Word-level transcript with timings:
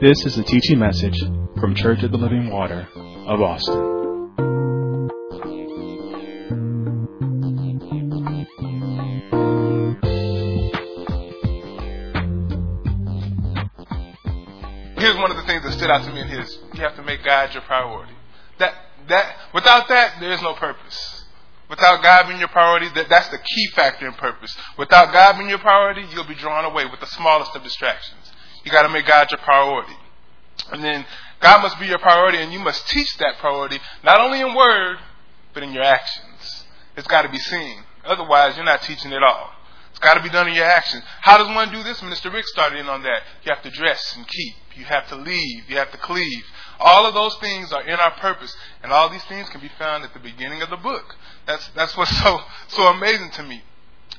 This 0.00 0.24
is 0.24 0.38
a 0.38 0.44
teaching 0.44 0.78
message 0.78 1.18
from 1.58 1.74
Church 1.74 2.04
of 2.04 2.12
the 2.12 2.18
Living 2.18 2.50
Water 2.50 2.86
of 3.26 3.42
Austin. 3.42 3.74
Here's 14.98 15.16
one 15.16 15.32
of 15.32 15.36
the 15.36 15.42
things 15.48 15.64
that 15.64 15.72
stood 15.72 15.90
out 15.90 16.04
to 16.04 16.12
me 16.12 16.20
in 16.20 16.28
his. 16.28 16.56
You 16.74 16.82
have 16.82 16.94
to 16.94 17.02
make 17.02 17.24
God 17.24 17.52
your 17.52 17.64
priority. 17.64 18.12
That 18.60 18.74
that 19.08 19.34
without 19.52 19.88
that, 19.88 20.20
there 20.20 20.30
is 20.30 20.40
no 20.42 20.54
purpose. 20.54 21.24
Without 21.68 22.04
God 22.04 22.28
being 22.28 22.38
your 22.38 22.48
priority, 22.50 22.86
that, 22.94 23.08
that's 23.08 23.30
the 23.30 23.38
key 23.38 23.66
factor 23.74 24.06
in 24.06 24.12
purpose. 24.12 24.56
Without 24.78 25.12
God 25.12 25.38
being 25.38 25.50
your 25.50 25.58
priority, 25.58 26.04
you'll 26.14 26.22
be 26.22 26.36
drawn 26.36 26.64
away 26.64 26.84
with 26.88 27.00
the 27.00 27.06
smallest 27.06 27.56
of 27.56 27.64
distractions. 27.64 28.30
You 28.64 28.70
got 28.70 28.82
to 28.82 28.88
make 28.88 29.06
God 29.06 29.30
your 29.30 29.38
priority. 29.38 29.96
And 30.72 30.82
then 30.82 31.06
God 31.40 31.62
must 31.62 31.78
be 31.78 31.86
your 31.86 31.98
priority, 31.98 32.38
and 32.38 32.52
you 32.52 32.58
must 32.58 32.88
teach 32.88 33.16
that 33.18 33.38
priority, 33.38 33.78
not 34.02 34.20
only 34.20 34.40
in 34.40 34.54
word, 34.54 34.98
but 35.54 35.62
in 35.62 35.72
your 35.72 35.84
actions. 35.84 36.64
It's 36.96 37.06
got 37.06 37.22
to 37.22 37.28
be 37.28 37.38
seen. 37.38 37.84
Otherwise, 38.04 38.56
you're 38.56 38.64
not 38.64 38.82
teaching 38.82 39.12
at 39.12 39.22
all. 39.22 39.50
It's 39.90 40.00
got 40.00 40.14
to 40.14 40.22
be 40.22 40.28
done 40.28 40.48
in 40.48 40.54
your 40.54 40.64
actions. 40.64 41.02
How 41.20 41.38
does 41.38 41.48
one 41.48 41.72
do 41.72 41.82
this? 41.82 42.02
Minister 42.02 42.30
Rick 42.30 42.46
started 42.46 42.78
in 42.78 42.88
on 42.88 43.02
that. 43.02 43.22
You 43.44 43.52
have 43.52 43.62
to 43.62 43.70
dress 43.70 44.14
and 44.16 44.26
keep. 44.26 44.54
You 44.76 44.84
have 44.84 45.08
to 45.08 45.16
leave. 45.16 45.68
You 45.68 45.76
have 45.76 45.90
to 45.90 45.98
cleave. 45.98 46.44
All 46.78 47.06
of 47.06 47.14
those 47.14 47.36
things 47.38 47.72
are 47.72 47.82
in 47.82 47.98
our 47.98 48.12
purpose, 48.12 48.54
and 48.82 48.92
all 48.92 49.08
these 49.08 49.24
things 49.24 49.48
can 49.48 49.60
be 49.60 49.70
found 49.78 50.04
at 50.04 50.14
the 50.14 50.20
beginning 50.20 50.62
of 50.62 50.70
the 50.70 50.76
book. 50.76 51.16
That's 51.46 51.68
that's 51.74 51.96
what's 51.96 52.16
so 52.22 52.40
so 52.68 52.84
amazing 52.84 53.30
to 53.32 53.42
me. 53.42 53.62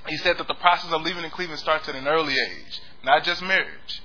He 0.08 0.18
said 0.18 0.38
that 0.38 0.48
the 0.48 0.56
process 0.56 0.92
of 0.92 1.02
leaving 1.02 1.24
and 1.24 1.32
cleaving 1.32 1.56
starts 1.56 1.88
at 1.88 1.96
an 1.96 2.08
early 2.08 2.34
age, 2.34 2.82
not 3.04 3.24
just 3.24 3.42
marriage. 3.42 4.02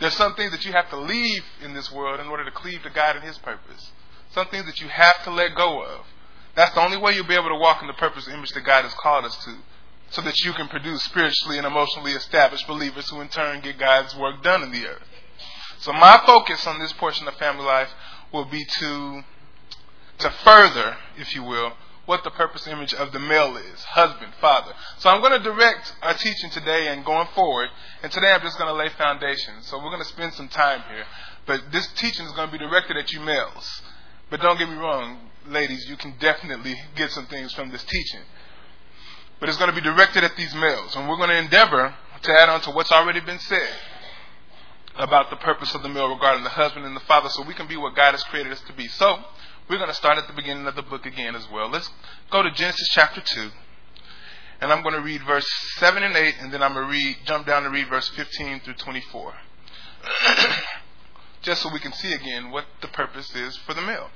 There's 0.00 0.14
some 0.14 0.34
things 0.34 0.52
that 0.52 0.64
you 0.64 0.72
have 0.72 0.90
to 0.90 0.96
leave 0.96 1.44
in 1.62 1.74
this 1.74 1.90
world 1.90 2.20
in 2.20 2.28
order 2.28 2.44
to 2.44 2.50
cleave 2.50 2.82
to 2.84 2.90
God 2.90 3.16
and 3.16 3.24
His 3.24 3.38
purpose. 3.38 3.92
Some 4.30 4.46
things 4.48 4.66
that 4.66 4.80
you 4.80 4.88
have 4.88 5.24
to 5.24 5.30
let 5.30 5.54
go 5.56 5.82
of. 5.82 6.06
That's 6.54 6.74
the 6.74 6.80
only 6.80 6.96
way 6.96 7.14
you'll 7.14 7.26
be 7.26 7.34
able 7.34 7.48
to 7.48 7.58
walk 7.58 7.80
in 7.80 7.86
the 7.86 7.94
purpose 7.94 8.26
and 8.26 8.36
image 8.36 8.50
that 8.50 8.64
God 8.64 8.84
has 8.84 8.94
called 8.94 9.24
us 9.24 9.36
to, 9.44 9.56
so 10.10 10.22
that 10.22 10.40
you 10.40 10.52
can 10.52 10.68
produce 10.68 11.02
spiritually 11.04 11.58
and 11.58 11.66
emotionally 11.66 12.12
established 12.12 12.66
believers 12.66 13.08
who 13.10 13.20
in 13.20 13.28
turn 13.28 13.60
get 13.60 13.78
God's 13.78 14.14
work 14.16 14.42
done 14.42 14.62
in 14.62 14.72
the 14.72 14.86
earth. 14.86 15.02
So 15.80 15.92
my 15.92 16.20
focus 16.26 16.66
on 16.66 16.78
this 16.78 16.92
portion 16.94 17.28
of 17.28 17.34
family 17.34 17.64
life 17.64 17.90
will 18.32 18.44
be 18.44 18.64
to 18.64 19.22
to 20.18 20.30
further, 20.30 20.96
if 21.16 21.34
you 21.34 21.44
will, 21.44 21.72
what 22.08 22.24
the 22.24 22.30
purpose 22.30 22.66
image 22.66 22.94
of 22.94 23.12
the 23.12 23.18
male 23.18 23.54
is 23.58 23.84
husband, 23.84 24.32
father. 24.40 24.72
So 24.96 25.10
I'm 25.10 25.20
going 25.20 25.38
to 25.38 25.44
direct 25.44 25.94
our 26.00 26.14
teaching 26.14 26.48
today 26.48 26.88
and 26.88 27.04
going 27.04 27.28
forward. 27.34 27.68
And 28.02 28.10
today 28.10 28.32
I'm 28.32 28.40
just 28.40 28.56
going 28.56 28.72
to 28.72 28.74
lay 28.74 28.88
foundations. 28.88 29.66
So 29.66 29.76
we're 29.76 29.90
going 29.90 30.00
to 30.00 30.08
spend 30.08 30.32
some 30.32 30.48
time 30.48 30.82
here. 30.88 31.04
But 31.44 31.70
this 31.70 31.86
teaching 31.98 32.24
is 32.24 32.32
going 32.32 32.48
to 32.48 32.52
be 32.52 32.56
directed 32.56 32.96
at 32.96 33.12
you 33.12 33.20
males. 33.20 33.82
But 34.30 34.40
don't 34.40 34.58
get 34.58 34.70
me 34.70 34.76
wrong, 34.76 35.18
ladies, 35.48 35.86
you 35.86 35.98
can 35.98 36.14
definitely 36.18 36.76
get 36.96 37.10
some 37.10 37.26
things 37.26 37.52
from 37.52 37.70
this 37.70 37.84
teaching. 37.84 38.22
But 39.38 39.50
it's 39.50 39.58
going 39.58 39.68
to 39.68 39.76
be 39.76 39.82
directed 39.82 40.24
at 40.24 40.34
these 40.34 40.54
males. 40.54 40.96
And 40.96 41.10
we're 41.10 41.18
going 41.18 41.28
to 41.28 41.36
endeavor 41.36 41.94
to 42.22 42.32
add 42.40 42.48
on 42.48 42.62
to 42.62 42.70
what's 42.70 42.90
already 42.90 43.20
been 43.20 43.38
said 43.38 43.68
about 44.96 45.28
the 45.28 45.36
purpose 45.36 45.74
of 45.74 45.82
the 45.82 45.90
male 45.90 46.08
regarding 46.08 46.42
the 46.42 46.48
husband 46.48 46.86
and 46.86 46.96
the 46.96 47.00
father 47.00 47.28
so 47.28 47.42
we 47.42 47.52
can 47.52 47.68
be 47.68 47.76
what 47.76 47.94
God 47.94 48.12
has 48.12 48.24
created 48.24 48.50
us 48.50 48.62
to 48.62 48.72
be. 48.72 48.88
So, 48.88 49.18
we're 49.68 49.76
going 49.76 49.88
to 49.88 49.94
start 49.94 50.16
at 50.16 50.26
the 50.26 50.32
beginning 50.32 50.66
of 50.66 50.76
the 50.76 50.82
book 50.82 51.04
again 51.04 51.36
as 51.36 51.46
well. 51.52 51.68
Let's 51.68 51.90
go 52.30 52.42
to 52.42 52.50
Genesis 52.50 52.88
chapter 52.92 53.20
2. 53.20 53.50
And 54.60 54.72
I'm 54.72 54.82
going 54.82 54.94
to 54.94 55.02
read 55.02 55.22
verse 55.24 55.46
7 55.76 56.02
and 56.02 56.16
8, 56.16 56.34
and 56.40 56.52
then 56.52 56.62
I'm 56.62 56.72
going 56.72 56.86
to 56.86 56.90
read, 56.90 57.18
jump 57.26 57.46
down 57.46 57.64
to 57.64 57.70
read 57.70 57.88
verse 57.88 58.08
15 58.08 58.60
through 58.60 58.74
24. 58.74 59.34
Just 61.42 61.62
so 61.62 61.70
we 61.72 61.80
can 61.80 61.92
see 61.92 62.14
again 62.14 62.50
what 62.50 62.64
the 62.80 62.88
purpose 62.88 63.34
is 63.36 63.56
for 63.58 63.74
the 63.74 63.82
male. 63.82 64.08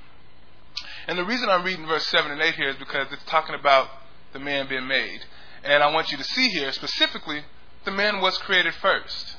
And 1.07 1.19
the 1.19 1.25
reason 1.25 1.51
I'm 1.51 1.65
reading 1.65 1.87
verse 1.87 2.07
7 2.07 2.31
and 2.31 2.41
8 2.41 2.55
here 2.55 2.71
is 2.71 2.77
because 2.77 3.09
it's 3.13 3.25
talking 3.25 3.55
about 3.55 3.89
the 4.33 4.39
man 4.39 4.69
being 4.69 4.89
made. 4.89 5.21
And 5.63 5.83
I 5.83 5.93
want 5.93 6.11
you 6.11 6.17
to 6.17 6.25
see 6.25 6.49
here 6.49 6.73
specifically, 6.73 7.43
the 7.85 7.91
man 7.91 8.21
was 8.21 8.39
created 8.39 8.73
first. 8.75 9.37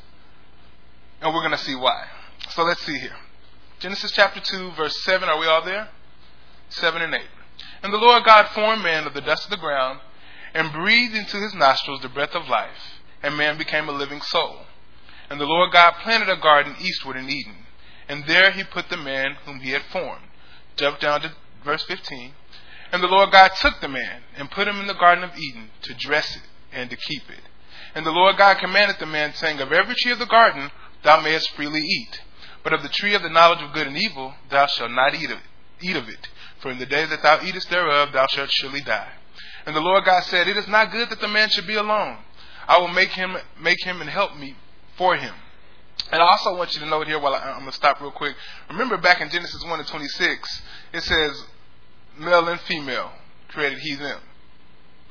And 1.22 1.34
we're 1.34 1.42
going 1.42 1.52
to 1.52 1.58
see 1.58 1.76
why. 1.76 2.06
So 2.52 2.64
let's 2.64 2.86
see 2.86 3.00
here. 3.00 3.16
Genesis 3.80 4.12
chapter 4.12 4.40
2, 4.40 4.74
verse 4.74 5.04
7. 5.04 5.28
Are 5.28 5.40
we 5.40 5.48
all 5.48 5.66
there? 5.66 5.90
7 6.74 7.02
and 7.02 7.14
8. 7.14 7.22
And 7.82 7.94
the 7.94 7.98
Lord 7.98 8.24
God 8.24 8.48
formed 8.50 8.84
man 8.84 9.06
of 9.06 9.14
the 9.14 9.22
dust 9.22 9.46
of 9.46 9.50
the 9.50 9.58
ground 9.58 10.00
and 10.54 10.72
breathed 10.72 11.16
into 11.16 11.38
his 11.38 11.54
nostrils 11.54 12.02
the 12.02 12.10
breath 12.10 12.36
of 12.36 12.48
life, 12.48 13.02
and 13.22 13.36
man 13.36 13.58
became 13.58 13.90
a 13.90 13.92
living 13.92 14.22
soul. 14.22 14.62
And 15.30 15.40
the 15.40 15.46
Lord 15.46 15.72
God 15.72 15.94
planted 16.04 16.30
a 16.30 16.38
garden 16.38 16.76
eastward 16.80 17.18
in 17.18 17.30
Eden, 17.30 17.66
and 18.08 18.26
there 18.26 18.52
he 18.52 18.64
put 18.64 18.90
the 18.90 18.98
man 18.98 19.38
whom 19.46 19.60
he 19.62 19.72
had 19.72 19.84
formed. 19.84 20.26
Jump 20.76 21.00
down 21.00 21.22
to 21.22 21.34
verse 21.64 21.84
15. 21.84 22.34
And 22.92 23.02
the 23.02 23.08
Lord 23.08 23.32
God 23.32 23.52
took 23.56 23.82
the 23.82 23.88
man 23.88 24.22
and 24.38 24.52
put 24.52 24.68
him 24.68 24.80
in 24.80 24.88
the 24.88 24.94
garden 24.94 25.24
of 25.24 25.38
Eden 25.38 25.70
to 25.82 25.94
dress 25.94 26.36
it 26.36 26.44
and 26.72 26.90
to 26.90 26.96
keep 26.96 27.30
it. 27.30 27.42
And 27.96 28.06
the 28.06 28.12
Lord 28.12 28.38
God 28.38 28.58
commanded 28.58 28.98
the 29.00 29.06
man, 29.06 29.34
saying, 29.34 29.60
Of 29.60 29.72
every 29.72 29.96
tree 29.96 30.12
of 30.12 30.20
the 30.20 30.26
garden 30.26 30.72
thou 31.04 31.22
mayest 31.22 31.52
freely 31.56 31.82
eat. 31.82 32.22
But 32.64 32.74
of 32.74 32.84
the 32.84 32.90
tree 32.90 33.14
of 33.14 33.24
the 33.24 33.30
knowledge 33.30 33.62
of 33.62 33.74
good 33.74 33.88
and 33.88 33.98
evil 33.98 34.36
thou 34.50 34.68
shalt 34.68 34.92
not 34.92 35.16
eat 35.16 35.32
of 35.32 35.38
it. 35.38 35.44
Eat 35.82 35.96
of 35.96 36.08
it. 36.08 36.30
For 36.64 36.72
in 36.72 36.80
the 36.80 36.86
day 36.86 37.06
that 37.06 37.22
thou 37.22 37.44
eatest 37.44 37.70
thereof 37.70 38.14
thou 38.14 38.26
shalt 38.28 38.50
surely 38.50 38.80
die. 38.80 39.12
And 39.66 39.76
the 39.76 39.82
Lord 39.82 40.06
God 40.06 40.24
said, 40.24 40.48
It 40.48 40.56
is 40.56 40.68
not 40.68 40.94
good 40.94 41.10
that 41.10 41.20
the 41.20 41.28
man 41.28 41.50
should 41.50 41.68
be 41.68 41.76
alone. 41.76 42.18
I 42.70 42.80
will 42.80 42.88
make 42.88 43.10
him 43.10 43.36
make 43.60 43.84
him 43.84 44.00
and 44.00 44.10
help 44.10 44.38
meet 44.38 44.56
for 44.98 45.18
him. 45.18 45.36
And 46.10 46.22
I 46.22 46.26
also 46.26 46.56
want 46.56 46.74
you 46.74 46.80
to 46.80 46.86
note 46.86 47.08
here 47.08 47.20
while 47.20 47.34
I, 47.34 47.52
am 47.52 47.60
going 47.60 47.66
to 47.66 47.74
stop 47.74 48.00
real 48.00 48.12
quick. 48.12 48.36
Remember 48.70 48.98
back 48.98 49.20
in 49.20 49.30
Genesis 49.30 49.62
1 49.64 49.80
and 49.80 49.88
26, 49.88 50.62
it 50.94 51.04
says, 51.04 51.44
male 52.18 52.48
and 52.48 52.60
female 52.62 53.12
created 53.50 53.80
he 53.80 53.96
them. 53.96 54.20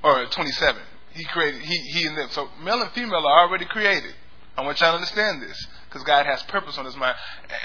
Or 0.03 0.25
27. 0.25 0.83
He 1.13 1.25
created 1.25 1.61
he, 1.61 1.77
he 1.77 2.07
and 2.07 2.17
them. 2.17 2.29
So 2.31 2.49
male 2.63 2.81
and 2.81 2.91
female 2.93 3.27
are 3.27 3.47
already 3.47 3.67
created. 3.67 4.15
I 4.57 4.63
want 4.63 4.81
y'all 4.81 4.93
to 4.93 4.97
understand 4.97 5.43
this 5.43 5.67
because 5.89 6.03
God 6.05 6.25
has 6.25 6.43
purpose 6.45 6.79
on 6.79 6.87
his 6.87 6.97
mind. 6.97 7.17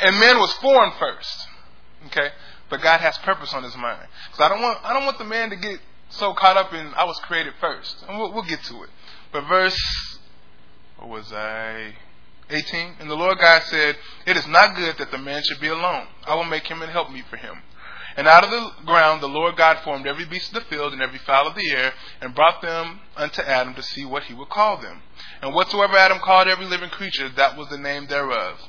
And 0.01 0.19
man 0.19 0.37
was 0.39 0.51
formed 0.53 0.93
first. 0.99 1.47
Okay? 2.07 2.29
But 2.69 2.81
God 2.81 2.99
has 2.99 3.17
purpose 3.19 3.53
on 3.53 3.63
his 3.63 3.75
mind. 3.77 4.07
So 4.33 4.43
I 4.43 4.49
don't 4.49 4.61
want 4.61 4.79
I 4.83 4.93
don't 4.93 5.05
want 5.05 5.17
the 5.17 5.25
man 5.25 5.49
to 5.51 5.55
get 5.55 5.79
so 6.09 6.33
caught 6.33 6.57
up 6.57 6.73
in 6.73 6.93
I 6.95 7.05
was 7.05 7.19
created 7.19 7.53
first. 7.59 8.03
And 8.07 8.17
we'll, 8.17 8.33
we'll 8.33 8.43
get 8.43 8.63
to 8.63 8.83
it. 8.83 8.89
But 9.31 9.47
verse 9.47 10.19
what 10.97 11.09
was 11.09 11.31
I 11.31 11.93
18 12.49 12.95
and 12.99 13.09
the 13.09 13.15
Lord 13.15 13.39
God 13.39 13.63
said, 13.63 13.97
"It 14.25 14.37
is 14.37 14.47
not 14.47 14.75
good 14.75 14.97
that 14.97 15.11
the 15.11 15.17
man 15.17 15.43
should 15.43 15.59
be 15.59 15.67
alone. 15.67 16.07
I 16.25 16.35
will 16.35 16.45
make 16.45 16.67
him 16.67 16.81
and 16.81 16.91
help 16.91 17.11
meet 17.11 17.25
for 17.27 17.37
him." 17.37 17.61
And 18.15 18.27
out 18.27 18.43
of 18.43 18.49
the 18.49 18.71
ground 18.85 19.21
the 19.21 19.29
Lord 19.29 19.55
God 19.57 19.79
formed 19.83 20.07
every 20.07 20.25
beast 20.25 20.55
of 20.55 20.63
the 20.63 20.69
field 20.69 20.91
and 20.91 21.01
every 21.01 21.19
fowl 21.19 21.47
of 21.47 21.55
the 21.55 21.69
air, 21.71 21.93
and 22.19 22.33
brought 22.33 22.61
them 22.61 23.01
unto 23.15 23.41
Adam 23.41 23.75
to 23.75 23.83
see 23.83 24.05
what 24.05 24.23
he 24.23 24.33
would 24.33 24.49
call 24.49 24.77
them. 24.77 25.03
And 25.41 25.53
whatsoever 25.53 25.95
Adam 25.95 26.19
called 26.19 26.47
every 26.47 26.65
living 26.65 26.89
creature, 26.89 27.29
that 27.29 27.55
was 27.55 27.69
the 27.69 27.77
name 27.77 28.07
thereof. 28.07 28.59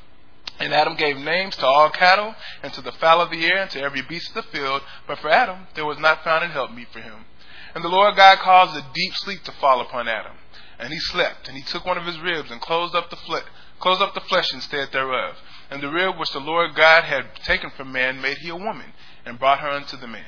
And 0.58 0.74
Adam 0.74 0.96
gave 0.96 1.16
names 1.16 1.56
to 1.56 1.66
all 1.66 1.90
cattle, 1.90 2.34
and 2.62 2.72
to 2.74 2.80
the 2.80 2.92
fowl 2.92 3.20
of 3.20 3.30
the 3.30 3.46
air, 3.46 3.58
and 3.58 3.70
to 3.70 3.80
every 3.80 4.02
beast 4.02 4.30
of 4.30 4.34
the 4.34 4.50
field. 4.50 4.82
But 5.06 5.18
for 5.18 5.30
Adam 5.30 5.68
there 5.74 5.86
was 5.86 5.98
not 5.98 6.24
found 6.24 6.44
an 6.44 6.50
helpmeet 6.50 6.88
for 6.92 7.00
him. 7.00 7.26
And 7.74 7.84
the 7.84 7.88
Lord 7.88 8.16
God 8.16 8.38
caused 8.38 8.76
a 8.76 8.86
deep 8.92 9.14
sleep 9.14 9.44
to 9.44 9.52
fall 9.52 9.80
upon 9.80 10.08
Adam. 10.08 10.36
And 10.78 10.92
he 10.92 10.98
slept, 10.98 11.48
and 11.48 11.56
he 11.56 11.62
took 11.62 11.84
one 11.84 11.98
of 11.98 12.06
his 12.06 12.18
ribs, 12.20 12.50
and 12.50 12.60
closed 12.60 12.94
up 12.94 13.10
the 13.10 13.16
flesh, 13.16 13.44
closed 13.80 14.02
up 14.02 14.14
the 14.14 14.20
flesh 14.20 14.52
instead 14.52 14.90
thereof. 14.92 15.36
And 15.70 15.82
the 15.82 15.90
rib 15.90 16.18
which 16.18 16.32
the 16.32 16.40
Lord 16.40 16.74
God 16.74 17.04
had 17.04 17.34
taken 17.44 17.70
from 17.70 17.92
man 17.92 18.20
made 18.20 18.38
he 18.38 18.48
a 18.48 18.56
woman, 18.56 18.92
and 19.24 19.38
brought 19.38 19.60
her 19.60 19.70
unto 19.70 19.96
the 19.96 20.06
man. 20.06 20.24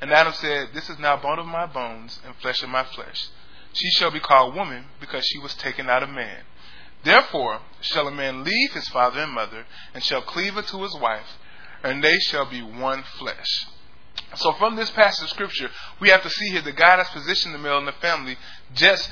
And 0.00 0.12
Adam 0.12 0.32
said, 0.32 0.70
This 0.72 0.88
is 0.88 0.98
now 0.98 1.16
bone 1.16 1.38
of 1.38 1.46
my 1.46 1.66
bones, 1.66 2.20
and 2.24 2.34
flesh 2.36 2.62
of 2.62 2.70
my 2.70 2.84
flesh. 2.84 3.28
She 3.72 3.90
shall 3.90 4.10
be 4.10 4.20
called 4.20 4.54
woman, 4.54 4.86
because 5.00 5.24
she 5.26 5.38
was 5.38 5.54
taken 5.54 5.88
out 5.88 6.02
of 6.02 6.08
man. 6.08 6.42
Therefore 7.02 7.60
shall 7.80 8.08
a 8.08 8.12
man 8.12 8.44
leave 8.44 8.72
his 8.72 8.88
father 8.88 9.20
and 9.20 9.32
mother, 9.32 9.64
and 9.94 10.04
shall 10.04 10.22
cleave 10.22 10.56
unto 10.56 10.82
his 10.82 10.94
wife, 10.96 11.38
and 11.82 12.04
they 12.04 12.18
shall 12.18 12.48
be 12.48 12.62
one 12.62 13.02
flesh. 13.02 13.66
So 14.36 14.52
from 14.52 14.76
this 14.76 14.90
passage 14.90 15.24
of 15.24 15.30
scripture, 15.30 15.70
we 15.98 16.10
have 16.10 16.22
to 16.22 16.30
see 16.30 16.50
here 16.50 16.62
that 16.62 16.76
God 16.76 16.98
has 16.98 17.08
positioned 17.08 17.54
the 17.54 17.58
male 17.58 17.78
in 17.78 17.86
the 17.86 17.92
family 17.92 18.36
just 18.74 19.10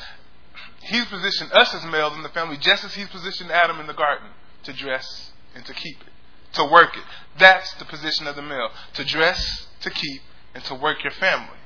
He's 0.80 1.04
positioned 1.06 1.52
us 1.52 1.74
as 1.74 1.84
males 1.84 2.16
in 2.16 2.22
the 2.22 2.28
family 2.28 2.56
just 2.56 2.84
as 2.84 2.94
He's 2.94 3.08
positioned 3.08 3.50
Adam 3.50 3.80
in 3.80 3.86
the 3.86 3.94
garden 3.94 4.28
to 4.64 4.72
dress 4.72 5.32
and 5.54 5.64
to 5.66 5.74
keep 5.74 6.00
it, 6.00 6.12
to 6.54 6.64
work 6.64 6.96
it. 6.96 7.02
That's 7.38 7.72
the 7.74 7.84
position 7.84 8.26
of 8.26 8.36
the 8.36 8.42
male 8.42 8.70
to 8.94 9.04
dress, 9.04 9.66
to 9.80 9.90
keep, 9.90 10.22
and 10.54 10.62
to 10.64 10.74
work 10.74 11.02
your 11.02 11.12
family. 11.12 11.58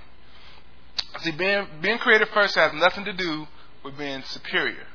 See, 1.21 1.31
being, 1.33 1.67
being 1.81 1.99
created 1.99 2.29
first 2.29 2.55
has 2.55 2.73
nothing 2.73 3.05
to 3.05 3.13
do 3.13 3.47
with 3.85 3.99
being 3.99 4.23
superior. 4.23 4.87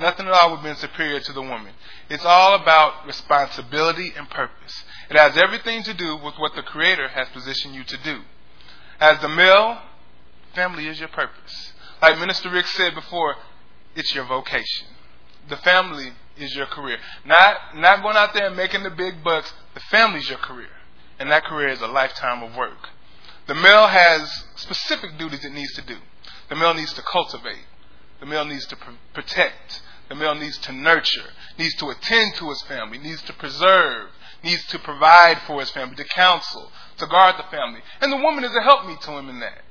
Nothing 0.00 0.26
at 0.26 0.32
all 0.32 0.52
with 0.52 0.62
being 0.62 0.76
superior 0.76 1.20
to 1.20 1.32
the 1.34 1.42
woman. 1.42 1.74
It's 2.08 2.24
all 2.24 2.54
about 2.54 3.06
responsibility 3.06 4.14
and 4.16 4.30
purpose. 4.30 4.82
It 5.10 5.18
has 5.18 5.36
everything 5.36 5.82
to 5.82 5.92
do 5.92 6.16
with 6.16 6.38
what 6.38 6.54
the 6.56 6.62
Creator 6.62 7.08
has 7.08 7.28
positioned 7.28 7.74
you 7.74 7.84
to 7.84 7.98
do. 7.98 8.22
As 8.98 9.20
the 9.20 9.28
male, 9.28 9.78
family 10.54 10.88
is 10.88 10.98
your 10.98 11.10
purpose. 11.10 11.74
Like 12.00 12.18
Minister 12.18 12.48
Rick 12.48 12.66
said 12.68 12.94
before, 12.94 13.36
it's 13.94 14.14
your 14.14 14.24
vocation. 14.24 14.86
The 15.50 15.58
family 15.58 16.12
is 16.38 16.56
your 16.56 16.66
career. 16.66 16.96
Not 17.26 17.76
not 17.76 18.02
going 18.02 18.16
out 18.16 18.32
there 18.32 18.46
and 18.46 18.56
making 18.56 18.84
the 18.84 18.90
big 18.90 19.22
bucks. 19.22 19.52
The 19.74 19.80
family's 19.80 20.30
your 20.30 20.38
career. 20.38 20.70
And 21.18 21.30
that 21.30 21.44
career 21.44 21.68
is 21.68 21.82
a 21.82 21.86
lifetime 21.86 22.42
of 22.42 22.56
work. 22.56 22.88
The 23.46 23.54
male 23.54 23.86
has 23.86 24.44
specific 24.56 25.18
duties 25.18 25.44
it 25.44 25.52
needs 25.52 25.74
to 25.74 25.82
do. 25.82 25.96
The 26.48 26.56
male 26.56 26.72
needs 26.72 26.94
to 26.94 27.02
cultivate. 27.02 27.66
The 28.20 28.26
male 28.26 28.46
needs 28.46 28.66
to 28.66 28.76
pr- 28.76 28.92
protect. 29.12 29.82
The 30.10 30.16
male 30.16 30.34
needs 30.34 30.58
to 30.58 30.72
nurture, 30.72 31.30
needs 31.56 31.76
to 31.76 31.90
attend 31.90 32.34
to 32.34 32.48
his 32.50 32.60
family, 32.62 32.98
needs 32.98 33.22
to 33.22 33.32
preserve, 33.32 34.10
needs 34.42 34.66
to 34.66 34.78
provide 34.80 35.38
for 35.46 35.60
his 35.60 35.70
family, 35.70 35.94
to 35.94 36.04
counsel, 36.04 36.72
to 36.98 37.06
guard 37.06 37.36
the 37.38 37.48
family. 37.56 37.80
And 38.00 38.12
the 38.12 38.16
woman 38.16 38.42
is 38.42 38.54
a 38.54 38.60
helpmeet 38.60 39.00
to 39.02 39.12
him 39.12 39.28
in 39.28 39.38
that. 39.38 39.62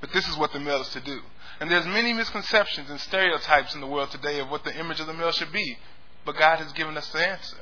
But 0.00 0.12
this 0.12 0.28
is 0.28 0.36
what 0.36 0.52
the 0.52 0.58
male 0.58 0.80
is 0.80 0.88
to 0.88 1.00
do. 1.00 1.20
And 1.60 1.70
there's 1.70 1.86
many 1.86 2.12
misconceptions 2.12 2.90
and 2.90 2.98
stereotypes 2.98 3.76
in 3.76 3.80
the 3.80 3.86
world 3.86 4.10
today 4.10 4.40
of 4.40 4.50
what 4.50 4.64
the 4.64 4.76
image 4.76 4.98
of 4.98 5.06
the 5.06 5.14
male 5.14 5.30
should 5.30 5.52
be. 5.52 5.78
But 6.26 6.36
God 6.36 6.58
has 6.58 6.72
given 6.72 6.96
us 6.96 7.08
the 7.10 7.24
answer. 7.24 7.58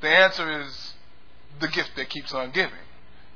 The 0.00 0.08
answer 0.08 0.62
is 0.62 0.94
the 1.60 1.68
gift 1.68 1.96
that 1.96 2.08
keeps 2.08 2.32
on 2.32 2.50
giving. 2.52 2.72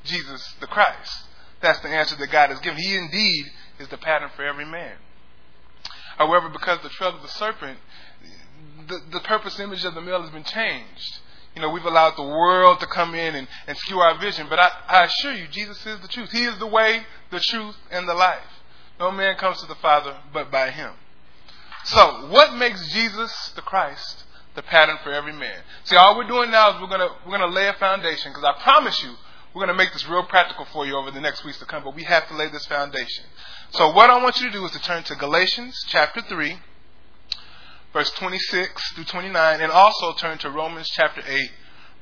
Jesus 0.04 0.54
the 0.58 0.66
Christ. 0.66 1.26
That's 1.60 1.81
the 1.81 1.88
answer 1.88 2.16
that 2.16 2.32
God 2.32 2.48
has 2.48 2.60
given. 2.60 2.78
He 2.78 2.96
indeed 2.96 3.44
is 3.78 3.88
the 3.88 3.98
pattern 3.98 4.31
for 4.34 4.42
every 4.42 4.64
man. 4.64 4.96
However, 6.16 6.49
because 6.49 6.81
the 6.82 6.88
trail 6.88 7.14
of 7.14 7.22
the 7.22 7.28
serpent, 7.28 7.78
the, 8.88 9.00
the 9.12 9.20
purpose 9.20 9.58
image 9.58 9.84
of 9.84 9.94
the 9.94 10.00
male 10.00 10.22
has 10.22 10.31
been 10.31 10.44
changed. 10.44 11.19
You 11.55 11.62
know, 11.62 11.70
we've 11.70 11.84
allowed 11.84 12.16
the 12.16 12.22
world 12.22 12.81
to 12.81 12.87
come 12.87 13.14
in 13.14 13.34
and, 13.34 13.46
and 13.66 13.76
skew 13.78 14.00
our 14.00 14.19
vision. 14.19 14.46
But 14.49 14.58
I, 14.58 14.70
I 14.88 15.05
assure 15.05 15.32
you, 15.32 15.46
Jesus 15.49 15.84
is 15.87 16.00
the 16.00 16.08
truth. 16.08 16.31
He 16.32 16.44
is 16.44 16.58
the 16.58 16.66
way, 16.66 17.02
the 17.31 17.40
truth, 17.40 17.76
and 17.90 18.08
the 18.08 18.14
life. 18.14 18.43
No 18.99 19.11
man 19.11 19.37
comes 19.37 19.61
to 19.61 19.66
the 19.66 19.75
Father 19.76 20.16
but 20.32 20.50
by 20.50 20.70
him. 20.70 20.93
So, 21.84 22.28
what 22.28 22.55
makes 22.55 22.93
Jesus 22.93 23.52
the 23.55 23.62
Christ 23.62 24.25
the 24.55 24.62
pattern 24.62 24.99
for 25.02 25.12
every 25.12 25.32
man? 25.32 25.60
See, 25.84 25.96
all 25.96 26.17
we're 26.17 26.26
doing 26.26 26.50
now 26.50 26.75
is 26.75 26.81
we're 26.81 26.88
gonna 26.88 27.10
we're 27.26 27.38
gonna 27.38 27.52
lay 27.52 27.69
a 27.69 27.75
foundation 27.75 28.32
because 28.32 28.44
I 28.44 28.62
promise 28.62 29.02
you 29.02 29.14
we're 29.55 29.61
gonna 29.61 29.79
make 29.79 29.93
this 29.93 30.06
real 30.09 30.25
practical 30.25 30.65
for 30.67 30.85
you 30.85 30.97
over 30.97 31.11
the 31.11 31.21
next 31.21 31.45
weeks 31.45 31.59
to 31.59 31.65
come. 31.65 31.85
But 31.85 31.95
we 31.95 32.03
have 32.05 32.29
to 32.29 32.37
lay 32.37 32.49
this 32.49 32.67
foundation. 32.67 33.25
So, 33.71 33.93
what 33.93 34.11
I 34.11 34.23
want 34.23 34.41
you 34.41 34.47
to 34.49 34.53
do 34.53 34.65
is 34.65 34.73
to 34.73 34.81
turn 34.81 35.05
to 35.05 35.15
Galatians 35.15 35.77
chapter 35.89 36.21
three, 36.23 36.59
verse 37.93 38.11
26 38.11 38.93
through 38.93 39.05
29, 39.05 39.61
and 39.61 39.73
also 39.73 40.12
turn 40.15 40.39
to 40.39 40.51
Romans 40.51 40.91
chapter 40.91 41.23
8, 41.27 41.51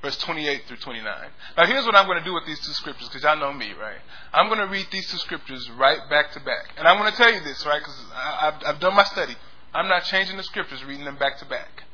verse 0.00 0.16
28 0.18 0.62
through 0.66 0.78
29. 0.78 1.28
Now, 1.56 1.66
here's 1.66 1.84
what 1.84 1.94
I'm 1.94 2.06
going 2.06 2.18
to 2.18 2.24
do 2.24 2.34
with 2.34 2.46
these 2.46 2.58
two 2.60 2.72
scriptures, 2.72 3.08
because 3.08 3.22
y'all 3.22 3.38
know 3.38 3.52
me, 3.52 3.72
right? 3.78 4.00
I'm 4.32 4.48
going 4.48 4.58
to 4.58 4.66
read 4.66 4.86
these 4.90 5.08
two 5.10 5.18
scriptures 5.18 5.70
right 5.78 5.98
back 6.10 6.32
to 6.32 6.40
back. 6.40 6.70
And 6.76 6.88
I'm 6.88 6.98
going 6.98 7.10
to 7.10 7.16
tell 7.16 7.32
you 7.32 7.40
this, 7.40 7.64
right, 7.66 7.78
because 7.78 7.98
I've, 8.14 8.54
I've 8.66 8.80
done 8.80 8.94
my 8.94 9.04
study. 9.04 9.36
I'm 9.74 9.88
not 9.88 10.04
changing 10.04 10.36
the 10.36 10.42
scriptures, 10.42 10.82
reading 10.84 11.04
them 11.04 11.16
back 11.16 11.38
to 11.38 11.44
back. 11.44 11.84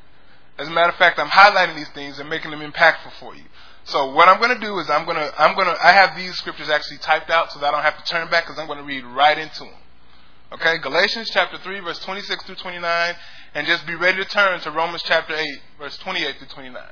As 0.59 0.67
a 0.67 0.71
matter 0.71 0.89
of 0.89 0.95
fact, 0.95 1.17
I'm 1.17 1.29
highlighting 1.29 1.77
these 1.77 1.89
things 1.89 2.19
and 2.19 2.29
making 2.29 2.51
them 2.51 2.59
impactful 2.59 3.13
for 3.19 3.33
you. 3.33 3.43
So 3.85 4.11
what 4.11 4.27
I'm 4.27 4.41
going 4.41 4.53
to 4.53 4.59
do 4.59 4.77
is 4.79 4.89
I'm 4.89 5.05
going 5.05 5.15
to 5.15 5.33
I'm 5.41 5.55
going 5.55 5.67
to 5.67 5.75
I 5.81 5.93
have 5.93 6.17
these 6.17 6.35
scriptures 6.35 6.69
actually 6.69 6.97
typed 6.97 7.29
out 7.29 7.51
so 7.51 7.59
that 7.59 7.67
I 7.67 7.71
don't 7.71 7.81
have 7.81 7.97
to 7.97 8.03
turn 8.03 8.29
back 8.29 8.45
because 8.45 8.59
I'm 8.59 8.67
going 8.67 8.77
to 8.77 8.83
read 8.83 9.05
right 9.05 9.37
into 9.37 9.59
them. 9.61 9.73
Okay, 10.51 10.77
Galatians 10.79 11.29
chapter 11.31 11.57
3, 11.57 11.79
verse 11.79 11.99
26 11.99 12.43
through 12.43 12.55
29, 12.55 13.15
and 13.53 13.67
just 13.67 13.85
be 13.85 13.95
ready 13.95 14.17
to 14.17 14.27
turn 14.27 14.59
to 14.61 14.71
Romans 14.71 15.03
chapter 15.05 15.35
8, 15.35 15.47
verse 15.79 15.97
28 15.99 16.37
through 16.39 16.47
29. 16.47 16.83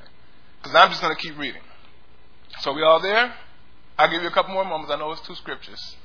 Because 0.61 0.75
I'm 0.75 0.89
just 0.89 1.01
going 1.01 1.15
to 1.15 1.21
keep 1.21 1.37
reading. 1.37 1.63
So 2.61 2.71
we 2.71 2.83
all 2.83 3.01
there? 3.01 3.33
I'll 3.97 4.09
give 4.09 4.21
you 4.21 4.27
a 4.27 4.31
couple 4.31 4.53
more 4.53 4.63
moments. 4.63 4.91
I 4.91 4.97
know 4.97 5.11
it's 5.11 5.21
two 5.21 5.35
scriptures. 5.35 5.97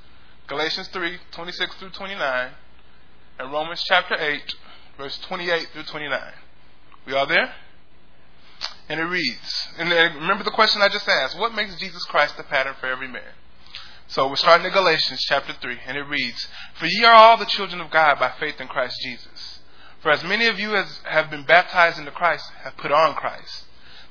Galatians 0.49 0.89
3, 0.89 1.19
26 1.31 1.75
through 1.77 1.91
29, 1.91 2.51
and 3.39 3.53
Romans 3.53 3.85
chapter 3.87 4.17
8, 4.19 4.55
verse 4.97 5.19
28 5.19 5.69
through 5.75 5.85
29. 5.85 6.21
We 7.07 7.15
all 7.15 7.27
there? 7.27 7.53
And 8.89 9.01
it 9.01 9.05
reads, 9.05 9.69
and 9.79 9.91
remember 9.91 10.45
the 10.45 10.51
question 10.51 10.83
I 10.83 10.89
just 10.89 11.09
asked, 11.09 11.39
what 11.39 11.55
makes 11.55 11.75
Jesus 11.77 12.05
Christ 12.05 12.37
the 12.37 12.43
pattern 12.43 12.75
for 12.79 12.87
every 12.87 13.09
man? 13.09 13.23
So 14.09 14.29
we're 14.29 14.37
starting 14.37 14.67
in 14.67 14.73
Galatians 14.73 15.25
chapter 15.27 15.55
3, 15.55 15.79
and 15.87 15.97
it 15.97 16.03
reads, 16.03 16.47
For 16.75 16.87
ye 16.87 17.05
are 17.05 17.15
all 17.15 17.39
the 17.39 17.47
children 17.47 17.81
of 17.81 17.91
God 17.91 18.19
by 18.19 18.33
faith 18.39 18.61
in 18.61 18.69
Christ 18.69 18.97
Jesus. 19.03 19.61
For 20.03 20.11
as 20.11 20.23
many 20.23 20.47
of 20.47 20.59
you 20.59 20.77
as 20.77 21.01
have 21.05 21.31
been 21.31 21.45
baptized 21.45 21.99
into 21.99 22.11
Christ 22.11 22.45
have 22.63 22.77
put 22.77 22.93
on 22.93 23.15
Christ. 23.15 23.65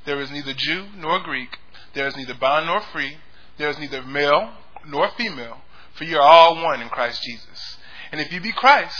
There 0.05 0.19
is 0.19 0.31
neither 0.31 0.53
Jew 0.53 0.87
nor 0.97 1.19
Greek, 1.19 1.59
there 1.93 2.07
is 2.07 2.15
neither 2.15 2.33
bond 2.33 2.65
nor 2.65 2.81
free, 2.81 3.17
there 3.57 3.69
is 3.69 3.77
neither 3.77 4.01
male 4.01 4.53
nor 4.87 5.11
female, 5.11 5.57
for 5.93 6.05
ye 6.05 6.15
are 6.15 6.21
all 6.21 6.55
one 6.55 6.81
in 6.81 6.89
Christ 6.89 7.21
Jesus. 7.21 7.77
And 8.11 8.19
if 8.19 8.31
ye 8.31 8.39
be 8.39 8.51
Christ, 8.51 8.97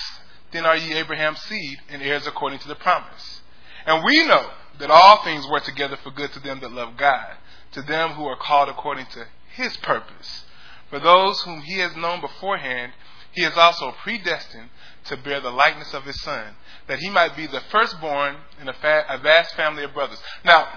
then 0.52 0.66
are 0.66 0.78
ye 0.78 0.94
Abraham's 0.94 1.42
seed 1.42 1.80
and 1.90 2.02
heirs 2.02 2.28
according 2.28 2.60
to 2.60 2.68
the 2.68 2.76
promise. 2.76 3.41
And 3.86 4.04
we 4.04 4.26
know 4.26 4.50
that 4.80 4.92
all 4.92 5.24
things 5.24 5.48
work 5.48 5.64
together 5.64 5.98
for 5.98 6.12
good 6.12 6.32
to 6.34 6.40
them 6.40 6.60
that 6.62 6.72
love 6.72 6.98
God, 6.98 7.36
to 7.74 7.82
them 7.82 8.12
who 8.12 8.26
are 8.26 8.38
called 8.38 8.70
according 8.70 9.06
to 9.08 9.28
his 9.54 9.76
purpose. 9.78 10.46
For 10.90 11.00
those 11.00 11.42
whom 11.42 11.62
he 11.62 11.80
has 11.80 11.96
known 11.96 12.22
beforehand, 12.22 12.94
he 13.32 13.44
has 13.44 13.58
also 13.58 13.92
predestined 14.04 14.70
to 15.06 15.18
bear 15.18 15.40
the 15.40 15.52
likeness 15.52 15.94
of 15.94 16.04
his 16.04 16.20
son, 16.22 16.56
that 16.88 17.00
he 17.00 17.10
might 17.10 17.36
be 17.36 17.48
the 17.48 17.62
firstborn 17.72 18.38
in 18.60 18.68
a, 18.68 18.74
fa- 18.74 19.06
a 19.10 19.18
vast 19.18 19.56
family 19.56 19.84
of 19.84 19.94
brothers. 19.94 20.22
Now, 20.44 20.68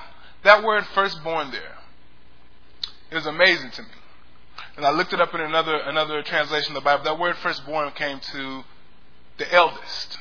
that 0.45 0.63
word 0.63 0.85
firstborn 0.95 1.51
there 1.51 1.79
is 3.11 3.27
amazing 3.27 3.71
to 3.73 3.83
me. 3.83 3.89
And 4.77 4.85
I 4.85 4.91
looked 4.91 5.13
it 5.13 5.21
up 5.21 5.35
in 5.35 5.41
another 5.41 5.77
another 5.77 6.23
translation 6.23 6.77
of 6.77 6.83
the 6.83 6.85
Bible. 6.85 7.05
That 7.05 7.19
word 7.19 7.37
firstborn 7.37 7.93
came 7.93 8.19
to 8.21 8.65
the 9.39 9.53
eldest 9.53 10.19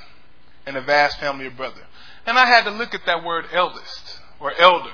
in 0.67 0.75
a 0.75 0.81
vast 0.81 1.19
family 1.19 1.47
of 1.47 1.57
brothers. 1.57 1.83
And 2.25 2.37
I 2.37 2.45
had 2.45 2.63
to 2.65 2.71
look 2.71 2.93
at 2.93 3.05
that 3.05 3.23
word 3.23 3.45
eldest 3.51 4.19
or 4.39 4.53
elder. 4.53 4.93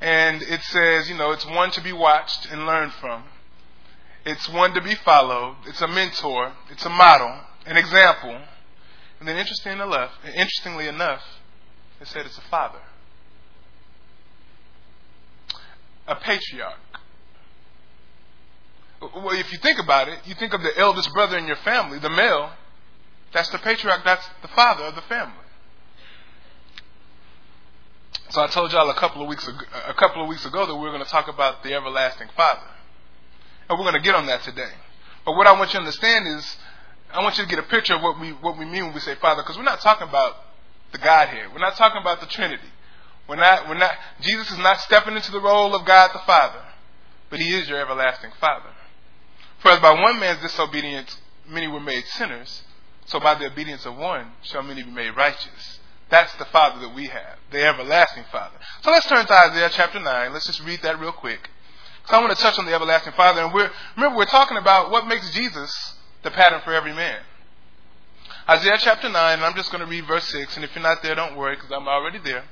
And 0.00 0.42
it 0.42 0.60
says, 0.62 1.08
you 1.08 1.16
know, 1.16 1.30
it's 1.30 1.46
one 1.46 1.70
to 1.72 1.80
be 1.80 1.92
watched 1.92 2.50
and 2.50 2.66
learned 2.66 2.92
from. 2.94 3.24
It's 4.26 4.48
one 4.48 4.74
to 4.74 4.80
be 4.80 4.94
followed. 4.94 5.56
It's 5.66 5.80
a 5.80 5.88
mentor. 5.88 6.52
It's 6.70 6.84
a 6.84 6.90
model, 6.90 7.40
an 7.66 7.76
example. 7.76 8.38
And 9.20 9.28
then, 9.28 9.36
interesting 9.36 9.72
enough, 9.72 10.10
interestingly 10.24 10.88
enough, 10.88 11.22
it 12.00 12.08
said 12.08 12.26
it's 12.26 12.36
a 12.36 12.42
father, 12.50 12.80
a 16.06 16.16
patriarch. 16.16 16.74
Well, 19.00 19.38
if 19.38 19.52
you 19.52 19.58
think 19.58 19.78
about 19.78 20.08
it, 20.08 20.18
you 20.26 20.34
think 20.34 20.52
of 20.52 20.62
the 20.62 20.76
eldest 20.78 21.12
brother 21.12 21.38
in 21.38 21.46
your 21.46 21.56
family, 21.56 21.98
the 21.98 22.10
male. 22.10 22.50
That's 23.32 23.50
the 23.50 23.58
patriarch. 23.58 24.02
That's 24.04 24.26
the 24.42 24.48
father 24.48 24.84
of 24.84 24.94
the 24.94 25.02
family. 25.02 25.43
So 28.34 28.42
I 28.42 28.48
told 28.48 28.72
y'all 28.72 28.90
a 28.90 28.94
couple 28.94 29.22
of 29.22 29.28
weeks 29.28 29.46
ago, 29.46 29.60
a 29.86 29.94
couple 29.94 30.20
of 30.20 30.26
weeks 30.26 30.44
ago 30.44 30.66
that 30.66 30.74
we 30.74 30.80
were 30.80 30.90
going 30.90 31.04
to 31.04 31.08
talk 31.08 31.28
about 31.28 31.62
the 31.62 31.72
everlasting 31.72 32.26
Father. 32.36 32.66
And 33.68 33.78
we're 33.78 33.84
going 33.84 33.94
to 33.94 34.00
get 34.00 34.16
on 34.16 34.26
that 34.26 34.42
today. 34.42 34.72
But 35.24 35.36
what 35.36 35.46
I 35.46 35.52
want 35.52 35.72
you 35.72 35.74
to 35.74 35.78
understand 35.78 36.26
is, 36.26 36.56
I 37.12 37.22
want 37.22 37.38
you 37.38 37.44
to 37.44 37.48
get 37.48 37.60
a 37.60 37.68
picture 37.68 37.94
of 37.94 38.02
what 38.02 38.18
we 38.18 38.30
what 38.30 38.58
we 38.58 38.64
mean 38.64 38.86
when 38.86 38.92
we 38.92 38.98
say 38.98 39.14
Father, 39.14 39.42
because 39.42 39.56
we're 39.56 39.62
not 39.62 39.80
talking 39.82 40.08
about 40.08 40.34
the 40.90 40.98
Godhead. 40.98 41.52
We're 41.52 41.60
not 41.60 41.76
talking 41.76 42.00
about 42.00 42.18
the 42.18 42.26
Trinity. 42.26 42.66
We're 43.28 43.36
not. 43.36 43.68
We're 43.68 43.78
not. 43.78 43.92
Jesus 44.20 44.50
is 44.50 44.58
not 44.58 44.80
stepping 44.80 45.14
into 45.14 45.30
the 45.30 45.40
role 45.40 45.72
of 45.72 45.86
God 45.86 46.10
the 46.12 46.18
Father, 46.26 46.60
but 47.30 47.38
He 47.38 47.54
is 47.54 47.68
your 47.68 47.78
everlasting 47.78 48.32
Father. 48.40 48.70
For 49.60 49.70
as 49.70 49.78
by 49.78 49.92
one 49.92 50.18
man's 50.18 50.42
disobedience 50.42 51.18
many 51.48 51.68
were 51.68 51.78
made 51.78 52.04
sinners, 52.06 52.64
so 53.06 53.20
by 53.20 53.36
the 53.36 53.46
obedience 53.46 53.86
of 53.86 53.96
one 53.96 54.32
shall 54.42 54.64
many 54.64 54.82
be 54.82 54.90
made 54.90 55.16
righteous. 55.16 55.73
That's 56.10 56.34
the 56.36 56.44
Father 56.46 56.80
that 56.80 56.94
we 56.94 57.06
have, 57.06 57.38
the 57.50 57.64
everlasting 57.64 58.24
Father. 58.30 58.56
So 58.82 58.90
let's 58.90 59.08
turn 59.08 59.26
to 59.26 59.32
Isaiah 59.32 59.70
chapter 59.72 60.00
9. 60.00 60.32
Let's 60.32 60.46
just 60.46 60.62
read 60.64 60.82
that 60.82 61.00
real 61.00 61.12
quick. 61.12 61.50
So 62.06 62.16
I 62.16 62.20
want 62.20 62.36
to 62.36 62.42
touch 62.42 62.58
on 62.58 62.66
the 62.66 62.74
everlasting 62.74 63.14
Father. 63.14 63.42
And 63.42 63.52
we're, 63.52 63.70
remember, 63.96 64.18
we're 64.18 64.26
talking 64.26 64.58
about 64.58 64.90
what 64.90 65.06
makes 65.06 65.30
Jesus 65.32 65.96
the 66.22 66.30
pattern 66.30 66.60
for 66.62 66.72
every 66.72 66.92
man. 66.92 67.20
Isaiah 68.48 68.76
chapter 68.78 69.08
9, 69.08 69.32
and 69.34 69.42
I'm 69.42 69.54
just 69.54 69.70
going 69.70 69.82
to 69.82 69.88
read 69.88 70.06
verse 70.06 70.28
6. 70.28 70.56
And 70.56 70.64
if 70.64 70.74
you're 70.74 70.82
not 70.82 71.02
there, 71.02 71.14
don't 71.14 71.36
worry, 71.36 71.56
because 71.56 71.70
I'm 71.72 71.88
already 71.88 72.18
there. 72.18 72.44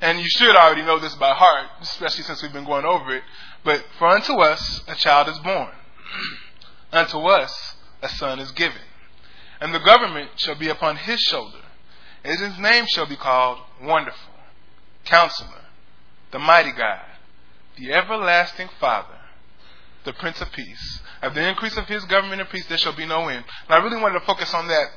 And 0.00 0.20
you 0.20 0.28
should 0.28 0.54
already 0.54 0.82
know 0.82 0.98
this 0.98 1.14
by 1.14 1.32
heart, 1.32 1.68
especially 1.80 2.24
since 2.24 2.42
we've 2.42 2.52
been 2.52 2.66
going 2.66 2.84
over 2.84 3.16
it. 3.16 3.22
But 3.64 3.82
for 3.98 4.08
unto 4.08 4.34
us 4.34 4.82
a 4.86 4.94
child 4.94 5.28
is 5.28 5.38
born, 5.38 5.70
unto 6.92 7.18
us 7.18 7.76
a 8.02 8.08
son 8.10 8.38
is 8.38 8.52
given. 8.52 8.82
And 9.58 9.74
the 9.74 9.80
government 9.80 10.32
shall 10.36 10.54
be 10.54 10.68
upon 10.68 10.96
his 10.96 11.20
shoulder, 11.20 11.62
his 12.26 12.58
name 12.58 12.86
shall 12.88 13.06
be 13.06 13.16
called 13.16 13.58
Wonderful, 13.82 14.32
Counselor, 15.04 15.62
the 16.32 16.38
Mighty 16.38 16.72
God 16.72 17.00
the 17.76 17.92
everlasting 17.92 18.68
Father, 18.80 19.18
the 20.04 20.12
Prince 20.12 20.40
of 20.40 20.50
Peace. 20.52 21.02
Of 21.22 21.34
the 21.34 21.48
increase 21.48 21.76
of 21.76 21.86
his 21.86 22.04
government 22.04 22.40
and 22.40 22.50
peace, 22.50 22.66
there 22.66 22.78
shall 22.78 22.96
be 22.96 23.06
no 23.06 23.28
end. 23.28 23.44
And 23.68 23.74
I 23.74 23.82
really 23.82 24.00
wanted 24.00 24.20
to 24.20 24.26
focus 24.26 24.52
on 24.54 24.68
that 24.68 24.88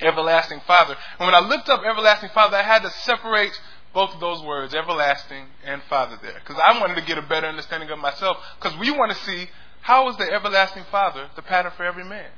everlasting 0.00 0.60
Father. 0.66 0.96
And 1.18 1.26
when 1.26 1.34
I 1.34 1.46
looked 1.46 1.68
up 1.68 1.82
everlasting 1.84 2.30
Father, 2.30 2.56
I 2.56 2.62
had 2.62 2.82
to 2.82 2.90
separate 2.90 3.52
both 3.92 4.12
of 4.14 4.20
those 4.20 4.42
words, 4.42 4.74
everlasting 4.74 5.46
and 5.64 5.82
Father, 5.88 6.18
there. 6.22 6.34
Because 6.34 6.60
I 6.62 6.78
wanted 6.80 6.96
to 6.96 7.02
get 7.02 7.18
a 7.18 7.22
better 7.22 7.46
understanding 7.46 7.90
of 7.90 7.98
myself. 7.98 8.36
Because 8.58 8.76
we 8.78 8.90
want 8.90 9.12
to 9.12 9.18
see 9.18 9.48
how 9.80 10.08
is 10.08 10.16
the 10.16 10.30
everlasting 10.32 10.84
Father 10.90 11.28
the 11.36 11.42
pattern 11.42 11.72
for 11.76 11.84
every 11.84 12.04
man. 12.04 12.30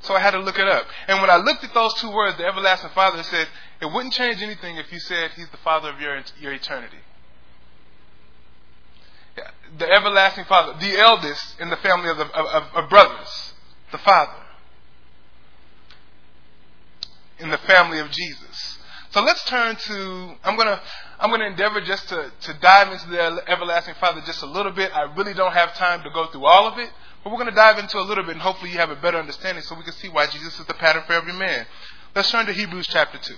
So 0.00 0.14
I 0.14 0.20
had 0.20 0.32
to 0.32 0.38
look 0.38 0.58
it 0.58 0.68
up. 0.68 0.86
And 1.08 1.20
when 1.20 1.30
I 1.30 1.36
looked 1.36 1.64
at 1.64 1.72
those 1.72 1.94
two 1.94 2.10
words, 2.10 2.36
the 2.36 2.44
everlasting 2.44 2.90
Father, 2.90 3.22
said, 3.22 3.48
it 3.80 3.86
wouldn't 3.86 4.12
change 4.12 4.42
anything 4.42 4.76
if 4.76 4.92
you 4.92 4.98
said 4.98 5.30
He's 5.32 5.48
the 5.48 5.56
Father 5.58 5.88
of 5.88 6.00
your, 6.00 6.22
your 6.40 6.52
eternity. 6.52 6.98
The 9.78 9.90
everlasting 9.90 10.44
Father, 10.44 10.74
the 10.78 10.98
eldest 10.98 11.58
in 11.58 11.70
the 11.70 11.76
family 11.76 12.08
of, 12.08 12.18
the, 12.18 12.26
of, 12.26 12.62
of 12.74 12.90
brothers, 12.90 13.54
the 13.90 13.98
Father. 13.98 14.32
In 17.40 17.50
the 17.50 17.58
family 17.58 17.98
of 17.98 18.10
Jesus. 18.10 18.78
So 19.14 19.22
let's 19.22 19.44
turn 19.44 19.76
to. 19.76 20.34
I'm 20.42 20.56
gonna. 20.56 20.80
I'm 21.20 21.30
gonna 21.30 21.46
endeavor 21.46 21.80
just 21.80 22.08
to 22.08 22.32
to 22.40 22.54
dive 22.54 22.92
into 22.92 23.08
the 23.10 23.42
everlasting 23.48 23.94
Father 24.00 24.20
just 24.26 24.42
a 24.42 24.46
little 24.46 24.72
bit. 24.72 24.90
I 24.92 25.02
really 25.14 25.34
don't 25.34 25.52
have 25.52 25.72
time 25.74 26.02
to 26.02 26.10
go 26.10 26.26
through 26.26 26.44
all 26.44 26.66
of 26.66 26.78
it, 26.78 26.90
but 27.24 27.32
we're 27.32 27.38
gonna 27.38 27.50
dive 27.50 27.78
into 27.78 27.98
a 27.98 28.04
little 28.04 28.22
bit, 28.22 28.34
and 28.34 28.42
hopefully 28.42 28.70
you 28.70 28.78
have 28.78 28.90
a 28.90 28.96
better 28.96 29.18
understanding, 29.18 29.64
so 29.64 29.74
we 29.74 29.82
can 29.82 29.94
see 29.94 30.08
why 30.08 30.26
Jesus 30.26 30.60
is 30.60 30.66
the 30.66 30.74
pattern 30.74 31.02
for 31.06 31.14
every 31.14 31.32
man. 31.32 31.66
Let's 32.14 32.30
turn 32.30 32.46
to 32.46 32.52
Hebrews 32.52 32.86
chapter 32.86 33.18
two. 33.18 33.36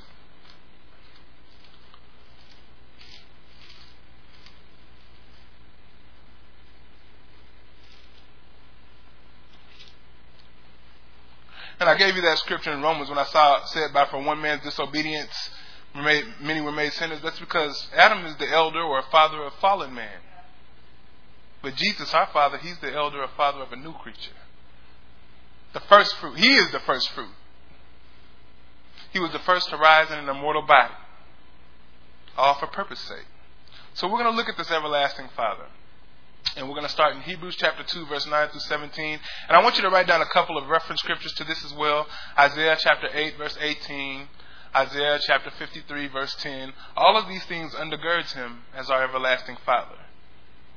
And 11.78 11.90
I 11.90 11.96
gave 11.96 12.16
you 12.16 12.22
that 12.22 12.38
scripture 12.38 12.72
in 12.72 12.80
Romans 12.82 13.10
when 13.10 13.18
I 13.18 13.24
saw 13.24 13.58
it 13.62 13.68
said 13.68 13.92
by 13.92 14.06
for 14.06 14.20
one 14.22 14.40
man's 14.40 14.62
disobedience 14.62 15.50
many 15.94 16.60
were 16.60 16.72
made 16.72 16.92
sinners. 16.92 17.20
That's 17.22 17.38
because 17.38 17.88
Adam 17.94 18.24
is 18.26 18.34
the 18.36 18.48
elder 18.48 18.80
or 18.82 19.02
father 19.10 19.42
of 19.44 19.54
fallen 19.54 19.94
man. 19.94 20.18
But 21.66 21.74
Jesus, 21.74 22.14
our 22.14 22.28
Father, 22.28 22.58
He's 22.58 22.78
the 22.78 22.94
elder 22.94 23.20
or 23.20 23.28
father 23.36 23.60
of 23.60 23.72
a 23.72 23.76
new 23.76 23.92
creature. 23.92 24.38
The 25.72 25.80
first 25.80 26.14
fruit. 26.14 26.38
He 26.38 26.54
is 26.54 26.70
the 26.70 26.78
first 26.78 27.10
fruit. 27.10 27.34
He 29.12 29.18
was 29.18 29.32
the 29.32 29.40
first 29.40 29.68
to 29.70 29.76
rise 29.76 30.08
in 30.12 30.16
an 30.16 30.28
immortal 30.28 30.62
body. 30.62 30.94
All 32.36 32.54
for 32.54 32.68
purpose 32.68 33.00
sake. 33.00 33.26
So 33.94 34.06
we're 34.06 34.22
going 34.22 34.30
to 34.30 34.36
look 34.36 34.48
at 34.48 34.56
this 34.56 34.70
everlasting 34.70 35.28
Father. 35.34 35.66
And 36.56 36.68
we're 36.68 36.76
going 36.76 36.86
to 36.86 36.92
start 36.92 37.16
in 37.16 37.22
Hebrews 37.22 37.56
chapter 37.56 37.82
2, 37.82 38.06
verse 38.06 38.28
9 38.28 38.48
through 38.50 38.60
17. 38.60 39.18
And 39.48 39.56
I 39.56 39.60
want 39.60 39.74
you 39.74 39.82
to 39.82 39.90
write 39.90 40.06
down 40.06 40.22
a 40.22 40.26
couple 40.26 40.56
of 40.56 40.68
reference 40.68 41.00
scriptures 41.00 41.32
to 41.32 41.42
this 41.42 41.64
as 41.64 41.74
well. 41.74 42.06
Isaiah 42.38 42.76
chapter 42.78 43.08
8, 43.12 43.36
verse 43.36 43.58
18. 43.60 44.28
Isaiah 44.76 45.18
chapter 45.26 45.50
53, 45.50 46.06
verse 46.06 46.36
10. 46.36 46.72
All 46.96 47.16
of 47.16 47.26
these 47.26 47.44
things 47.46 47.74
undergirds 47.74 48.34
him 48.34 48.60
as 48.72 48.88
our 48.88 49.02
everlasting 49.02 49.56
Father. 49.66 49.96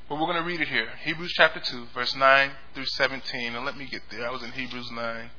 But 0.10 0.16
we're 0.16 0.26
going 0.26 0.42
to 0.42 0.44
read 0.44 0.60
it 0.60 0.68
here. 0.68 0.90
Hebrews 1.04 1.34
chapter 1.36 1.60
2, 1.60 1.90
verse 1.94 2.16
9 2.16 2.52
through 2.74 2.88
17. 2.88 3.54
And 3.54 3.64
let 3.64 3.78
me 3.78 3.86
get 3.86 4.02
there. 4.10 4.28
I 4.28 4.32
was 4.32 4.42
in 4.42 4.52
Hebrews 4.52 4.90
9. 4.92 5.30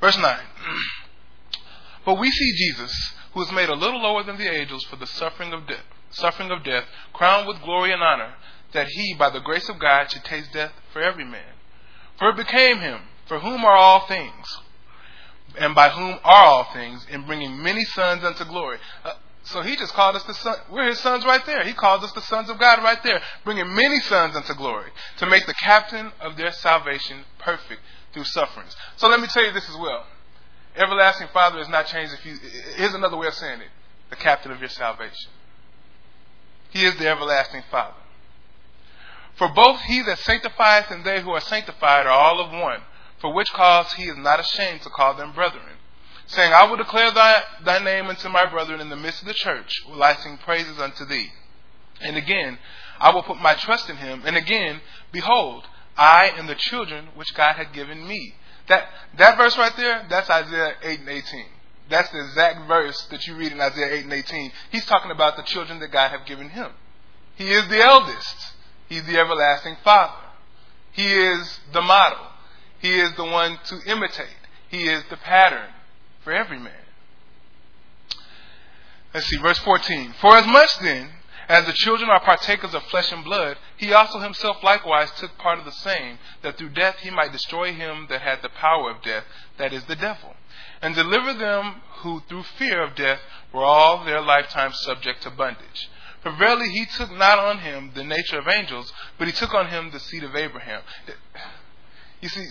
Verse 0.00 0.16
9. 0.16 0.38
but 2.06 2.20
we 2.20 2.30
see 2.30 2.52
Jesus, 2.52 3.14
who 3.34 3.42
is 3.42 3.50
made 3.50 3.68
a 3.68 3.74
little 3.74 4.00
lower 4.00 4.22
than 4.22 4.38
the 4.38 4.48
angels 4.48 4.84
for 4.84 4.94
the 4.94 5.08
suffering 5.08 5.52
of 5.52 5.66
death, 5.66 5.82
suffering 6.10 6.52
of 6.52 6.62
death, 6.62 6.84
crowned 7.12 7.48
with 7.48 7.62
glory 7.62 7.92
and 7.92 8.00
honor, 8.00 8.34
that 8.72 8.86
he, 8.86 9.12
by 9.18 9.28
the 9.28 9.40
grace 9.40 9.68
of 9.68 9.80
God, 9.80 10.08
should 10.12 10.22
taste 10.22 10.52
death 10.52 10.72
for 10.92 11.02
every 11.02 11.24
man. 11.24 11.54
For 12.16 12.28
it 12.30 12.36
became 12.36 12.78
him, 12.78 13.00
for 13.26 13.40
whom 13.40 13.64
are 13.64 13.76
all 13.76 14.06
things, 14.06 14.46
and 15.58 15.74
by 15.74 15.88
whom 15.88 16.20
are 16.22 16.44
all 16.44 16.72
things, 16.72 17.04
in 17.10 17.26
bringing 17.26 17.60
many 17.60 17.84
sons 17.84 18.22
unto 18.22 18.44
glory. 18.44 18.78
Uh, 19.04 19.14
so 19.44 19.62
he 19.62 19.76
just 19.76 19.92
called 19.94 20.16
us 20.16 20.22
the 20.24 20.34
son. 20.34 20.56
We're 20.70 20.88
his 20.88 21.00
sons 21.00 21.24
right 21.24 21.44
there. 21.44 21.64
He 21.64 21.72
called 21.72 22.04
us 22.04 22.12
the 22.12 22.20
sons 22.22 22.48
of 22.48 22.58
God 22.58 22.82
right 22.82 23.02
there, 23.02 23.20
bringing 23.44 23.74
many 23.74 24.00
sons 24.00 24.36
unto 24.36 24.54
glory 24.54 24.90
to 25.18 25.26
make 25.26 25.46
the 25.46 25.54
captain 25.54 26.12
of 26.20 26.36
their 26.36 26.52
salvation 26.52 27.24
perfect 27.38 27.80
through 28.12 28.24
sufferings. 28.24 28.76
So 28.96 29.08
let 29.08 29.20
me 29.20 29.26
tell 29.26 29.44
you 29.44 29.52
this 29.52 29.68
as 29.68 29.76
well. 29.76 30.06
Everlasting 30.76 31.28
Father 31.32 31.58
is 31.60 31.68
not 31.68 31.86
changed 31.86 32.14
if 32.14 32.24
you. 32.24 32.36
Here's 32.76 32.94
another 32.94 33.16
way 33.16 33.26
of 33.26 33.34
saying 33.34 33.60
it: 33.60 33.68
the 34.10 34.16
captain 34.16 34.52
of 34.52 34.60
your 34.60 34.68
salvation. 34.68 35.30
He 36.70 36.84
is 36.84 36.96
the 36.96 37.08
everlasting 37.08 37.62
Father. 37.70 37.96
For 39.36 39.48
both 39.48 39.80
he 39.82 40.02
that 40.02 40.18
sanctifieth 40.18 40.90
and 40.90 41.04
they 41.04 41.20
who 41.20 41.30
are 41.30 41.40
sanctified 41.40 42.06
are 42.06 42.10
all 42.10 42.40
of 42.40 42.52
one 42.52 42.82
for 43.22 43.32
which 43.32 43.52
cause 43.52 43.92
he 43.92 44.04
is 44.04 44.16
not 44.16 44.40
ashamed 44.40 44.82
to 44.82 44.90
call 44.90 45.14
them 45.14 45.32
brethren, 45.32 45.71
saying, 46.26 46.52
I 46.52 46.64
will 46.64 46.76
declare 46.76 47.10
thy, 47.12 47.42
thy 47.64 47.78
name 47.82 48.06
unto 48.06 48.28
my 48.28 48.46
brethren 48.46 48.80
in 48.80 48.88
the 48.88 48.96
midst 48.96 49.22
of 49.22 49.28
the 49.28 49.34
church, 49.34 49.72
will 49.88 50.02
I 50.02 50.14
sing 50.14 50.38
praises 50.38 50.78
unto 50.78 51.04
thee. 51.04 51.28
And 52.00 52.16
again, 52.16 52.58
I 52.98 53.12
will 53.12 53.22
put 53.22 53.40
my 53.40 53.54
trust 53.54 53.90
in 53.90 53.96
him. 53.96 54.22
And 54.24 54.36
again, 54.36 54.80
behold, 55.10 55.64
I 55.96 56.32
and 56.36 56.48
the 56.48 56.54
children 56.54 57.08
which 57.14 57.34
God 57.34 57.56
had 57.56 57.72
given 57.72 58.06
me. 58.06 58.34
That, 58.68 58.88
that 59.18 59.36
verse 59.36 59.56
right 59.58 59.76
there, 59.76 60.06
that's 60.08 60.30
Isaiah 60.30 60.74
8 60.82 61.00
and 61.00 61.08
18. 61.08 61.44
That's 61.90 62.10
the 62.10 62.20
exact 62.20 62.68
verse 62.68 63.06
that 63.10 63.26
you 63.26 63.34
read 63.34 63.52
in 63.52 63.60
Isaiah 63.60 63.92
8 63.94 64.04
and 64.04 64.12
18. 64.12 64.52
He's 64.70 64.86
talking 64.86 65.10
about 65.10 65.36
the 65.36 65.42
children 65.42 65.80
that 65.80 65.90
God 65.90 66.10
have 66.10 66.26
given 66.26 66.48
him. 66.48 66.70
He 67.34 67.50
is 67.50 67.68
the 67.68 67.82
eldest. 67.82 68.36
He's 68.88 69.04
the 69.04 69.18
everlasting 69.18 69.76
father. 69.82 70.14
He 70.92 71.06
is 71.06 71.60
the 71.72 71.82
model. 71.82 72.26
He 72.78 73.00
is 73.00 73.14
the 73.16 73.24
one 73.24 73.58
to 73.66 73.80
imitate. 73.86 74.26
He 74.68 74.88
is 74.88 75.02
the 75.10 75.16
pattern 75.16 75.68
for 76.24 76.32
every 76.32 76.58
man. 76.58 76.72
Let's 79.14 79.26
see, 79.26 79.36
verse 79.38 79.58
14. 79.58 80.14
For 80.20 80.36
as 80.36 80.46
much 80.46 80.78
then 80.80 81.10
as 81.48 81.66
the 81.66 81.72
children 81.72 82.08
are 82.08 82.20
partakers 82.20 82.74
of 82.74 82.82
flesh 82.84 83.12
and 83.12 83.24
blood, 83.24 83.58
he 83.76 83.92
also 83.92 84.20
himself 84.20 84.62
likewise 84.62 85.10
took 85.12 85.36
part 85.38 85.58
of 85.58 85.64
the 85.64 85.72
same, 85.72 86.18
that 86.42 86.56
through 86.56 86.70
death 86.70 86.96
he 87.00 87.10
might 87.10 87.32
destroy 87.32 87.72
him 87.72 88.06
that 88.08 88.22
had 88.22 88.40
the 88.42 88.48
power 88.48 88.90
of 88.90 89.02
death, 89.02 89.24
that 89.58 89.72
is 89.72 89.84
the 89.84 89.96
devil, 89.96 90.34
and 90.80 90.94
deliver 90.94 91.34
them 91.34 91.82
who 91.98 92.22
through 92.28 92.44
fear 92.44 92.82
of 92.82 92.94
death 92.94 93.20
were 93.52 93.64
all 93.64 94.04
their 94.04 94.20
lifetime 94.20 94.72
subject 94.72 95.22
to 95.22 95.30
bondage. 95.30 95.90
For 96.22 96.30
verily 96.32 96.70
he 96.70 96.86
took 96.86 97.10
not 97.10 97.38
on 97.38 97.58
him 97.58 97.90
the 97.94 98.04
nature 98.04 98.38
of 98.38 98.46
angels, 98.48 98.92
but 99.18 99.26
he 99.26 99.32
took 99.32 99.52
on 99.52 99.68
him 99.68 99.90
the 99.90 100.00
seed 100.00 100.22
of 100.22 100.36
Abraham. 100.36 100.82
You 102.20 102.28
see, 102.28 102.46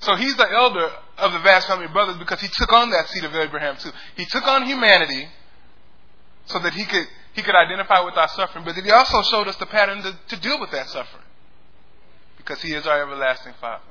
so 0.00 0.14
he's 0.14 0.36
the 0.36 0.48
elder 0.50 0.90
of 1.16 1.32
the 1.32 1.40
vast 1.40 1.66
family 1.66 1.86
of 1.86 1.92
brothers 1.92 2.16
because 2.18 2.40
he 2.40 2.48
took 2.48 2.72
on 2.72 2.90
that 2.90 3.08
seed 3.08 3.24
of 3.24 3.34
Abraham 3.34 3.76
too. 3.76 3.90
He 4.16 4.24
took 4.26 4.46
on 4.46 4.66
humanity 4.66 5.28
so 6.46 6.58
that 6.60 6.72
he 6.72 6.84
could 6.84 7.06
he 7.34 7.42
could 7.42 7.54
identify 7.54 8.00
with 8.00 8.16
our 8.16 8.28
suffering, 8.28 8.64
but 8.64 8.74
he 8.74 8.90
also 8.90 9.22
showed 9.22 9.46
us 9.46 9.56
the 9.56 9.66
pattern 9.66 10.02
to, 10.02 10.18
to 10.28 10.40
deal 10.40 10.58
with 10.58 10.70
that 10.72 10.88
suffering. 10.88 11.24
Because 12.36 12.60
he 12.62 12.72
is 12.72 12.86
our 12.86 13.02
everlasting 13.02 13.54
Father. 13.60 13.84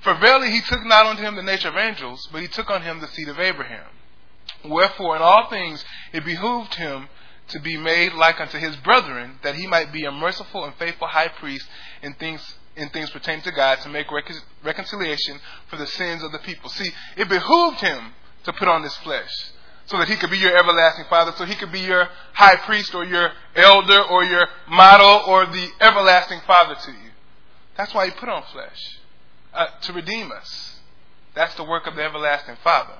For 0.00 0.14
verily 0.14 0.50
he 0.50 0.60
took 0.60 0.84
not 0.84 1.06
unto 1.06 1.22
him 1.22 1.34
the 1.34 1.42
nature 1.42 1.68
of 1.68 1.76
angels, 1.76 2.28
but 2.30 2.42
he 2.42 2.48
took 2.48 2.70
on 2.70 2.82
him 2.82 3.00
the 3.00 3.08
seed 3.08 3.28
of 3.28 3.38
Abraham. 3.38 3.86
Wherefore 4.64 5.16
in 5.16 5.22
all 5.22 5.48
things 5.48 5.84
it 6.12 6.24
behooved 6.24 6.74
him 6.74 7.08
to 7.48 7.60
be 7.60 7.76
made 7.76 8.12
like 8.12 8.40
unto 8.40 8.58
his 8.58 8.76
brethren, 8.76 9.38
that 9.42 9.54
he 9.54 9.66
might 9.66 9.92
be 9.92 10.04
a 10.04 10.12
merciful 10.12 10.64
and 10.64 10.74
faithful 10.74 11.08
high 11.08 11.28
priest 11.28 11.66
in 12.02 12.14
things 12.14 12.54
in 12.78 12.88
things 12.90 13.10
pertaining 13.10 13.42
to 13.42 13.52
God 13.52 13.80
to 13.80 13.88
make 13.88 14.06
reconciliation 14.62 15.38
for 15.68 15.76
the 15.76 15.86
sins 15.86 16.22
of 16.22 16.32
the 16.32 16.38
people. 16.38 16.70
See, 16.70 16.90
it 17.16 17.28
behooved 17.28 17.80
him 17.80 18.12
to 18.44 18.52
put 18.52 18.68
on 18.68 18.82
this 18.82 18.96
flesh 18.98 19.30
so 19.86 19.98
that 19.98 20.08
he 20.08 20.16
could 20.16 20.30
be 20.30 20.38
your 20.38 20.56
everlasting 20.56 21.06
father, 21.08 21.32
so 21.36 21.44
he 21.44 21.54
could 21.54 21.72
be 21.72 21.80
your 21.80 22.08
high 22.34 22.56
priest 22.56 22.94
or 22.94 23.04
your 23.04 23.32
elder 23.56 24.02
or 24.02 24.24
your 24.24 24.46
model 24.68 25.22
or 25.26 25.46
the 25.46 25.68
everlasting 25.80 26.40
father 26.46 26.74
to 26.74 26.90
you. 26.90 27.10
That's 27.76 27.94
why 27.94 28.06
he 28.06 28.10
put 28.12 28.28
on 28.28 28.42
flesh, 28.52 28.98
uh, 29.54 29.66
to 29.82 29.92
redeem 29.92 30.30
us. 30.32 30.80
That's 31.34 31.54
the 31.54 31.64
work 31.64 31.86
of 31.86 31.94
the 31.94 32.02
everlasting 32.02 32.56
father. 32.62 32.98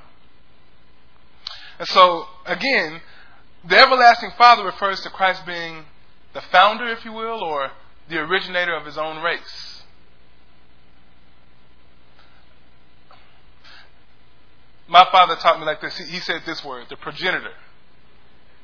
And 1.78 1.88
so, 1.88 2.26
again, 2.46 3.00
the 3.64 3.78
everlasting 3.78 4.32
Father 4.38 4.64
refers 4.64 5.00
to 5.02 5.10
Christ 5.10 5.44
being 5.46 5.84
the 6.32 6.40
founder, 6.40 6.88
if 6.88 7.04
you 7.04 7.12
will, 7.12 7.42
or 7.42 7.70
the 8.08 8.18
originator 8.18 8.74
of 8.74 8.86
his 8.86 8.98
own 8.98 9.22
race. 9.22 9.82
My 14.86 15.06
father 15.12 15.36
taught 15.36 15.60
me 15.60 15.66
like 15.66 15.80
this. 15.80 15.98
He 15.98 16.18
said 16.20 16.42
this 16.46 16.64
word, 16.64 16.86
the 16.88 16.96
progenitor 16.96 17.52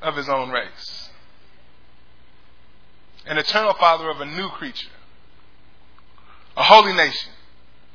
of 0.01 0.15
his 0.15 0.27
own 0.27 0.49
race. 0.49 1.09
An 3.27 3.37
eternal 3.37 3.73
father 3.75 4.09
of 4.09 4.21
a 4.21 4.25
new 4.25 4.49
creature. 4.49 4.89
A 6.57 6.63
holy 6.63 6.93
nation. 6.93 7.31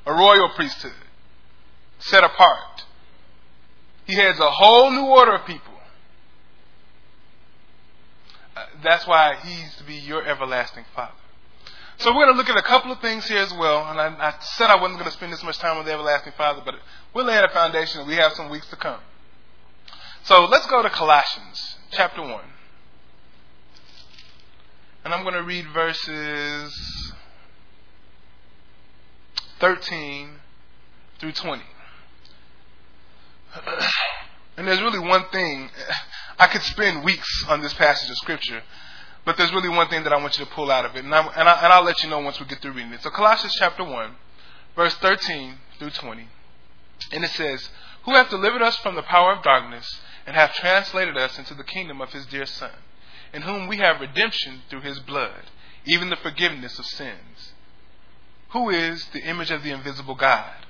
A 0.07 0.13
royal 0.13 0.51
priesthood. 0.51 0.93
Set 1.99 2.23
apart. 2.23 2.85
He 4.07 4.15
has 4.17 4.39
a 4.39 4.51
whole 4.51 4.91
new 4.91 5.07
order 5.07 5.35
of 5.35 5.47
people 5.47 5.71
uh, 8.61 8.67
that's 8.83 9.07
why 9.07 9.37
he's 9.43 9.77
to 9.77 9.85
be 9.85 9.95
your 9.95 10.27
everlasting 10.27 10.85
Father. 10.95 11.13
So 12.01 12.15
we're 12.15 12.25
going 12.25 12.35
to 12.35 12.39
look 12.39 12.49
at 12.49 12.57
a 12.57 12.63
couple 12.63 12.91
of 12.93 13.01
things 13.01 13.29
here 13.29 13.43
as 13.43 13.53
well. 13.53 13.87
And 13.87 14.01
I, 14.01 14.07
I 14.29 14.35
said 14.41 14.71
I 14.71 14.77
wasn't 14.77 15.01
going 15.01 15.11
to 15.11 15.17
spend 15.17 15.35
this 15.35 15.43
much 15.43 15.59
time 15.59 15.77
with 15.77 15.85
the 15.85 15.93
everlasting 15.93 16.33
Father, 16.35 16.63
but 16.65 16.77
we're 17.13 17.25
laying 17.25 17.45
a 17.45 17.49
foundation 17.51 18.01
and 18.01 18.09
we 18.09 18.17
have 18.17 18.33
some 18.33 18.49
weeks 18.49 18.67
to 18.69 18.77
come. 18.77 19.01
So 20.23 20.47
let's 20.47 20.67
go 20.67 20.83
to 20.83 20.89
Colossians 20.89 21.77
chapter 21.91 22.23
1. 22.23 22.41
And 25.05 25.13
I'm 25.13 25.25
going 25.25 25.35
to 25.35 25.43
read 25.43 25.67
verses 25.75 27.13
13 29.59 30.31
through 31.19 31.33
20. 31.33 31.63
And 34.57 34.67
there's 34.67 34.81
really 34.81 35.01
one 35.01 35.25
thing, 35.31 35.69
I 36.39 36.47
could 36.47 36.63
spend 36.63 37.05
weeks 37.05 37.45
on 37.47 37.61
this 37.61 37.75
passage 37.75 38.09
of 38.09 38.17
Scripture, 38.17 38.63
but 39.25 39.37
there's 39.37 39.53
really 39.53 39.69
one 39.69 39.89
thing 39.89 40.05
that 40.05 40.13
I 40.13 40.17
want 40.17 40.39
you 40.39 40.45
to 40.45 40.51
pull 40.51 40.71
out 40.71 40.85
of 40.85 40.97
it. 40.97 41.05
And, 41.05 41.15
I, 41.15 41.21
and, 41.21 41.49
I, 41.49 41.65
and 41.65 41.73
I'll 41.73 41.85
let 41.85 42.03
you 42.03 42.11
know 42.11 42.21
once 42.21 42.41
we 42.41 42.47
get 42.47 42.61
through 42.61 42.73
reading 42.73 42.93
it. 42.93 43.03
So, 43.03 43.11
Colossians 43.11 43.55
chapter 43.59 43.85
1, 43.85 44.15
verse 44.77 44.95
13 44.97 45.57
through 45.79 45.91
20. 45.91 46.29
And 47.13 47.25
it 47.25 47.31
says, 47.31 47.69
Who 48.05 48.13
hath 48.13 48.31
delivered 48.31 48.63
us 48.63 48.77
from 48.77 48.95
the 48.95 49.03
power 49.03 49.33
of 49.33 49.43
darkness, 49.43 50.01
and 50.27 50.37
hath 50.37 50.55
translated 50.55 51.17
us 51.17 51.39
into 51.39 51.55
the 51.55 51.65
kingdom 51.65 52.01
of 52.01 52.13
his 52.13 52.27
dear 52.27 52.47
Son, 52.47 52.73
in 53.33 53.43
whom 53.43 53.67
we 53.67 53.79
have 53.79 54.01
redemption 54.01 54.63
through 54.69 54.83
his 54.83 54.99
blood, 55.01 55.51
even 55.85 56.11
the 56.11 56.17
forgiveness 56.17 56.79
of 56.79 56.85
sins. 56.85 57.53
Who 58.51 58.71
is 58.71 59.07
the 59.13 59.23
image 59.23 59.51
of 59.51 59.63
the 59.63 59.71
invisible 59.71 60.15
God? 60.15 60.67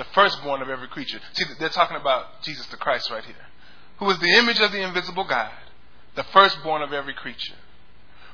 the 0.00 0.04
firstborn 0.14 0.62
of 0.62 0.70
every 0.70 0.88
creature. 0.88 1.20
See, 1.34 1.44
they're 1.58 1.68
talking 1.68 1.98
about 1.98 2.42
Jesus 2.42 2.64
the 2.66 2.78
Christ 2.78 3.10
right 3.10 3.22
here, 3.22 3.46
who 3.98 4.08
is 4.08 4.18
the 4.18 4.32
image 4.38 4.58
of 4.58 4.72
the 4.72 4.80
invisible 4.80 5.24
God, 5.24 5.52
the 6.14 6.24
firstborn 6.24 6.80
of 6.80 6.94
every 6.94 7.12
creature. 7.12 7.56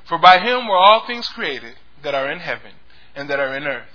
For 0.07 0.17
by 0.17 0.39
him 0.39 0.67
were 0.67 0.77
all 0.77 1.05
things 1.05 1.27
created 1.27 1.75
that 2.01 2.15
are 2.15 2.31
in 2.31 2.39
heaven 2.39 2.71
and 3.15 3.29
that 3.29 3.39
are 3.39 3.55
in 3.55 3.65
earth, 3.65 3.89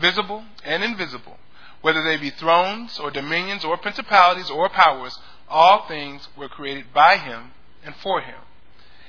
visible 0.00 0.44
and 0.64 0.82
invisible, 0.82 1.38
whether 1.80 2.02
they 2.02 2.16
be 2.16 2.30
thrones 2.30 2.98
or 2.98 3.10
dominions 3.10 3.64
or 3.64 3.76
principalities 3.76 4.50
or 4.50 4.68
powers, 4.68 5.18
all 5.48 5.86
things 5.86 6.28
were 6.36 6.48
created 6.48 6.92
by 6.92 7.16
him 7.16 7.52
and 7.84 7.94
for 7.96 8.20
him. 8.20 8.40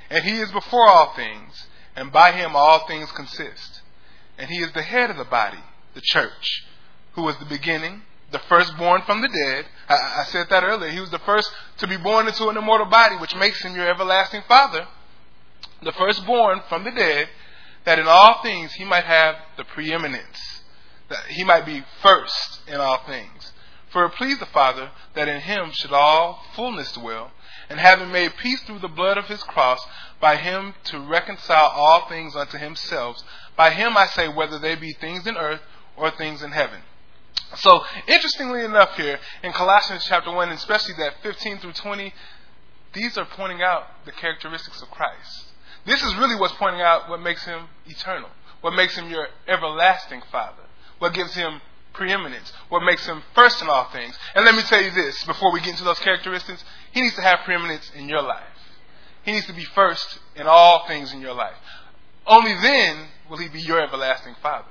And 0.09 0.23
he 0.23 0.37
is 0.39 0.51
before 0.51 0.87
all 0.87 1.13
things, 1.15 1.67
and 1.95 2.11
by 2.11 2.31
him 2.31 2.55
all 2.55 2.85
things 2.85 3.11
consist. 3.11 3.81
And 4.37 4.49
he 4.49 4.57
is 4.57 4.71
the 4.73 4.81
head 4.81 5.09
of 5.09 5.17
the 5.17 5.23
body, 5.23 5.63
the 5.93 6.01
church 6.01 6.65
who 7.13 7.23
was 7.23 7.37
the 7.37 7.45
beginning, 7.45 8.01
the 8.31 8.39
firstborn 8.39 9.01
from 9.03 9.21
the 9.21 9.27
dead. 9.27 9.65
I, 9.87 10.21
I, 10.21 10.23
said 10.25 10.47
that 10.49 10.63
earlier. 10.63 10.89
He 10.89 10.99
was 10.99 11.11
the 11.11 11.19
first 11.19 11.49
to 11.77 11.87
be 11.87 11.97
born 11.97 12.27
into 12.27 12.47
an 12.49 12.57
immortal 12.57 12.87
body, 12.87 13.15
which 13.17 13.35
makes 13.35 13.61
him 13.61 13.75
your 13.75 13.87
everlasting 13.87 14.41
Father. 14.47 14.87
The 15.83 15.91
firstborn 15.91 16.61
from 16.69 16.83
the 16.83 16.91
dead, 16.91 17.29
that 17.85 17.99
in 17.99 18.07
all 18.07 18.41
things 18.41 18.73
he 18.73 18.85
might 18.85 19.03
have 19.03 19.35
the 19.57 19.63
preeminence, 19.63 20.61
that 21.09 21.25
he 21.27 21.43
might 21.43 21.65
be 21.65 21.83
first 22.01 22.61
in 22.67 22.75
all 22.75 23.03
things. 23.05 23.51
For 23.89 24.05
it 24.05 24.13
pleased 24.13 24.39
the 24.39 24.47
Father 24.47 24.91
that 25.13 25.27
in 25.27 25.41
him 25.41 25.71
should 25.71 25.91
all 25.91 26.43
fullness 26.55 26.91
dwell, 26.93 27.31
and 27.69 27.79
having 27.79 28.11
made 28.11 28.37
peace 28.37 28.61
through 28.63 28.79
the 28.79 28.87
blood 28.87 29.17
of 29.17 29.25
his 29.25 29.43
cross, 29.43 29.85
by 30.19 30.37
him 30.37 30.73
to 30.85 30.99
reconcile 30.99 31.67
all 31.67 32.07
things 32.07 32.35
unto 32.35 32.57
himself. 32.57 33.21
By 33.55 33.71
him 33.71 33.97
I 33.97 34.07
say, 34.07 34.27
whether 34.27 34.57
they 34.57 34.75
be 34.75 34.93
things 34.93 35.27
in 35.27 35.37
earth 35.37 35.61
or 35.95 36.09
things 36.11 36.41
in 36.41 36.51
heaven 36.51 36.81
so, 37.57 37.83
interestingly 38.07 38.63
enough, 38.63 38.95
here 38.95 39.19
in 39.43 39.51
Colossians 39.51 40.05
chapter 40.07 40.31
1, 40.31 40.49
especially 40.49 40.95
that 40.97 41.21
15 41.21 41.59
through 41.59 41.73
20, 41.73 42.13
these 42.93 43.17
are 43.17 43.25
pointing 43.25 43.61
out 43.61 44.05
the 44.05 44.11
characteristics 44.11 44.81
of 44.81 44.89
Christ. 44.89 45.52
This 45.85 46.01
is 46.03 46.15
really 46.15 46.35
what's 46.35 46.53
pointing 46.55 46.81
out 46.81 47.09
what 47.09 47.21
makes 47.21 47.45
him 47.45 47.67
eternal, 47.85 48.29
what 48.61 48.73
makes 48.73 48.95
him 48.95 49.09
your 49.09 49.27
everlasting 49.47 50.21
Father, 50.31 50.63
what 50.99 51.13
gives 51.13 51.35
him 51.35 51.61
preeminence, 51.93 52.51
what 52.69 52.83
makes 52.83 53.05
him 53.05 53.21
first 53.35 53.61
in 53.61 53.69
all 53.69 53.85
things. 53.91 54.17
And 54.35 54.45
let 54.45 54.55
me 54.55 54.61
tell 54.63 54.81
you 54.81 54.91
this 54.91 55.23
before 55.25 55.51
we 55.51 55.59
get 55.59 55.69
into 55.69 55.83
those 55.83 55.99
characteristics 55.99 56.63
he 56.91 57.01
needs 57.01 57.15
to 57.15 57.21
have 57.21 57.39
preeminence 57.45 57.91
in 57.95 58.07
your 58.07 58.21
life. 58.21 58.43
He 59.23 59.31
needs 59.31 59.47
to 59.47 59.53
be 59.53 59.63
first 59.63 60.19
in 60.35 60.47
all 60.47 60.85
things 60.87 61.13
in 61.13 61.21
your 61.21 61.33
life. 61.33 61.55
Only 62.25 62.53
then 62.61 63.07
will 63.29 63.37
he 63.37 63.49
be 63.49 63.61
your 63.61 63.81
everlasting 63.81 64.35
Father 64.41 64.67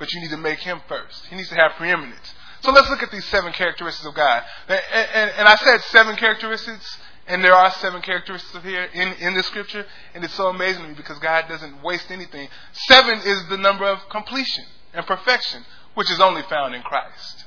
but 0.00 0.12
you 0.14 0.20
need 0.22 0.30
to 0.30 0.38
make 0.38 0.58
him 0.60 0.80
first. 0.88 1.26
He 1.26 1.36
needs 1.36 1.50
to 1.50 1.54
have 1.54 1.72
preeminence. 1.72 2.34
So 2.62 2.72
let's 2.72 2.88
look 2.88 3.02
at 3.02 3.12
these 3.12 3.24
seven 3.26 3.52
characteristics 3.52 4.06
of 4.06 4.14
God. 4.14 4.42
And, 4.66 4.80
and, 4.92 5.30
and 5.38 5.48
I 5.48 5.54
said 5.56 5.80
seven 5.82 6.16
characteristics, 6.16 6.98
and 7.30 7.44
there 7.44 7.54
are 7.54 7.70
seven 7.70 8.02
characteristics 8.02 8.64
here 8.64 8.84
in, 8.92 9.12
in 9.14 9.34
the 9.34 9.42
scripture, 9.44 9.86
and 10.14 10.24
it's 10.24 10.34
so 10.34 10.48
amazing 10.48 10.82
to 10.82 10.88
me 10.88 10.94
because 10.94 11.18
God 11.20 11.46
doesn't 11.48 11.82
waste 11.82 12.10
anything. 12.10 12.48
Seven 12.72 13.20
is 13.20 13.46
the 13.48 13.56
number 13.56 13.84
of 13.84 14.00
completion 14.08 14.64
and 14.92 15.06
perfection, 15.06 15.64
which 15.94 16.10
is 16.10 16.20
only 16.20 16.42
found 16.42 16.74
in 16.74 16.82
Christ. 16.82 17.44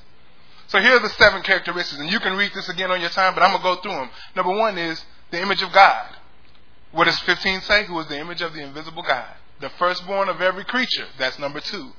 So 0.67 0.80
here 0.80 0.96
are 0.96 1.00
the 1.00 1.10
seven 1.10 1.43
characteristics, 1.43 2.02
and 2.02 2.10
you 2.10 2.19
can 2.19 2.38
read 2.38 2.52
this 2.54 2.69
again 2.69 2.91
on 2.91 3.02
your 3.02 3.10
time, 3.10 3.34
but 3.34 3.43
I'm 3.43 3.52
going 3.52 3.62
to 3.62 3.76
go 3.76 3.82
through 3.82 4.00
them. 4.00 4.10
Number 4.36 4.58
one 4.58 4.78
is 4.78 5.04
the 5.32 5.41
image 5.41 5.62
of 5.62 5.72
God. 5.74 6.08
What 6.93 7.06
does 7.06 7.19
15 7.19 7.62
say? 7.62 7.84
Who 7.86 8.00
is 8.00 8.08
the 8.08 8.19
image 8.19 8.41
of 8.41 8.54
the 8.54 8.62
invisible 8.62 9.04
God? 9.04 9.36
The 9.60 9.69
firstborn 9.69 10.30
of 10.30 10.41
every 10.41 10.63
creature. 10.63 11.08
That's 11.17 11.38
number 11.38 11.60
two. 11.60 11.91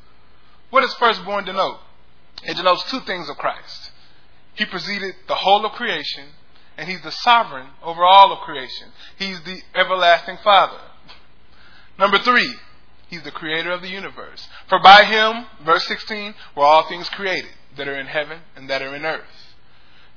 What 0.70 0.80
does 0.80 0.94
firstborn 0.94 1.44
denote? 1.44 1.80
It 2.44 2.56
denotes 2.56 2.82
two 2.90 3.00
things 3.00 3.28
of 3.28 3.36
Christ. 3.36 3.90
He 4.54 4.64
preceded 4.64 5.14
the 5.28 5.34
whole 5.34 5.66
of 5.66 5.72
creation, 5.72 6.28
and 6.76 6.88
he's 6.88 7.02
the 7.02 7.10
sovereign 7.10 7.68
over 7.82 8.04
all 8.04 8.32
of 8.32 8.40
creation. 8.40 8.88
He's 9.18 9.40
the 9.42 9.60
everlasting 9.74 10.38
Father. 10.42 10.80
Number 11.98 12.18
three, 12.18 12.54
he's 13.08 13.22
the 13.22 13.30
creator 13.30 13.70
of 13.70 13.82
the 13.82 13.88
universe. 13.88 14.48
For 14.68 14.80
by 14.80 15.04
him, 15.04 15.46
verse 15.64 15.86
16, 15.86 16.34
were 16.56 16.64
all 16.64 16.88
things 16.88 17.08
created 17.10 17.52
that 17.76 17.88
are 17.88 17.98
in 17.98 18.06
heaven 18.06 18.40
and 18.56 18.68
that 18.68 18.82
are 18.82 18.94
in 18.94 19.04
earth. 19.04 19.54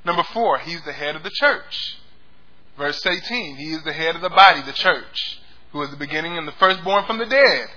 Number 0.04 0.22
four, 0.22 0.58
he's 0.58 0.82
the 0.82 0.92
head 0.92 1.16
of 1.16 1.22
the 1.22 1.30
church. 1.30 1.98
Verse 2.76 3.04
18, 3.04 3.56
he 3.56 3.72
is 3.72 3.82
the 3.84 3.92
head 3.92 4.14
of 4.14 4.22
the 4.22 4.30
body, 4.30 4.62
the 4.62 4.72
church, 4.72 5.40
who 5.72 5.82
is 5.82 5.90
the 5.90 5.96
beginning 5.96 6.38
and 6.38 6.46
the 6.46 6.52
firstborn 6.52 7.04
from 7.04 7.18
the 7.18 7.26
dead. 7.26 7.68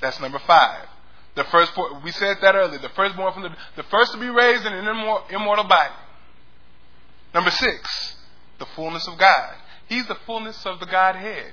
That's 0.00 0.20
number 0.20 0.38
five. 0.38 0.86
The 1.34 1.44
first, 1.44 1.72
we 2.04 2.12
said 2.12 2.36
that 2.42 2.54
earlier. 2.54 2.78
The 2.78 2.90
firstborn 2.90 3.32
from 3.32 3.42
the, 3.42 3.56
the 3.76 3.82
first 3.84 4.12
to 4.12 4.18
be 4.18 4.28
raised 4.28 4.64
in 4.64 4.72
an 4.72 4.86
immortal 4.86 5.64
body. 5.64 5.94
Number 7.34 7.50
six, 7.50 8.14
the 8.58 8.66
fullness 8.66 9.08
of 9.08 9.18
God. 9.18 9.54
He's 9.88 10.06
the 10.06 10.14
fullness 10.14 10.64
of 10.64 10.78
the 10.78 10.86
Godhead. 10.86 11.52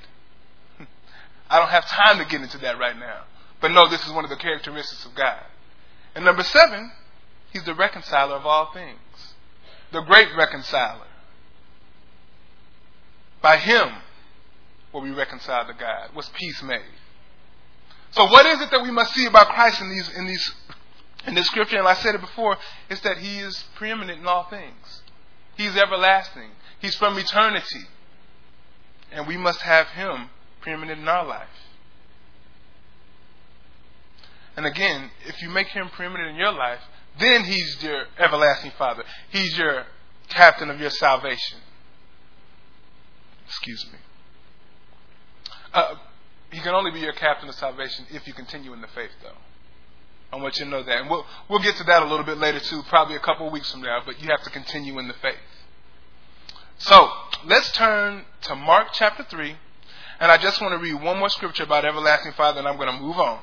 I 1.50 1.60
don't 1.60 1.70
have 1.70 1.86
time 1.88 2.20
to 2.20 2.26
get 2.26 2.42
into 2.42 2.60
that 2.60 2.78
right 2.78 2.98
now. 2.98 3.24
But 3.60 3.72
no, 3.72 3.90
this 3.90 4.06
is 4.06 4.14
one 4.14 4.24
of 4.24 4.30
the 4.30 4.38
characteristics 4.38 5.04
of 5.06 5.16
God. 5.16 5.44
And 6.16 6.24
number 6.24 6.44
seven, 6.44 6.92
He's 7.52 7.64
the 7.64 7.74
reconciler 7.74 8.36
of 8.36 8.46
all 8.46 8.72
things. 8.74 9.34
The 9.92 10.02
great 10.02 10.30
reconciler. 10.38 11.08
By 13.42 13.58
Him 13.58 13.90
will 14.94 15.02
we 15.02 15.12
reconcile 15.12 15.66
to 15.66 15.74
God. 15.74 16.16
Was 16.16 16.30
peace 16.30 16.62
made. 16.64 16.82
So 18.12 18.26
what 18.26 18.46
is 18.46 18.62
it 18.62 18.72
that 18.72 18.84
we 18.84 18.92
must 18.92 19.14
see 19.14 19.26
about 19.26 19.50
Christ 19.50 19.82
in 19.82 19.90
these 19.90 20.10
in 20.16 20.28
these 20.28 20.54
in 21.26 21.34
this 21.34 21.48
scripture? 21.48 21.78
And 21.78 21.88
I 21.88 21.96
said 21.96 22.16
it 22.16 22.22
before, 22.22 22.58
is 22.90 23.02
that 23.02 23.18
he 23.18 23.40
is 23.40 23.64
preeminent 23.76 24.20
in 24.20 24.28
all 24.28 24.46
things. 24.46 25.02
He's 25.62 25.78
everlasting. 25.78 26.50
He's 26.80 26.96
from 26.96 27.20
eternity. 27.20 27.86
And 29.12 29.28
we 29.28 29.38
must 29.38 29.62
have 29.62 29.88
him 29.90 30.30
preeminent 30.60 31.00
in 31.00 31.08
our 31.08 31.26
life. 31.26 31.48
And 34.58 34.66
again, 34.66 35.12
if 35.28 35.40
you 35.42 35.50
make 35.50 35.68
him 35.68 35.90
preeminent 35.90 36.32
in 36.32 36.36
your 36.36 36.52
life, 36.52 36.80
then 37.20 37.44
he's 37.44 37.84
your 37.84 38.06
everlasting 38.18 38.72
father. 38.76 39.04
He's 39.30 39.56
your 39.56 39.86
captain 40.30 40.72
of 40.72 40.80
your 40.80 40.90
salvation. 40.90 41.60
Excuse 43.46 43.86
me. 43.92 44.00
Uh, 45.74 45.96
he 46.50 46.60
can 46.60 46.74
only 46.74 46.92
be 46.92 47.02
your 47.02 47.14
captain 47.14 47.48
of 47.48 47.56
salvation 47.56 48.06
if 48.10 48.26
you 48.26 48.34
continue 48.34 48.74
in 48.74 48.82
the 48.82 48.88
faith, 48.88 49.12
though. 49.22 49.38
I 50.34 50.42
want 50.42 50.58
you 50.58 50.66
to 50.66 50.72
know 50.72 50.82
that. 50.82 51.02
And 51.02 51.10
we'll, 51.10 51.26
we'll 51.50 51.60
get 51.60 51.76
to 51.76 51.84
that 51.84 52.02
a 52.02 52.06
little 52.08 52.26
bit 52.26 52.38
later, 52.38 52.60
too, 52.60 52.82
probably 52.90 53.16
a 53.16 53.20
couple 53.20 53.46
of 53.46 53.54
weeks 53.54 53.72
from 53.72 53.82
now, 53.82 54.02
but 54.04 54.22
you 54.22 54.30
have 54.30 54.42
to 54.44 54.50
continue 54.50 54.98
in 54.98 55.08
the 55.08 55.14
faith. 55.22 55.38
So, 56.84 57.12
let's 57.46 57.72
turn 57.74 58.26
to 58.42 58.56
Mark 58.56 58.88
chapter 58.94 59.24
3. 59.24 59.56
And 60.20 60.32
I 60.32 60.38
just 60.38 60.60
want 60.60 60.74
to 60.74 60.80
read 60.80 61.00
one 61.00 61.20
more 61.20 61.30
scripture 61.30 61.64
about 61.64 61.86
everlasting 61.86 62.32
Father, 62.32 62.58
and 62.58 62.68
I'm 62.68 62.78
going 62.78 62.92
to 62.92 63.00
move 63.00 63.18
on. 63.18 63.40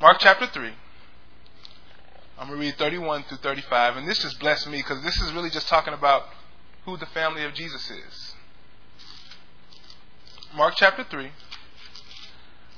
Mark 0.00 0.18
chapter 0.20 0.46
3. 0.46 0.70
I'm 2.38 2.46
going 2.46 2.60
to 2.60 2.66
read 2.66 2.76
31 2.76 3.24
through 3.24 3.38
35. 3.38 3.96
And 3.96 4.08
this 4.08 4.22
just 4.22 4.38
blessed 4.38 4.68
me 4.68 4.78
because 4.78 5.02
this 5.02 5.20
is 5.20 5.32
really 5.32 5.50
just 5.50 5.66
talking 5.66 5.92
about 5.92 6.26
who 6.84 6.96
the 6.96 7.06
family 7.06 7.44
of 7.44 7.52
Jesus 7.52 7.90
is. 7.90 8.34
Mark 10.54 10.74
chapter 10.76 11.02
3. 11.02 11.32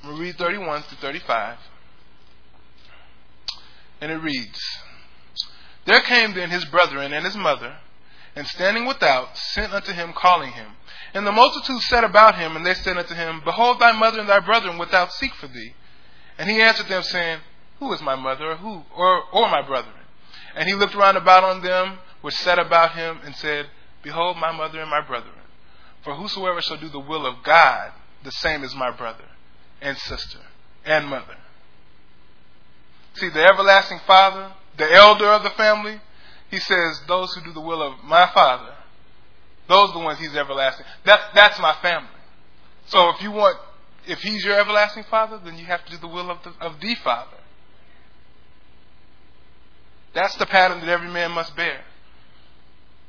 I'm 0.01 0.09
going 0.09 0.15
to 0.15 0.21
read 0.23 0.35
31 0.35 0.81
through 0.81 0.97
35. 0.97 1.59
And 4.01 4.11
it 4.11 4.17
reads 4.17 4.59
There 5.85 6.01
came 6.01 6.33
then 6.33 6.49
his 6.49 6.65
brethren 6.65 7.13
and 7.13 7.23
his 7.23 7.35
mother, 7.35 7.75
and 8.35 8.47
standing 8.47 8.85
without, 8.85 9.37
sent 9.37 9.73
unto 9.73 9.91
him, 9.91 10.13
calling 10.13 10.51
him. 10.51 10.67
And 11.13 11.27
the 11.27 11.31
multitude 11.31 11.81
said 11.81 12.03
about 12.03 12.35
him, 12.35 12.55
and 12.55 12.65
they 12.65 12.73
said 12.73 12.97
unto 12.97 13.13
him, 13.13 13.41
Behold, 13.43 13.79
thy 13.79 13.91
mother 13.91 14.19
and 14.19 14.29
thy 14.29 14.39
brethren 14.39 14.77
without 14.77 15.11
seek 15.11 15.33
for 15.35 15.47
thee. 15.47 15.73
And 16.37 16.49
he 16.49 16.61
answered 16.61 16.87
them, 16.87 17.03
saying, 17.03 17.39
Who 17.79 17.91
is 17.93 18.01
my 18.01 18.15
mother, 18.15 18.51
or 18.51 18.55
who, 18.55 18.83
or, 18.95 19.23
or 19.33 19.49
my 19.49 19.61
brethren? 19.61 19.95
And 20.55 20.67
he 20.67 20.75
looked 20.75 20.95
round 20.95 21.17
about 21.17 21.43
on 21.43 21.61
them 21.61 21.99
which 22.21 22.35
sat 22.35 22.59
about 22.59 22.95
him, 22.95 23.19
and 23.25 23.35
said, 23.35 23.67
Behold, 24.03 24.37
my 24.37 24.51
mother 24.51 24.79
and 24.79 24.89
my 24.89 25.01
brethren. 25.01 25.33
For 26.03 26.15
whosoever 26.15 26.61
shall 26.61 26.77
do 26.77 26.89
the 26.89 26.99
will 26.99 27.25
of 27.25 27.43
God, 27.43 27.91
the 28.23 28.31
same 28.31 28.63
is 28.63 28.75
my 28.75 28.91
brother 28.91 29.25
and 29.81 29.97
sister 29.97 30.39
and 30.85 31.07
mother. 31.07 31.37
See, 33.15 33.29
the 33.29 33.43
everlasting 33.43 33.99
Father, 34.07 34.53
the 34.77 34.91
elder 34.91 35.27
of 35.27 35.43
the 35.43 35.49
family, 35.51 35.99
he 36.51 36.59
says, 36.59 37.01
those 37.07 37.33
who 37.33 37.41
do 37.45 37.53
the 37.53 37.61
will 37.61 37.81
of 37.81 38.03
my 38.03 38.29
Father, 38.33 38.73
those 39.67 39.89
are 39.89 39.93
the 39.93 39.99
ones 39.99 40.19
he's 40.19 40.35
everlasting. 40.35 40.85
That, 41.05 41.19
that's 41.33 41.59
my 41.59 41.73
family. 41.81 42.09
So 42.87 43.09
if 43.09 43.21
you 43.21 43.31
want, 43.31 43.57
if 44.05 44.19
he's 44.19 44.43
your 44.43 44.59
everlasting 44.59 45.05
Father, 45.09 45.39
then 45.43 45.57
you 45.57 45.65
have 45.65 45.83
to 45.85 45.91
do 45.91 45.97
the 45.97 46.07
will 46.07 46.29
of 46.29 46.39
the, 46.43 46.53
of 46.59 46.81
the 46.81 46.93
Father. 46.95 47.37
That's 50.13 50.35
the 50.35 50.45
pattern 50.45 50.81
that 50.81 50.89
every 50.89 51.09
man 51.09 51.31
must 51.31 51.55
bear. 51.55 51.81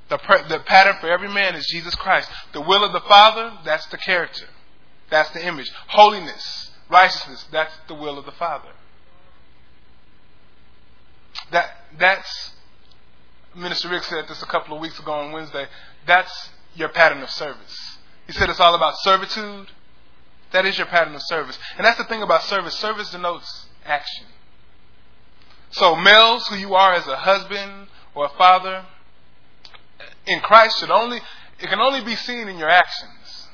The, 0.08 0.18
the 0.48 0.60
pattern 0.60 0.96
for 1.00 1.10
every 1.10 1.28
man 1.28 1.56
is 1.56 1.66
Jesus 1.66 1.96
Christ. 1.96 2.30
The 2.52 2.60
will 2.60 2.84
of 2.84 2.92
the 2.92 3.00
Father, 3.00 3.58
that's 3.64 3.86
the 3.86 3.98
character. 3.98 4.46
That's 5.10 5.30
the 5.30 5.44
image. 5.44 5.70
Holiness, 5.88 6.70
righteousness, 6.88 7.44
that's 7.50 7.72
the 7.88 7.94
will 7.94 8.18
of 8.18 8.24
the 8.24 8.32
Father. 8.32 8.68
That 11.50 11.70
that's 11.98 12.54
Minister 13.54 13.88
Rick 13.88 14.04
said 14.04 14.28
this 14.28 14.42
a 14.42 14.46
couple 14.46 14.74
of 14.74 14.80
weeks 14.80 14.98
ago 14.98 15.12
on 15.12 15.32
Wednesday. 15.32 15.66
That's 16.06 16.50
your 16.74 16.88
pattern 16.88 17.22
of 17.22 17.30
service. 17.30 17.98
He 18.26 18.32
said 18.32 18.48
it's 18.48 18.60
all 18.60 18.74
about 18.74 18.94
servitude. 18.98 19.68
That 20.52 20.66
is 20.66 20.78
your 20.78 20.86
pattern 20.86 21.14
of 21.14 21.22
service. 21.22 21.58
And 21.76 21.84
that's 21.84 21.98
the 21.98 22.04
thing 22.04 22.22
about 22.22 22.42
service. 22.44 22.74
Service 22.74 23.10
denotes 23.10 23.66
action. 23.84 24.26
So 25.70 25.96
males 25.96 26.46
who 26.48 26.56
you 26.56 26.74
are 26.74 26.94
as 26.94 27.06
a 27.06 27.16
husband 27.16 27.88
or 28.14 28.26
a 28.26 28.28
father 28.30 28.84
in 30.26 30.40
Christ 30.40 30.78
should 30.78 30.90
only 30.90 31.20
it 31.60 31.68
can 31.68 31.80
only 31.80 32.04
be 32.04 32.16
seen 32.16 32.48
in 32.48 32.58
your 32.58 32.68
actions. 32.68 33.48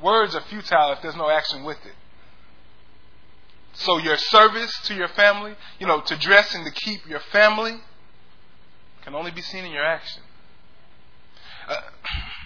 Words 0.00 0.34
are 0.36 0.42
futile 0.42 0.92
if 0.92 1.02
there's 1.02 1.16
no 1.16 1.28
action 1.28 1.64
with 1.64 1.78
it. 1.84 1.94
So 3.72 3.98
your 3.98 4.16
service 4.16 4.72
to 4.84 4.94
your 4.94 5.08
family, 5.08 5.54
you 5.78 5.86
know, 5.86 6.00
to 6.00 6.16
dress 6.16 6.54
and 6.54 6.64
to 6.64 6.70
keep 6.70 7.08
your 7.08 7.20
family 7.20 7.80
can 9.08 9.14
only 9.14 9.30
be 9.30 9.40
seen 9.40 9.64
in 9.64 9.72
your 9.72 9.84
action. 9.84 10.22
Uh, 11.66 11.80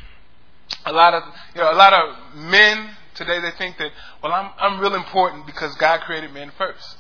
a 0.87 0.93
lot 0.93 1.13
of 1.13 1.25
you 1.57 1.61
know 1.61 1.73
a 1.73 1.75
lot 1.75 1.93
of 1.93 2.37
men 2.37 2.91
today 3.17 3.41
they 3.41 3.51
think 3.59 3.79
that 3.79 3.91
well 4.23 4.33
I'm 4.33 4.51
I'm 4.59 4.81
real 4.81 4.95
important 4.95 5.45
because 5.45 5.75
God 5.75 6.03
created 6.03 6.33
men 6.33 6.53
first. 6.57 6.99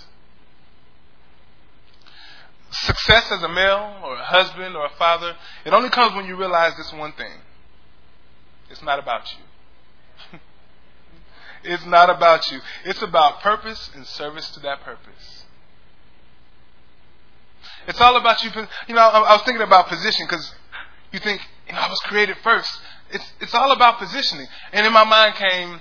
Success 2.72 3.30
as 3.30 3.40
a 3.42 3.48
male 3.48 4.00
or 4.02 4.16
a 4.16 4.24
husband 4.24 4.74
or 4.74 4.86
a 4.86 4.90
father, 4.98 5.36
it 5.64 5.72
only 5.72 5.90
comes 5.90 6.16
when 6.16 6.24
you 6.24 6.34
realize 6.34 6.76
this 6.76 6.92
one 6.92 7.12
thing. 7.12 7.38
It's 8.68 8.82
not 8.82 8.98
about 8.98 9.30
you. 9.32 10.38
it's 11.70 11.86
not 11.86 12.10
about 12.10 12.50
you. 12.50 12.60
It's 12.84 13.02
about 13.02 13.40
purpose 13.42 13.90
and 13.94 14.06
service 14.06 14.50
to 14.52 14.60
that 14.60 14.80
purpose. 14.80 15.41
It's 17.86 18.00
all 18.00 18.16
about 18.16 18.42
you. 18.44 18.50
You 18.88 18.94
know, 18.94 19.00
I 19.00 19.32
was 19.32 19.42
thinking 19.42 19.62
about 19.62 19.88
position 19.88 20.26
because 20.26 20.54
you 21.12 21.18
think, 21.18 21.40
you 21.66 21.74
know, 21.74 21.80
I 21.80 21.88
was 21.88 21.98
created 22.00 22.36
first. 22.42 22.70
It's 23.10 23.32
it's 23.40 23.54
all 23.54 23.72
about 23.72 23.98
positioning. 23.98 24.46
And 24.72 24.86
in 24.86 24.92
my 24.92 25.04
mind 25.04 25.34
came, 25.34 25.80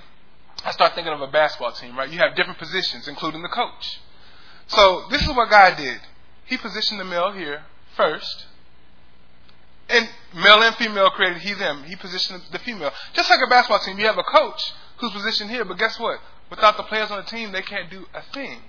I 0.64 0.72
start 0.72 0.94
thinking 0.94 1.12
of 1.12 1.20
a 1.20 1.28
basketball 1.28 1.72
team, 1.72 1.96
right? 1.96 2.10
You 2.10 2.18
have 2.18 2.36
different 2.36 2.58
positions, 2.58 3.08
including 3.08 3.42
the 3.42 3.48
coach. 3.48 4.00
So 4.68 5.04
this 5.10 5.22
is 5.22 5.28
what 5.28 5.50
God 5.50 5.76
did. 5.76 6.00
He 6.46 6.56
positioned 6.56 7.00
the 7.00 7.04
male 7.04 7.32
here 7.32 7.62
first. 7.96 8.46
And 9.88 10.08
male 10.34 10.62
and 10.62 10.74
female 10.76 11.10
created 11.10 11.38
he 11.38 11.54
them. 11.54 11.84
He 11.84 11.96
positioned 11.96 12.42
the 12.50 12.58
female. 12.60 12.92
Just 13.14 13.28
like 13.30 13.40
a 13.44 13.48
basketball 13.48 13.80
team, 13.80 13.98
you 13.98 14.06
have 14.06 14.18
a 14.18 14.22
coach 14.22 14.72
who's 14.98 15.12
positioned 15.12 15.50
here, 15.50 15.64
but 15.64 15.78
guess 15.78 15.98
what? 15.98 16.20
Without 16.50 16.76
the 16.76 16.82
players 16.84 17.10
on 17.10 17.18
the 17.18 17.30
team, 17.30 17.52
they 17.52 17.62
can't 17.62 17.90
do 17.90 18.06
a 18.14 18.22
thing. 18.32 18.60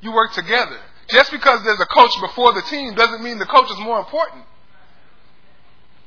You 0.00 0.12
work 0.12 0.32
together. 0.32 0.80
Just 1.12 1.30
because 1.30 1.62
there's 1.62 1.80
a 1.80 1.86
coach 1.86 2.18
before 2.20 2.54
the 2.54 2.62
team 2.62 2.94
doesn't 2.94 3.22
mean 3.22 3.38
the 3.38 3.44
coach 3.44 3.70
is 3.70 3.78
more 3.80 3.98
important. 3.98 4.44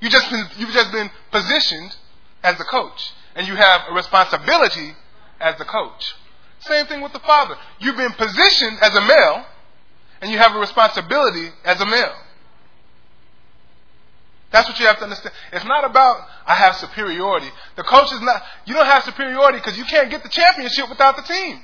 You 0.01 0.09
just 0.09 0.29
been, 0.31 0.45
you've 0.57 0.71
just 0.71 0.91
been 0.91 1.11
positioned 1.31 1.95
as 2.43 2.57
the 2.57 2.63
coach, 2.63 3.13
and 3.35 3.47
you 3.47 3.55
have 3.55 3.81
a 3.89 3.93
responsibility 3.93 4.95
as 5.39 5.57
the 5.57 5.65
coach. 5.65 6.15
Same 6.59 6.87
thing 6.87 7.01
with 7.01 7.13
the 7.13 7.19
father. 7.19 7.55
You've 7.79 7.97
been 7.97 8.13
positioned 8.13 8.79
as 8.81 8.95
a 8.95 9.01
male, 9.01 9.45
and 10.21 10.31
you 10.31 10.39
have 10.39 10.55
a 10.55 10.59
responsibility 10.59 11.51
as 11.63 11.79
a 11.79 11.85
male. 11.85 12.15
That's 14.51 14.67
what 14.67 14.79
you 14.79 14.87
have 14.87 14.97
to 14.97 15.03
understand. 15.03 15.35
It's 15.51 15.65
not 15.65 15.83
about 15.83 16.27
I 16.47 16.55
have 16.55 16.75
superiority. 16.77 17.49
The 17.75 17.83
coach 17.83 18.11
is 18.11 18.21
not. 18.21 18.41
You 18.65 18.73
don't 18.73 18.85
have 18.85 19.03
superiority 19.03 19.59
because 19.59 19.77
you 19.77 19.85
can't 19.85 20.09
get 20.09 20.23
the 20.23 20.29
championship 20.29 20.89
without 20.89 21.15
the 21.15 21.23
team. 21.23 21.61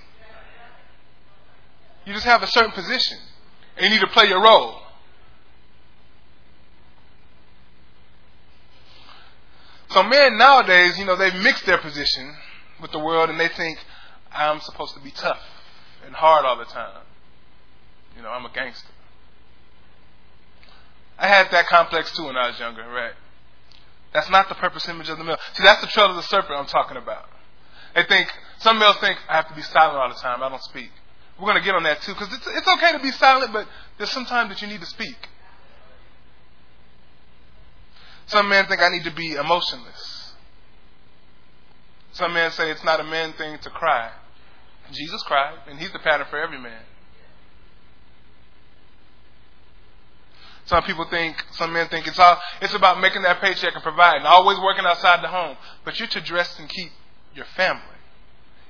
You 2.05 2.13
just 2.13 2.25
have 2.25 2.43
a 2.43 2.47
certain 2.47 2.71
position, 2.71 3.17
you 3.81 3.89
need 3.89 4.01
to 4.01 4.07
play 4.07 4.27
your 4.27 4.41
role. 4.41 4.79
So 9.89 10.03
men 10.03 10.37
nowadays, 10.37 10.97
you 10.97 11.05
know, 11.05 11.15
they've 11.15 11.35
mixed 11.35 11.65
their 11.65 11.77
position 11.77 12.33
with 12.81 12.91
the 12.91 12.99
world, 12.99 13.29
and 13.29 13.39
they 13.39 13.49
think 13.49 13.77
I'm 14.31 14.61
supposed 14.61 14.93
to 14.95 15.01
be 15.01 15.11
tough 15.11 15.41
and 16.05 16.15
hard 16.15 16.45
all 16.45 16.57
the 16.57 16.65
time. 16.65 17.01
You 18.15 18.23
know, 18.23 18.29
I'm 18.29 18.45
a 18.45 18.51
gangster. 18.51 18.87
I 21.17 21.27
had 21.27 21.51
that 21.51 21.67
complex 21.67 22.15
too 22.15 22.25
when 22.25 22.37
I 22.37 22.47
was 22.47 22.59
younger, 22.59 22.87
right? 22.87 23.13
That's 24.13 24.29
not 24.29 24.49
the 24.49 24.55
purpose 24.55 24.87
image 24.89 25.09
of 25.09 25.17
the 25.17 25.23
male. 25.23 25.37
See, 25.53 25.63
that's 25.63 25.81
the 25.81 25.87
trail 25.87 26.09
of 26.09 26.15
the 26.15 26.23
serpent 26.23 26.53
I'm 26.53 26.65
talking 26.65 26.97
about. 26.97 27.25
They 27.95 28.03
think, 28.03 28.29
some 28.59 28.79
males 28.79 28.97
think 28.97 29.17
I 29.29 29.35
have 29.35 29.47
to 29.49 29.55
be 29.55 29.61
silent 29.61 29.97
all 29.97 30.09
the 30.09 30.15
time. 30.15 30.41
I 30.41 30.49
don't 30.49 30.63
speak. 30.63 30.91
We're 31.41 31.47
going 31.47 31.59
to 31.59 31.65
get 31.65 31.73
on 31.73 31.81
that 31.83 32.03
too, 32.03 32.13
because 32.13 32.31
it's, 32.31 32.45
it's 32.45 32.67
okay 32.67 32.91
to 32.91 32.99
be 32.99 33.09
silent, 33.09 33.51
but 33.51 33.67
there's 33.97 34.11
some 34.11 34.25
time 34.25 34.49
that 34.49 34.61
you 34.61 34.67
need 34.67 34.79
to 34.79 34.85
speak. 34.85 35.17
Some 38.27 38.47
men 38.47 38.67
think 38.67 38.79
I 38.79 38.89
need 38.89 39.05
to 39.05 39.11
be 39.11 39.33
emotionless. 39.33 40.33
Some 42.11 42.33
men 42.33 42.51
say 42.51 42.69
it's 42.69 42.83
not 42.83 42.99
a 42.99 43.03
man 43.03 43.33
thing 43.33 43.57
to 43.57 43.69
cry. 43.71 44.11
Jesus 44.91 45.23
cried, 45.23 45.57
and 45.67 45.79
he's 45.79 45.91
the 45.91 45.99
pattern 45.99 46.27
for 46.29 46.37
every 46.37 46.59
man. 46.59 46.83
Some 50.65 50.83
people 50.83 51.05
think, 51.09 51.43
some 51.53 51.73
men 51.73 51.87
think 51.87 52.05
it's 52.05 52.19
all, 52.19 52.37
it's 52.61 52.75
about 52.75 53.01
making 53.01 53.23
that 53.23 53.41
paycheck 53.41 53.73
and 53.73 53.81
providing, 53.81 54.27
always 54.27 54.59
working 54.59 54.85
outside 54.85 55.23
the 55.23 55.27
home. 55.27 55.57
But 55.83 55.97
you're 55.97 56.07
to 56.09 56.21
dress 56.21 56.59
and 56.59 56.69
keep 56.69 56.91
your 57.33 57.45
family. 57.57 57.81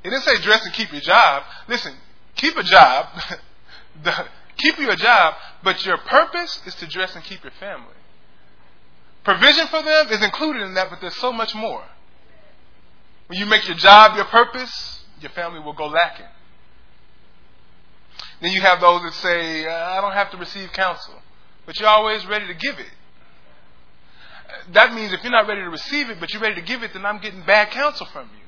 It 0.06 0.12
didn't 0.12 0.24
say 0.24 0.38
dress 0.38 0.66
and 0.66 0.74
keep 0.74 0.94
your 0.94 1.02
job. 1.02 1.44
Listen, 1.68 1.94
keep 2.36 2.58
a 2.58 2.64
job, 2.64 3.08
keep 4.58 4.80
you 4.80 4.90
a 4.90 4.96
job, 4.96 5.36
but 5.64 5.86
your 5.86 5.98
purpose 5.98 6.62
is 6.66 6.76
to 6.76 6.88
dress 6.88 7.16
and 7.16 7.24
keep 7.24 7.44
your 7.44 7.54
family. 7.60 7.94
Provision 9.24 9.68
for 9.68 9.84
them 9.84 10.08
is 10.10 10.22
included 10.24 10.64
in 10.64 10.74
that, 10.74 10.90
but 10.90 11.00
there's 11.02 11.16
so 11.16 11.32
much 11.32 11.54
more. 11.54 11.84
When 13.28 13.38
you 13.40 13.46
make 13.46 13.68
your 13.68 13.78
job 13.78 14.16
your 14.16 14.26
purpose, 14.26 15.04
your 15.20 15.32
family 15.32 15.60
will 15.60 15.74
go 15.74 15.88
lacking. 15.88 16.26
Then 18.42 18.52
you 18.52 18.62
have 18.62 18.82
those 18.82 19.04
that 19.04 19.14
say, 19.14 19.68
I 19.68 20.02
don't 20.02 20.14
have 20.14 20.32
to 20.32 20.38
receive 20.38 20.72
counsel 20.74 21.22
but 21.66 21.80
you're 21.80 21.90
always 21.90 22.26
ready 22.26 22.48
to 22.48 22.54
give 22.54 22.80
it. 22.80 22.92
That 24.74 24.94
means 24.94 25.14
if 25.14 25.24
you're 25.24 25.32
not 25.32 25.48
ready 25.48 25.62
to 25.62 25.70
receive 25.70 26.10
it, 26.10 26.20
but 26.20 26.34
you're 26.34 26.42
ready 26.42 26.56
to 26.56 26.62
give 26.62 26.84
it, 26.84 26.94
then 26.94 27.06
I'm 27.06 27.20
getting 27.20 27.42
bad 27.44 27.72
counsel 27.72 28.06
from 28.08 28.30
you. 28.34 28.41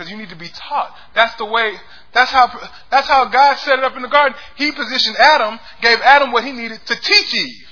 Because 0.00 0.10
you 0.10 0.16
need 0.16 0.30
to 0.30 0.36
be 0.36 0.48
taught. 0.48 0.96
That's 1.14 1.34
the 1.34 1.44
way, 1.44 1.74
that's 2.14 2.30
how, 2.30 2.48
that's 2.90 3.06
how 3.06 3.26
God 3.26 3.58
set 3.58 3.78
it 3.78 3.84
up 3.84 3.96
in 3.96 4.00
the 4.00 4.08
garden. 4.08 4.34
He 4.56 4.72
positioned 4.72 5.18
Adam, 5.18 5.60
gave 5.82 5.98
Adam 6.00 6.32
what 6.32 6.42
he 6.42 6.52
needed 6.52 6.80
to 6.86 6.94
teach 6.94 7.34
Eve. 7.34 7.68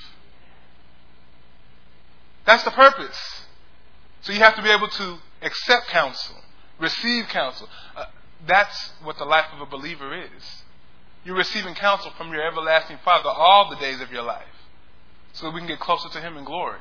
That's 2.44 2.64
the 2.64 2.70
purpose. 2.70 3.18
So 4.20 4.34
you 4.34 4.40
have 4.40 4.56
to 4.56 4.62
be 4.62 4.68
able 4.68 4.88
to 4.88 5.16
accept 5.40 5.86
counsel, 5.86 6.36
receive 6.78 7.28
counsel. 7.28 7.66
Uh, 7.96 8.04
that's 8.46 8.92
what 9.02 9.16
the 9.16 9.24
life 9.24 9.46
of 9.54 9.62
a 9.62 9.70
believer 9.70 10.14
is. 10.14 10.62
You're 11.24 11.34
receiving 11.34 11.74
counsel 11.76 12.10
from 12.18 12.30
your 12.30 12.46
everlasting 12.46 12.98
Father 13.02 13.30
all 13.30 13.70
the 13.70 13.76
days 13.76 14.02
of 14.02 14.12
your 14.12 14.22
life 14.22 14.44
so 15.32 15.46
that 15.46 15.54
we 15.54 15.60
can 15.60 15.68
get 15.68 15.80
closer 15.80 16.10
to 16.10 16.20
Him 16.20 16.36
in 16.36 16.44
glory. 16.44 16.80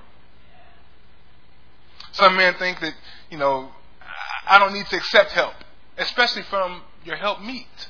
Some 2.11 2.35
men 2.35 2.55
think 2.55 2.81
that, 2.81 2.95
you 3.29 3.37
know, 3.37 3.71
I 4.45 4.59
don't 4.59 4.73
need 4.73 4.85
to 4.87 4.95
accept 4.97 5.31
help, 5.31 5.53
especially 5.97 6.43
from 6.43 6.81
your 7.05 7.15
help 7.15 7.41
meet. 7.41 7.89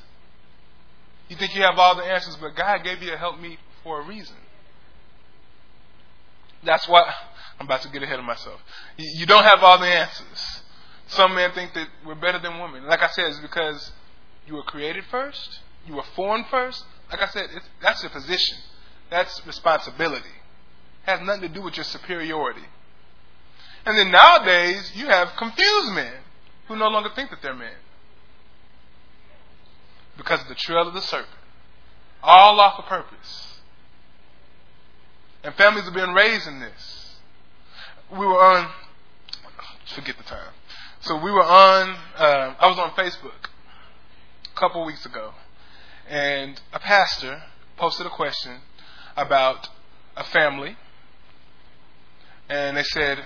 You 1.28 1.36
think 1.36 1.54
you 1.54 1.62
have 1.62 1.78
all 1.78 1.94
the 1.96 2.04
answers, 2.04 2.36
but 2.36 2.54
God 2.54 2.84
gave 2.84 3.02
you 3.02 3.12
a 3.12 3.16
help 3.16 3.40
meet 3.40 3.58
for 3.82 4.00
a 4.00 4.04
reason. 4.04 4.36
That's 6.64 6.88
why 6.88 7.12
I'm 7.60 7.66
about 7.66 7.82
to 7.82 7.88
get 7.88 8.02
ahead 8.02 8.18
of 8.18 8.24
myself. 8.24 8.60
You 8.96 9.26
don't 9.26 9.44
have 9.44 9.62
all 9.62 9.78
the 9.78 9.86
answers. 9.86 10.62
Some 11.08 11.34
men 11.34 11.52
think 11.52 11.74
that 11.74 11.88
we're 12.06 12.14
better 12.14 12.38
than 12.38 12.58
women. 12.58 12.86
Like 12.86 13.02
I 13.02 13.08
said, 13.08 13.26
it's 13.26 13.40
because 13.40 13.92
you 14.46 14.54
were 14.54 14.62
created 14.62 15.04
first 15.10 15.60
you 15.88 15.94
were 15.94 16.04
formed 16.14 16.46
first, 16.50 16.84
like 17.10 17.22
I 17.22 17.28
said, 17.28 17.48
that's 17.82 18.02
your 18.02 18.10
position. 18.10 18.58
That's 19.10 19.44
responsibility. 19.46 20.28
It 21.06 21.10
has 21.10 21.20
nothing 21.22 21.42
to 21.42 21.48
do 21.48 21.62
with 21.62 21.76
your 21.76 21.84
superiority. 21.84 22.64
And 23.86 23.96
then 23.96 24.10
nowadays, 24.10 24.92
you 24.94 25.06
have 25.06 25.34
confused 25.36 25.92
men 25.92 26.12
who 26.68 26.76
no 26.76 26.88
longer 26.88 27.08
think 27.14 27.30
that 27.30 27.42
they're 27.42 27.54
men. 27.54 27.72
because 30.16 30.40
of 30.42 30.48
the 30.48 30.54
trail 30.54 30.86
of 30.88 30.94
the 30.94 31.00
serpent. 31.00 31.28
All 32.22 32.58
off 32.60 32.78
of 32.78 32.86
purpose. 32.86 33.60
And 35.44 35.54
families 35.54 35.86
are 35.86 35.92
being 35.92 36.12
raised 36.12 36.46
in 36.48 36.58
this. 36.58 37.16
We 38.10 38.26
were 38.26 38.42
on, 38.42 38.68
forget 39.94 40.16
the 40.18 40.24
time. 40.24 40.52
So 41.00 41.16
we 41.16 41.30
were 41.30 41.44
on, 41.44 41.96
uh, 42.16 42.54
I 42.58 42.66
was 42.66 42.78
on 42.78 42.90
Facebook 42.90 43.48
a 44.44 44.58
couple 44.58 44.84
weeks 44.84 45.06
ago, 45.06 45.32
and 46.08 46.60
a 46.72 46.80
pastor 46.80 47.42
posted 47.76 48.06
a 48.06 48.10
question 48.10 48.56
about 49.16 49.68
a 50.16 50.24
family, 50.24 50.76
and 52.48 52.76
they 52.76 52.82
said, 52.82 53.24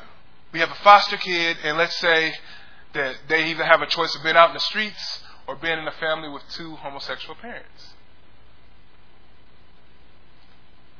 we 0.52 0.60
have 0.60 0.70
a 0.70 0.78
foster 0.84 1.16
kid, 1.16 1.56
and 1.64 1.78
let's 1.78 1.96
say 1.98 2.34
that 2.94 3.16
they 3.28 3.46
either 3.50 3.64
have 3.64 3.80
a 3.80 3.86
choice 3.86 4.14
of 4.14 4.22
being 4.22 4.36
out 4.36 4.50
in 4.50 4.54
the 4.54 4.60
streets 4.60 5.22
or 5.46 5.56
being 5.56 5.78
in 5.78 5.86
a 5.86 5.92
family 5.92 6.28
with 6.28 6.42
two 6.50 6.76
homosexual 6.76 7.34
parents. 7.34 7.94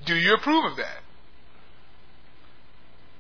Do 0.05 0.17
you 0.17 0.35
approve 0.35 0.65
of 0.65 0.77
that? 0.77 1.03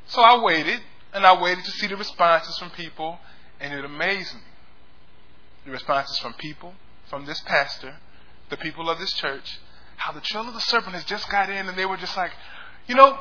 So 0.06 0.20
I 0.20 0.42
waited, 0.42 0.80
and 1.12 1.24
I 1.24 1.40
waited 1.40 1.64
to 1.64 1.70
see 1.70 1.86
the 1.86 1.96
responses 1.96 2.58
from 2.58 2.70
people, 2.70 3.18
and 3.60 3.72
it 3.72 3.84
amazed 3.84 4.34
me. 4.34 4.40
The 5.64 5.70
responses 5.70 6.18
from 6.18 6.34
people, 6.34 6.74
from 7.08 7.24
this 7.24 7.40
pastor, 7.40 7.96
the 8.50 8.56
people 8.56 8.90
of 8.90 8.98
this 8.98 9.12
church, 9.12 9.60
how 9.96 10.12
the 10.12 10.20
trail 10.20 10.48
of 10.48 10.54
the 10.54 10.60
serpent 10.60 10.94
has 10.94 11.04
just 11.04 11.30
got 11.30 11.48
in, 11.48 11.68
and 11.68 11.78
they 11.78 11.86
were 11.86 11.96
just 11.96 12.16
like, 12.16 12.32
you 12.88 12.96
know, 12.96 13.16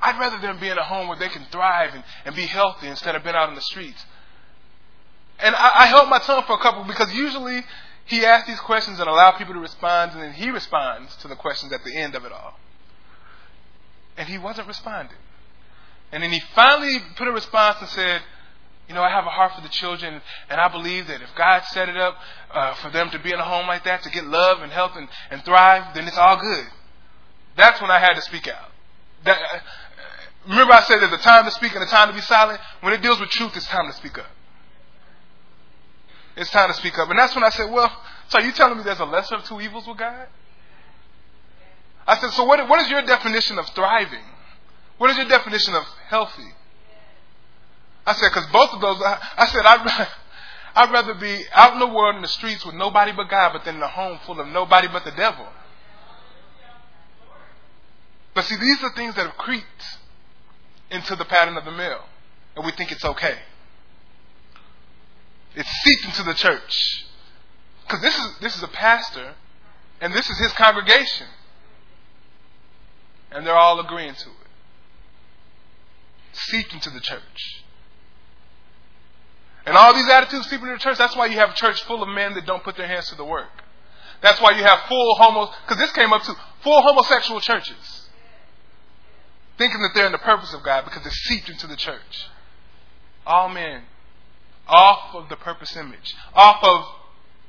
I'd 0.00 0.18
rather 0.18 0.38
them 0.38 0.58
be 0.58 0.68
in 0.68 0.78
a 0.78 0.84
home 0.84 1.08
where 1.08 1.18
they 1.18 1.28
can 1.28 1.44
thrive 1.50 1.94
and, 1.94 2.04
and 2.24 2.34
be 2.34 2.46
healthy 2.46 2.88
instead 2.88 3.14
of 3.14 3.22
being 3.22 3.36
out 3.36 3.48
in 3.48 3.54
the 3.54 3.62
streets. 3.62 4.04
And 5.40 5.54
I, 5.54 5.84
I 5.84 5.86
held 5.86 6.08
my 6.08 6.18
tongue 6.18 6.44
for 6.46 6.54
a 6.54 6.58
couple 6.58 6.84
because 6.84 7.12
usually 7.14 7.64
he 8.04 8.24
asks 8.24 8.48
these 8.48 8.60
questions 8.60 8.98
and 8.98 9.08
allow 9.08 9.32
people 9.32 9.54
to 9.54 9.60
respond, 9.60 10.12
and 10.12 10.22
then 10.22 10.32
he 10.32 10.50
responds 10.50 11.14
to 11.16 11.28
the 11.28 11.36
questions 11.36 11.72
at 11.72 11.84
the 11.84 11.96
end 11.96 12.14
of 12.14 12.24
it 12.24 12.32
all. 12.32 12.58
And 14.16 14.28
he 14.28 14.38
wasn't 14.38 14.66
responding. 14.66 15.16
And 16.10 16.22
then 16.22 16.32
he 16.32 16.40
finally 16.54 16.98
put 17.16 17.28
a 17.28 17.32
response 17.32 17.76
and 17.80 17.88
said, 17.90 18.22
you 18.88 18.94
know, 18.94 19.02
I 19.02 19.10
have 19.10 19.26
a 19.26 19.30
heart 19.30 19.54
for 19.54 19.60
the 19.60 19.68
children, 19.68 20.22
and 20.48 20.60
I 20.60 20.68
believe 20.68 21.06
that 21.08 21.20
if 21.20 21.28
God 21.36 21.62
set 21.66 21.90
it 21.90 21.96
up 21.98 22.16
uh, 22.50 22.74
for 22.74 22.88
them 22.90 23.10
to 23.10 23.18
be 23.18 23.30
in 23.30 23.38
a 23.38 23.44
home 23.44 23.66
like 23.66 23.84
that, 23.84 24.02
to 24.04 24.10
get 24.10 24.24
love 24.24 24.62
and 24.62 24.72
help 24.72 24.96
and, 24.96 25.08
and 25.30 25.44
thrive, 25.44 25.94
then 25.94 26.08
it's 26.08 26.16
all 26.16 26.40
good. 26.40 26.66
That's 27.56 27.80
when 27.82 27.90
I 27.90 27.98
had 27.98 28.14
to 28.14 28.22
speak 28.22 28.48
out. 28.48 28.70
That, 29.24 29.36
uh, 29.36 29.58
remember, 30.48 30.72
I 30.72 30.80
said 30.80 31.00
there's 31.00 31.12
a 31.12 31.18
time 31.18 31.44
to 31.44 31.50
speak 31.50 31.74
and 31.74 31.84
a 31.84 31.86
time 31.86 32.08
to 32.08 32.14
be 32.14 32.22
silent. 32.22 32.60
When 32.80 32.94
it 32.94 33.02
deals 33.02 33.20
with 33.20 33.28
truth, 33.28 33.54
it's 33.56 33.66
time 33.66 33.86
to 33.86 33.92
speak 33.92 34.16
up. 34.16 34.30
It's 36.38 36.50
time 36.50 36.68
to 36.68 36.74
speak 36.74 36.96
up. 36.98 37.10
And 37.10 37.18
that's 37.18 37.34
when 37.34 37.42
I 37.42 37.50
said, 37.50 37.68
well, 37.68 37.90
so 38.28 38.38
are 38.38 38.44
you 38.44 38.52
telling 38.52 38.78
me 38.78 38.84
there's 38.84 39.00
a 39.00 39.04
lesser 39.04 39.34
of 39.34 39.44
two 39.44 39.60
evils 39.60 39.88
with 39.88 39.98
God? 39.98 40.28
I 42.06 42.16
said, 42.16 42.30
so 42.30 42.44
what, 42.44 42.66
what 42.68 42.80
is 42.80 42.88
your 42.88 43.02
definition 43.02 43.58
of 43.58 43.66
thriving? 43.70 44.24
What 44.98 45.10
is 45.10 45.16
your 45.16 45.26
definition 45.26 45.74
of 45.74 45.82
healthy? 46.08 46.54
I 48.06 48.12
said, 48.14 48.28
because 48.32 48.46
both 48.52 48.70
of 48.72 48.80
those, 48.80 49.02
I, 49.02 49.18
I 49.36 49.46
said, 49.46 49.62
I'd, 49.66 50.08
I'd 50.76 50.92
rather 50.92 51.14
be 51.14 51.44
out 51.52 51.72
in 51.74 51.80
the 51.80 51.88
world 51.88 52.14
in 52.14 52.22
the 52.22 52.28
streets 52.28 52.64
with 52.64 52.76
nobody 52.76 53.10
but 53.10 53.28
God, 53.28 53.52
but 53.52 53.64
then 53.64 53.74
in 53.76 53.82
a 53.82 53.88
home 53.88 54.20
full 54.24 54.40
of 54.40 54.46
nobody 54.46 54.86
but 54.86 55.04
the 55.04 55.10
devil. 55.10 55.46
But 58.32 58.44
see, 58.44 58.56
these 58.56 58.80
are 58.84 58.92
things 58.94 59.16
that 59.16 59.26
have 59.26 59.36
creeped 59.36 59.84
into 60.92 61.16
the 61.16 61.24
pattern 61.24 61.56
of 61.56 61.64
the 61.64 61.72
male, 61.72 62.04
and 62.54 62.64
we 62.64 62.70
think 62.70 62.92
it's 62.92 63.04
okay. 63.04 63.38
It's 65.54 65.68
seeped 65.82 66.04
into 66.04 66.22
the 66.22 66.34
church. 66.34 67.06
Because 67.86 68.02
this 68.02 68.18
is, 68.18 68.38
this 68.40 68.56
is 68.56 68.62
a 68.62 68.68
pastor, 68.68 69.34
and 70.00 70.12
this 70.12 70.28
is 70.28 70.38
his 70.38 70.52
congregation. 70.52 71.26
And 73.30 73.46
they're 73.46 73.56
all 73.56 73.80
agreeing 73.80 74.14
to 74.14 74.28
it. 74.28 74.36
Seeped 76.32 76.74
into 76.74 76.90
the 76.90 77.00
church. 77.00 77.64
And 79.66 79.76
all 79.76 79.94
these 79.94 80.08
attitudes 80.08 80.48
seep 80.48 80.60
into 80.60 80.72
the 80.72 80.78
church, 80.78 80.96
that's 80.96 81.16
why 81.16 81.26
you 81.26 81.38
have 81.38 81.50
a 81.50 81.54
church 81.54 81.82
full 81.84 82.02
of 82.02 82.08
men 82.08 82.34
that 82.34 82.46
don't 82.46 82.62
put 82.64 82.76
their 82.76 82.86
hands 82.86 83.08
to 83.10 83.16
the 83.16 83.24
work. 83.24 83.50
That's 84.22 84.40
why 84.40 84.52
you 84.52 84.64
have 84.64 84.80
full 84.88 85.14
homo, 85.16 85.50
because 85.62 85.78
this 85.78 85.92
came 85.92 86.12
up 86.12 86.22
to 86.22 86.34
full 86.62 86.82
homosexual 86.82 87.40
churches. 87.40 88.08
Thinking 89.58 89.80
that 89.82 89.90
they're 89.94 90.06
in 90.06 90.12
the 90.12 90.18
purpose 90.18 90.54
of 90.54 90.62
God 90.62 90.84
because 90.84 91.04
it's 91.04 91.16
seeped 91.16 91.48
into 91.48 91.66
the 91.66 91.76
church. 91.76 92.28
All 93.26 93.48
men 93.48 93.82
off 94.68 95.14
of 95.14 95.28
the 95.28 95.36
purpose 95.36 95.74
image, 95.76 96.14
off 96.34 96.62
of 96.62 96.84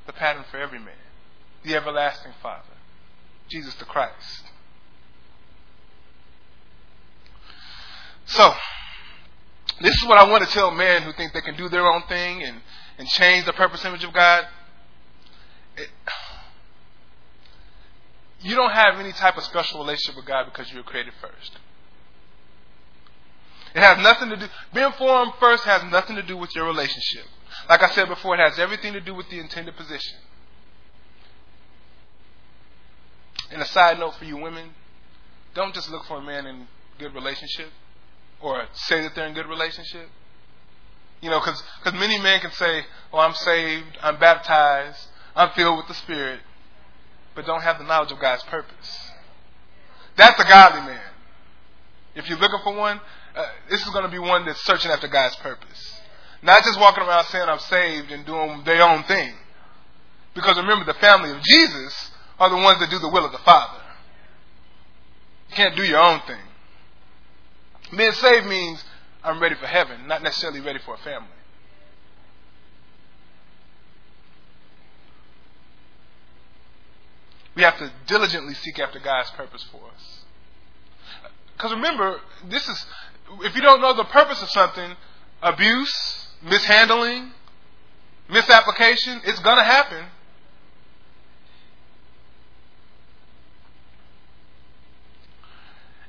the 0.08 0.14
pattern 0.14 0.46
for 0.50 0.58
every 0.58 0.80
man, 0.80 0.96
the 1.64 1.76
everlasting 1.76 2.32
Father, 2.42 2.64
Jesus 3.50 3.76
the 3.76 3.86
Christ. 3.86 4.44
So, 8.26 8.54
this 9.82 9.96
is 9.96 10.08
what 10.08 10.18
I 10.18 10.30
want 10.30 10.44
to 10.44 10.50
tell 10.52 10.72
men 10.72 11.04
who 11.04 11.14
think 11.14 11.34
they 11.34 11.42
can 11.42 11.56
do 11.56 11.68
their 11.68 11.86
own 11.86 12.04
thing 12.08 12.44
and, 12.44 12.62
and 12.98 13.08
change 13.08 13.46
the 13.46 13.54
purpose 13.54 13.84
image 13.86 14.04
of 14.04 14.14
God. 14.14 14.46
It, 15.78 15.90
you 18.42 18.56
don't 18.56 18.72
have 18.72 19.00
any 19.00 19.12
type 19.12 19.38
of 19.38 19.44
special 19.44 19.80
relationship 19.80 20.16
with 20.16 20.26
God 20.26 20.46
because 20.46 20.72
you 20.72 20.78
were 20.78 20.84
created 20.84 21.14
first. 21.20 21.58
It 23.80 23.84
has 23.84 24.04
nothing 24.04 24.28
to 24.28 24.36
do, 24.36 24.46
being 24.74 24.92
formed 24.92 25.32
first 25.40 25.64
has 25.64 25.90
nothing 25.90 26.18
to 26.18 26.22
do 26.22 26.36
with 26.36 26.54
your 26.54 26.66
relationship. 26.66 27.24
Like 27.70 27.82
I 27.82 27.90
said 27.92 28.10
before, 28.10 28.36
it 28.36 28.40
has 28.40 28.60
everything 28.60 28.92
to 28.92 29.00
do 29.00 29.16
with 29.16 29.30
the 29.30 29.40
intended 29.40 29.78
position. 29.78 30.18
And 33.50 33.62
a 33.62 33.66
side 33.66 33.98
note 33.98 34.16
for 34.16 34.26
you 34.26 34.36
women, 34.36 34.72
don't 35.54 35.74
just 35.74 35.90
look 35.90 36.04
for 36.08 36.18
a 36.18 36.22
man 36.22 36.46
in 36.46 36.68
good 36.98 37.14
relationship 37.14 37.70
or 38.42 38.66
say 38.74 39.02
that 39.02 39.16
they're 39.16 39.28
in 39.28 39.34
good 39.34 39.48
relationship. 39.48 40.10
You 41.22 41.30
know, 41.30 41.40
because 41.40 41.64
many 41.94 42.20
men 42.20 42.42
can 42.42 42.52
say, 42.52 42.84
oh, 43.14 43.20
I'm 43.20 43.34
saved, 43.34 43.98
I'm 44.02 44.20
baptized, 44.20 45.08
I'm 45.38 45.52
filled 45.52 45.78
with 45.78 45.88
the 45.88 45.94
Spirit, 45.94 46.42
but 47.34 47.46
don't 47.46 47.64
have 47.64 47.78
the 47.78 47.86
knowledge 47.86 48.12
of 48.12 48.20
God's 48.20 48.44
purpose. 48.44 49.12
That's 50.18 50.38
a 50.38 50.44
godly 50.44 50.82
man. 50.82 51.00
If 52.16 52.28
you're 52.28 52.40
looking 52.40 52.60
for 52.62 52.76
one, 52.76 53.00
uh, 53.36 53.46
this 53.70 53.82
is 53.82 53.90
going 53.90 54.06
to 54.06 54.12
be 54.12 54.20
one 54.20 54.46
that's 54.46 54.64
searching 54.64 54.92
after 54.92 55.08
God's 55.08 55.36
purpose. 55.38 56.02
Not 56.42 56.64
just 56.64 56.80
walking 56.80 57.04
around 57.04 57.26
saying 57.26 57.48
I'm 57.48 57.60
saved 57.60 58.12
and 58.12 58.26
doing 58.26 58.64
their 58.66 58.82
own 58.82 59.04
thing. 59.04 59.34
Because 60.34 60.58
remember, 60.58 60.86
the 60.86 61.00
family 61.00 61.32
of 61.32 61.42
Jesus 61.44 62.12
are 62.40 62.50
the 62.50 62.56
ones 62.56 62.80
that 62.80 62.90
do 62.90 63.00
the 63.00 63.10
will 63.10 63.26
of 63.26 63.32
the 63.32 63.40
Father. 63.40 63.82
You 65.50 65.56
can't 65.56 65.76
do 65.76 65.84
your 65.84 66.00
own 66.00 66.22
thing. 66.22 66.40
Being 67.98 68.12
saved 68.14 68.46
means 68.46 68.84
I'm 69.24 69.42
ready 69.42 69.56
for 69.56 69.66
heaven, 69.66 70.08
not 70.08 70.24
necessarily 70.24 70.62
ready 70.62 70.80
for 70.80 70.94
a 70.94 70.98
family. 71.00 71.28
We 77.56 77.64
have 77.64 77.78
to 77.80 77.92
diligently 78.08 78.54
seek 78.54 78.80
after 78.80 79.00
God's 79.00 79.32
purpose 79.32 79.66
for 79.70 79.82
us. 79.94 80.20
Because 81.58 81.74
remember, 81.74 82.22
this 82.48 82.66
is 82.70 82.86
if 83.42 83.56
you 83.56 83.62
don't 83.62 83.82
know 83.82 83.94
the 83.94 84.06
purpose 84.06 84.42
of 84.42 84.50
something, 84.50 84.96
abuse, 85.42 86.28
mishandling, 86.42 87.32
misapplication, 88.30 89.22
it's 89.26 89.40
going 89.40 89.58
to 89.58 89.64
happen. 89.64 90.06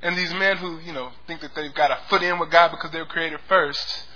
And 0.02 0.16
these 0.16 0.32
men 0.32 0.56
who, 0.56 0.78
you 0.80 0.92
know, 0.92 1.10
think 1.26 1.42
that 1.42 1.54
they've 1.54 1.74
got 1.74 1.90
a 1.90 1.98
foot 2.08 2.22
in 2.22 2.38
with 2.38 2.50
God 2.50 2.70
because 2.70 2.90
they 2.90 2.98
were 2.98 3.06
created 3.06 3.38
first, 3.48 4.06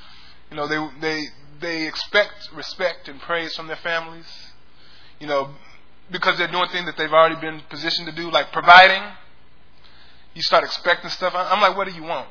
you 0.50 0.56
know, 0.56 0.66
they 0.66 0.78
they 1.00 1.24
they 1.60 1.86
expect 1.86 2.50
respect 2.54 3.08
and 3.08 3.20
praise 3.20 3.54
from 3.54 3.66
their 3.66 3.76
families, 3.76 4.26
you 5.20 5.26
know, 5.26 5.50
because 6.10 6.38
they're 6.38 6.50
doing 6.50 6.68
things 6.70 6.86
that 6.86 6.96
they've 6.96 7.12
already 7.12 7.36
been 7.36 7.60
positioned 7.68 8.06
to 8.06 8.14
do, 8.14 8.30
like 8.30 8.50
providing. 8.50 9.02
You 10.34 10.42
start 10.42 10.64
expecting 10.64 11.10
stuff. 11.10 11.32
I'm 11.36 11.60
like, 11.60 11.76
what 11.76 11.86
do 11.86 11.94
you 11.94 12.02
want? 12.02 12.28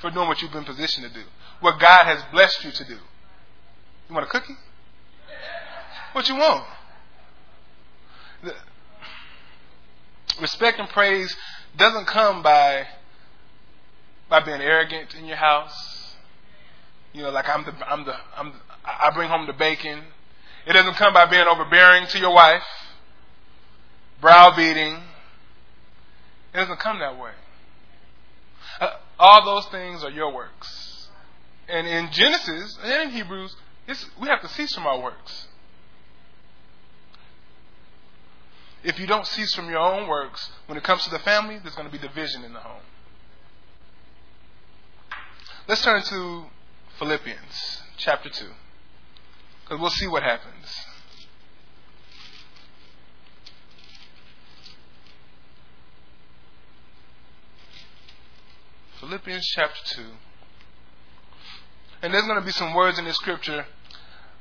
For 0.00 0.10
doing 0.10 0.28
what 0.28 0.40
you've 0.42 0.52
been 0.52 0.64
positioned 0.64 1.06
to 1.06 1.12
do, 1.12 1.26
what 1.60 1.78
God 1.78 2.04
has 2.04 2.22
blessed 2.32 2.64
you 2.64 2.70
to 2.72 2.84
do. 2.84 2.98
You 4.08 4.14
want 4.14 4.26
a 4.26 4.30
cookie? 4.30 4.56
What 6.12 6.28
you 6.28 6.36
want? 6.36 6.64
The, 8.42 8.54
respect 10.40 10.78
and 10.78 10.88
praise 10.88 11.36
doesn't 11.76 12.06
come 12.06 12.42
by 12.42 12.86
by 14.28 14.40
being 14.40 14.60
arrogant 14.60 15.14
in 15.14 15.26
your 15.26 15.36
house. 15.36 16.14
You 17.12 17.22
know, 17.22 17.30
like 17.30 17.48
I'm 17.48 17.64
the 17.64 17.74
I'm 17.90 18.04
the 18.04 18.16
I'm 18.36 18.52
the, 18.52 18.58
I 18.84 19.10
bring 19.14 19.28
home 19.28 19.46
the 19.46 19.52
bacon. 19.52 20.02
It 20.66 20.72
doesn't 20.72 20.94
come 20.94 21.12
by 21.12 21.26
being 21.26 21.46
overbearing 21.46 22.06
to 22.08 22.18
your 22.18 22.32
wife, 22.32 22.62
browbeating. 24.20 24.94
It 26.52 26.56
doesn't 26.56 26.78
come 26.80 26.98
that 26.98 27.18
way. 27.18 27.32
All 29.20 29.44
those 29.44 29.66
things 29.66 30.02
are 30.02 30.10
your 30.10 30.32
works. 30.32 31.08
And 31.68 31.86
in 31.86 32.10
Genesis 32.10 32.78
and 32.82 33.02
in 33.02 33.10
Hebrews, 33.10 33.54
we 34.20 34.28
have 34.28 34.40
to 34.40 34.48
cease 34.48 34.74
from 34.74 34.86
our 34.86 35.00
works. 35.00 35.46
if 38.82 38.98
you 38.98 39.06
don't 39.06 39.26
cease 39.26 39.54
from 39.54 39.68
your 39.68 39.78
own 39.78 40.08
works, 40.08 40.50
when 40.66 40.78
it 40.78 40.84
comes 40.84 41.04
to 41.04 41.10
the 41.10 41.18
family, 41.18 41.58
there's 41.58 41.74
going 41.74 41.86
to 41.86 41.92
be 41.92 41.98
division 41.98 42.44
in 42.44 42.52
the 42.52 42.60
home. 42.60 42.82
Let's 45.68 45.82
turn 45.82 46.02
to 46.02 46.44
Philippians 46.98 47.82
chapter 47.98 48.30
2, 48.30 48.46
because 49.64 49.80
we'll 49.80 49.90
see 49.90 50.08
what 50.08 50.22
happens. 50.22 50.86
Philippians 59.00 59.46
chapter 59.54 59.96
2. 59.96 60.02
And 62.02 62.14
there's 62.14 62.26
going 62.26 62.38
to 62.38 62.44
be 62.44 62.52
some 62.52 62.74
words 62.74 62.98
in 62.98 63.04
the 63.04 63.12
scripture, 63.14 63.66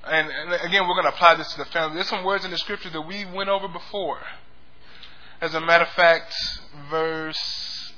and, 0.06 0.30
and 0.30 0.54
again, 0.65 0.88
we're 0.88 0.95
going 0.95 1.06
to 1.06 1.13
apply 1.13 1.36
this 1.36 1.52
to 1.54 1.58
the 1.60 1.65
family. 1.65 1.95
There's 1.95 2.08
some 2.08 2.24
words 2.24 2.45
in 2.45 2.52
the 2.52 2.58
scripture 2.58 2.89
that 2.89 3.02
we 3.02 3.26
went 3.26 3.50
over 3.50 3.67
before. 3.67 4.19
As 5.41 5.54
a 5.54 5.62
matter 5.62 5.86
of 5.86 5.89
fact, 5.91 6.34
verse, 6.89 7.93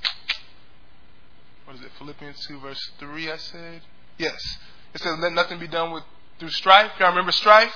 what 1.65 1.76
is 1.76 1.82
it, 1.84 1.91
Philippians 1.97 2.45
2, 2.47 2.60
verse 2.60 2.91
3, 3.00 3.32
I 3.32 3.38
said? 3.38 3.82
Yes. 4.17 4.39
It 4.93 5.02
says, 5.02 5.17
let 5.19 5.34
nothing 5.34 5.60
be 5.60 5.67
done 5.67 5.91
with 5.91 6.04
through 6.39 6.50
strife. 6.50 6.91
Y'all 7.00 7.10
remember 7.10 7.32
strife? 7.32 7.74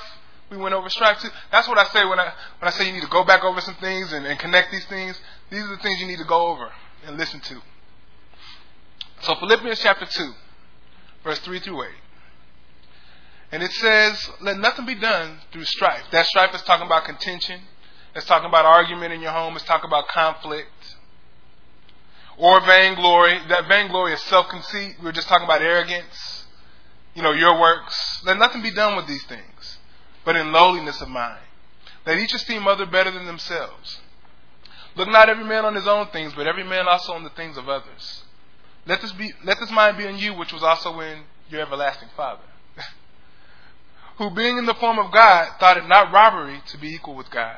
We 0.50 0.58
went 0.58 0.74
over 0.76 0.90
strife 0.90 1.20
too. 1.20 1.30
That's 1.52 1.68
what 1.68 1.78
I 1.78 1.86
say 1.86 2.06
when 2.06 2.20
I 2.20 2.34
when 2.60 2.68
I 2.68 2.70
say 2.72 2.86
you 2.88 2.94
need 2.94 3.02
to 3.02 3.10
go 3.10 3.24
back 3.24 3.44
over 3.44 3.62
some 3.62 3.76
things 3.76 4.12
and, 4.12 4.26
and 4.26 4.38
connect 4.40 4.72
these 4.72 4.86
things. 4.86 5.20
These 5.50 5.64
are 5.64 5.70
the 5.70 5.78
things 5.78 6.00
you 6.02 6.08
need 6.08 6.18
to 6.18 6.26
go 6.26 6.48
over 6.48 6.72
and 7.06 7.18
listen 7.18 7.40
to. 7.42 7.62
So 9.26 9.34
Philippians 9.34 9.80
chapter 9.80 10.06
2, 10.06 10.34
verse 11.24 11.40
3 11.40 11.60
through 11.60 11.82
8. 11.82 11.90
And 13.54 13.64
it 13.64 13.72
says, 13.72 14.30
Let 14.40 14.60
nothing 14.60 14.86
be 14.86 14.94
done 14.94 15.40
through 15.52 15.66
strife. 15.66 16.04
That 16.12 16.28
strife 16.28 16.54
is 16.54 16.62
talking 16.62 16.86
about 16.86 17.06
contention. 17.06 17.62
It's 18.16 18.28
talking 18.28 18.48
about 18.48 18.66
argument 18.66 19.14
in 19.14 19.22
your 19.22 19.32
home. 19.32 19.56
It's 19.56 19.66
talking 19.66 19.88
about 19.90 20.10
conflict. 20.10 20.96
Or 22.38 22.62
vainglory. 22.62 23.40
That 23.50 23.68
vainglory 23.68 24.14
is 24.14 24.22
self 24.24 24.48
conceit. 24.50 24.98
We 25.00 25.06
were 25.06 25.12
just 25.12 25.28
talking 25.28 25.46
about 25.46 25.64
arrogance. 25.64 26.46
You 27.16 27.24
know, 27.24 27.32
your 27.32 27.60
works. 27.60 28.22
Let 28.26 28.38
nothing 28.38 28.62
be 28.62 28.76
done 28.76 28.96
with 28.96 29.08
these 29.08 29.24
things, 29.24 29.80
but 30.24 30.36
in 30.36 30.52
lowliness 30.52 31.02
of 31.02 31.08
mind. 31.08 31.42
Let 32.06 32.20
each 32.20 32.34
esteem 32.36 32.68
other 32.68 32.86
better 32.86 33.10
than 33.10 33.26
themselves. 33.26 34.02
Look 34.96 35.08
not 35.08 35.30
every 35.30 35.46
man 35.46 35.66
on 35.66 35.74
his 35.74 35.88
own 35.88 36.08
things, 36.08 36.34
but 36.36 36.46
every 36.46 36.64
man 36.64 36.88
also 36.88 37.14
on 37.14 37.24
the 37.24 37.32
things 37.32 37.58
of 37.58 37.68
others. 37.68 38.25
Let 38.86 39.02
this 39.02 39.12
be 39.14 39.34
let 39.44 39.60
this 39.60 39.72
mind 39.72 39.98
be 39.98 40.06
in 40.06 40.18
you 40.18 40.34
which 40.34 40.54
was 40.54 40.64
also 40.64 41.00
in 41.00 41.24
your 41.50 41.62
everlasting 41.62 42.10
Father. 42.16 42.44
Who 44.18 44.30
being 44.30 44.58
in 44.58 44.66
the 44.66 44.76
form 44.76 45.00
of 45.00 45.12
God 45.12 45.50
thought 45.60 45.78
it 45.78 45.88
not 45.88 46.12
robbery 46.12 46.62
to 46.68 46.78
be 46.78 46.90
equal 46.90 47.16
with 47.16 47.30
God, 47.32 47.58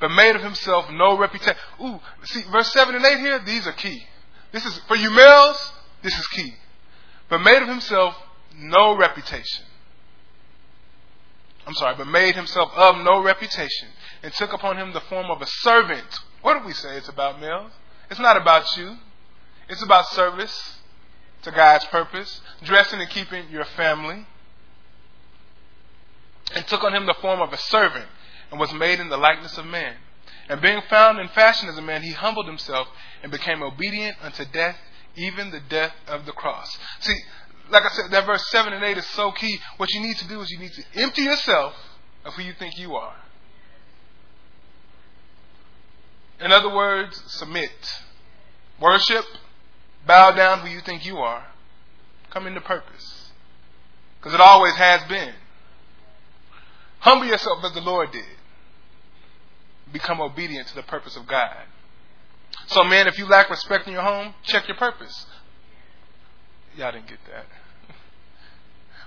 but 0.00 0.10
made 0.10 0.34
of 0.34 0.42
himself 0.42 0.90
no 0.90 1.16
reputation. 1.16 1.56
Ooh, 1.82 2.00
see 2.24 2.42
verse 2.50 2.72
seven 2.72 2.94
and 2.94 3.04
eight 3.04 3.18
here, 3.18 3.38
these 3.38 3.66
are 3.66 3.72
key. 3.72 4.02
This 4.52 4.64
is 4.64 4.78
for 4.88 4.96
you 4.96 5.10
males, 5.10 5.72
this 6.02 6.18
is 6.18 6.26
key. 6.28 6.54
But 7.28 7.38
made 7.38 7.60
of 7.62 7.68
himself 7.68 8.14
no 8.56 8.96
reputation. 8.96 9.64
I'm 11.66 11.74
sorry, 11.74 11.96
but 11.96 12.06
made 12.06 12.36
himself 12.36 12.70
of 12.76 13.04
no 13.04 13.20
reputation, 13.20 13.88
and 14.22 14.32
took 14.32 14.52
upon 14.52 14.76
him 14.76 14.92
the 14.92 15.00
form 15.00 15.30
of 15.30 15.42
a 15.42 15.46
servant. 15.46 16.06
What 16.40 16.60
do 16.60 16.66
we 16.66 16.72
say 16.72 16.96
it's 16.96 17.08
about 17.08 17.40
males? 17.40 17.72
It's 18.08 18.20
not 18.20 18.36
about 18.36 18.76
you. 18.76 18.96
It's 19.68 19.82
about 19.82 20.06
service 20.08 20.78
to 21.42 21.50
God's 21.50 21.84
purpose, 21.86 22.40
dressing 22.62 23.00
and 23.00 23.10
keeping 23.10 23.48
your 23.50 23.64
family. 23.64 24.26
And 26.54 26.66
took 26.66 26.84
on 26.84 26.94
him 26.94 27.06
the 27.06 27.14
form 27.14 27.40
of 27.40 27.52
a 27.52 27.58
servant, 27.58 28.06
and 28.50 28.60
was 28.60 28.72
made 28.72 29.00
in 29.00 29.08
the 29.08 29.16
likeness 29.16 29.58
of 29.58 29.66
man. 29.66 29.96
And 30.48 30.60
being 30.60 30.80
found 30.88 31.18
in 31.18 31.28
fashion 31.28 31.68
as 31.68 31.76
a 31.76 31.82
man, 31.82 32.02
he 32.02 32.12
humbled 32.12 32.46
himself 32.46 32.86
and 33.22 33.32
became 33.32 33.62
obedient 33.62 34.16
unto 34.22 34.44
death, 34.44 34.76
even 35.16 35.50
the 35.50 35.60
death 35.60 35.92
of 36.06 36.24
the 36.24 36.32
cross. 36.32 36.78
See, 37.00 37.16
like 37.68 37.82
I 37.82 37.88
said, 37.88 38.12
that 38.12 38.26
verse 38.26 38.46
7 38.50 38.72
and 38.72 38.84
8 38.84 38.96
is 38.96 39.06
so 39.06 39.32
key. 39.32 39.58
What 39.76 39.92
you 39.92 40.00
need 40.00 40.16
to 40.18 40.28
do 40.28 40.40
is 40.40 40.50
you 40.50 40.58
need 40.58 40.72
to 40.72 40.84
empty 41.02 41.22
yourself 41.22 41.74
of 42.24 42.34
who 42.34 42.42
you 42.42 42.52
think 42.52 42.78
you 42.78 42.94
are. 42.94 43.16
In 46.38 46.52
other 46.52 46.72
words, 46.72 47.20
submit. 47.26 47.72
Worship, 48.80 49.24
bow 50.06 50.30
down 50.32 50.60
who 50.60 50.68
you 50.68 50.80
think 50.80 51.04
you 51.04 51.18
are. 51.18 51.46
Come 52.30 52.46
into 52.46 52.60
purpose. 52.60 53.30
Because 54.18 54.34
it 54.34 54.40
always 54.40 54.74
has 54.74 55.02
been. 55.08 55.34
Humble 57.00 57.26
yourself 57.26 57.64
as 57.64 57.72
the 57.72 57.80
Lord 57.80 58.10
did. 58.12 58.24
Become 59.92 60.20
obedient 60.20 60.68
to 60.68 60.74
the 60.74 60.82
purpose 60.82 61.16
of 61.16 61.26
God. 61.26 61.56
So, 62.68 62.82
man, 62.84 63.06
if 63.06 63.18
you 63.18 63.26
lack 63.26 63.48
respect 63.50 63.86
in 63.86 63.92
your 63.92 64.02
home, 64.02 64.34
check 64.42 64.66
your 64.66 64.76
purpose. 64.76 65.26
Y'all 66.76 66.92
didn't 66.92 67.08
get 67.08 67.18
that. 67.30 67.46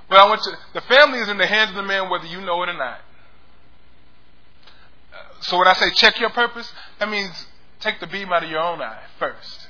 But 0.10 0.18
I 0.18 0.28
want 0.28 0.42
to, 0.42 0.52
the 0.74 0.82
family 0.82 1.20
is 1.20 1.30
in 1.30 1.38
the 1.38 1.46
hands 1.46 1.70
of 1.70 1.76
the 1.76 1.84
man 1.84 2.10
whether 2.10 2.26
you 2.26 2.42
know 2.42 2.64
it 2.64 2.70
or 2.70 2.74
not. 2.74 3.00
So 5.42 5.58
when 5.58 5.68
I 5.68 5.74
say 5.74 5.92
check 5.92 6.20
your 6.20 6.32
purpose, 6.32 6.72
that 6.98 7.10
means 7.10 7.46
take 7.80 8.00
the 8.00 8.08
beam 8.08 8.34
out 8.34 8.44
of 8.44 8.50
your 8.50 8.60
own 8.60 8.82
eye 8.82 9.04
first. 9.20 9.69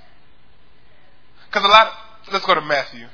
Because 1.49 1.65
a 1.65 1.71
lot, 1.71 1.87
of, 1.87 2.33
let's 2.33 2.45
go 2.45 2.55
to 2.55 2.61
Matthew. 2.61 3.07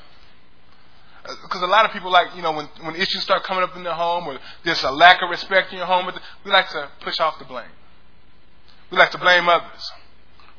Because 1.24 1.62
a 1.62 1.67
lot 1.67 1.86
of 1.86 1.91
people 1.91 2.12
like, 2.12 2.36
you 2.36 2.41
know, 2.41 2.52
when, 2.52 2.65
when 2.82 2.95
issues 2.95 3.24
start 3.24 3.43
coming 3.43 3.63
up 3.63 3.76
in 3.76 3.84
their 3.84 3.93
home 3.93 4.28
or 4.28 4.38
there's 4.63 4.84
a 4.84 4.91
lack 4.91 5.21
of 5.24 5.30
respect 5.30 5.71
in 5.71 5.78
your 5.78 5.88
home, 5.88 6.12
we 6.43 6.52
like 6.52 6.69
to 6.69 6.89
push 7.02 7.19
off 7.19 7.39
the 7.39 7.45
blame. 7.45 7.65
We 8.91 8.98
like 8.98 9.12
to 9.12 9.17
blame 9.17 9.50
others. 9.50 9.91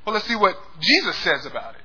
Well, 0.04 0.14
let's 0.14 0.26
see 0.26 0.36
what 0.36 0.56
Jesus 0.80 1.16
says 1.16 1.46
about 1.46 1.74
it. 1.74 1.82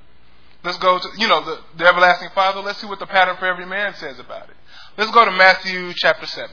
Let's 0.64 0.78
go 0.78 1.00
to, 1.00 1.08
you 1.18 1.28
know, 1.28 1.44
the, 1.44 1.60
the 1.78 1.86
everlasting 1.88 2.30
Father. 2.36 2.62
Let's 2.62 2.80
see 2.80 2.88
what 2.88 3.00
the 3.00 3.08
pattern 3.08 3.36
for 3.38 3.46
every 3.46 3.66
man 3.66 3.96
says 3.96 4.20
about 4.20 4.50
it. 4.50 4.56
Let's 4.98 5.12
go 5.12 5.26
to 5.26 5.32
Matthew 5.32 5.92
chapter 5.96 6.26
7. 6.26 6.50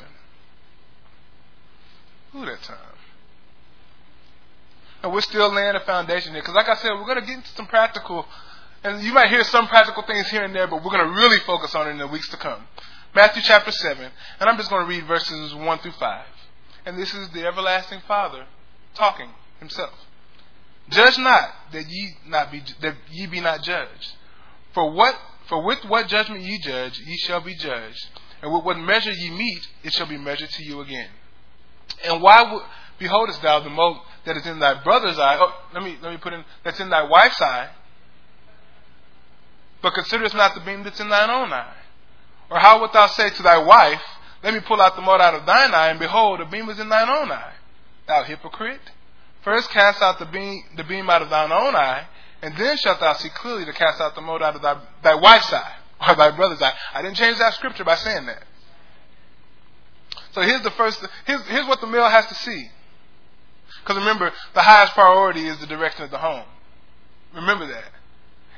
Ooh, 2.36 2.44
that 2.46 2.62
time. 2.62 2.78
And 5.02 5.12
we're 5.12 5.20
still 5.20 5.52
laying 5.52 5.74
a 5.74 5.80
foundation 5.80 6.32
here. 6.32 6.42
Because, 6.42 6.54
like 6.54 6.68
I 6.68 6.74
said, 6.76 6.92
we're 6.92 7.04
going 7.04 7.20
to 7.20 7.26
get 7.26 7.36
into 7.36 7.48
some 7.50 7.66
practical, 7.66 8.26
and 8.84 9.02
you 9.02 9.12
might 9.12 9.28
hear 9.28 9.44
some 9.44 9.66
practical 9.68 10.02
things 10.04 10.28
here 10.28 10.44
and 10.44 10.54
there, 10.54 10.66
but 10.66 10.84
we're 10.84 10.90
going 10.90 11.06
to 11.06 11.14
really 11.14 11.38
focus 11.40 11.74
on 11.74 11.88
it 11.88 11.92
in 11.92 11.98
the 11.98 12.06
weeks 12.06 12.28
to 12.30 12.36
come. 12.36 12.62
Matthew 13.14 13.42
chapter 13.42 13.72
7, 13.72 14.10
and 14.40 14.48
I'm 14.48 14.56
just 14.56 14.70
going 14.70 14.82
to 14.82 14.88
read 14.88 15.06
verses 15.06 15.54
1 15.54 15.78
through 15.78 15.92
5. 15.92 16.26
And 16.86 16.98
this 16.98 17.12
is 17.12 17.28
the 17.30 17.46
everlasting 17.46 18.00
Father 18.06 18.46
talking 18.94 19.30
himself. 19.58 19.94
Judge 20.90 21.18
not 21.18 21.50
that 21.72 21.88
ye 21.88 22.16
not 22.26 22.50
be 22.50 22.62
that 22.80 22.94
ye 23.10 23.26
be 23.26 23.40
not 23.40 23.62
judged. 23.62 24.14
For 24.72 24.90
what 24.90 25.18
for 25.46 25.62
with 25.62 25.84
what 25.84 26.08
judgment 26.08 26.42
ye 26.42 26.58
judge, 26.58 26.98
ye 26.98 27.16
shall 27.18 27.40
be 27.40 27.54
judged, 27.54 28.08
and 28.42 28.52
with 28.52 28.64
what 28.64 28.78
measure 28.78 29.10
ye 29.10 29.30
meet, 29.30 29.68
it 29.82 29.92
shall 29.92 30.06
be 30.06 30.16
measured 30.16 30.50
to 30.50 30.64
you 30.64 30.80
again. 30.80 31.10
And 32.04 32.22
why 32.22 32.42
would, 32.42 32.62
beholdest 32.98 33.42
thou 33.42 33.60
the 33.60 33.70
mote 33.70 33.98
that 34.24 34.36
is 34.36 34.46
in 34.46 34.58
thy 34.58 34.82
brother's 34.82 35.18
eye? 35.18 35.36
Oh, 35.38 35.54
let 35.74 35.82
me 35.82 35.98
let 36.00 36.12
me 36.12 36.18
put 36.18 36.32
in 36.32 36.44
that's 36.64 36.80
in 36.80 36.88
thy 36.88 37.02
wife's 37.02 37.40
eye, 37.42 37.68
but 39.82 39.94
considerest 39.94 40.34
not 40.34 40.54
the 40.54 40.60
beam 40.60 40.82
that's 40.82 41.00
in 41.00 41.08
thine 41.08 41.30
own 41.30 41.52
eye. 41.52 41.74
Or 42.50 42.58
how 42.58 42.80
wilt 42.80 42.92
thou 42.92 43.06
say 43.06 43.30
to 43.30 43.42
thy 43.42 43.58
wife, 43.58 44.02
Let 44.42 44.54
me 44.54 44.60
pull 44.60 44.80
out 44.80 44.96
the 44.96 45.02
mote 45.02 45.20
out 45.20 45.34
of 45.34 45.46
thine 45.46 45.74
eye, 45.74 45.88
and 45.88 45.98
behold, 45.98 46.40
the 46.40 46.44
beam 46.44 46.68
is 46.68 46.78
in 46.78 46.88
thine 46.88 47.08
own 47.08 47.30
eye? 47.30 47.52
Thou 48.06 48.22
hypocrite! 48.24 48.80
First 49.42 49.70
cast 49.70 50.02
out 50.02 50.18
the 50.18 50.26
beam, 50.26 50.62
the 50.76 50.84
beam 50.84 51.08
out 51.08 51.22
of 51.22 51.30
thine 51.30 51.52
own 51.52 51.76
eye, 51.76 52.06
and 52.42 52.56
then 52.56 52.76
shalt 52.76 53.00
thou 53.00 53.14
see 53.14 53.28
clearly 53.30 53.64
to 53.64 53.72
cast 53.72 54.00
out 54.00 54.14
the 54.14 54.20
mote 54.20 54.42
out 54.42 54.56
of 54.56 54.62
thy, 54.62 54.80
thy 55.02 55.14
wife's 55.14 55.52
eye, 55.52 55.74
or 56.08 56.14
thy 56.14 56.30
brother's 56.30 56.62
eye. 56.62 56.72
I 56.94 57.02
didn't 57.02 57.16
change 57.16 57.38
that 57.38 57.54
scripture 57.54 57.84
by 57.84 57.96
saying 57.96 58.26
that. 58.26 58.42
So 60.32 60.42
here's 60.42 60.62
the 60.62 60.70
first, 60.72 61.04
here's, 61.26 61.42
here's 61.46 61.66
what 61.66 61.80
the 61.80 61.86
male 61.86 62.08
has 62.08 62.26
to 62.26 62.34
see. 62.34 62.70
Because 63.82 63.96
remember, 63.96 64.32
the 64.54 64.62
highest 64.62 64.92
priority 64.94 65.46
is 65.46 65.58
the 65.58 65.66
direction 65.66 66.04
of 66.04 66.10
the 66.10 66.18
home. 66.18 66.44
Remember 67.34 67.66
that. 67.66 67.90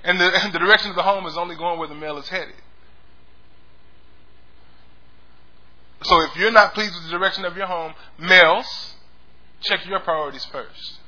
And 0.04 0.20
the, 0.20 0.24
and 0.42 0.52
the 0.52 0.58
direction 0.58 0.90
of 0.90 0.96
the 0.96 1.02
home 1.02 1.26
is 1.26 1.36
only 1.36 1.56
going 1.56 1.78
where 1.78 1.88
the 1.88 1.94
male 1.94 2.18
is 2.18 2.28
headed. 2.28 2.54
So 6.02 6.22
if 6.22 6.36
you're 6.36 6.50
not 6.50 6.74
pleased 6.74 6.94
with 6.94 7.04
the 7.04 7.10
direction 7.10 7.44
of 7.44 7.56
your 7.56 7.66
home, 7.66 7.92
males, 8.18 8.94
check 9.60 9.86
your 9.86 10.00
priorities 10.00 10.44
first. 10.46 10.98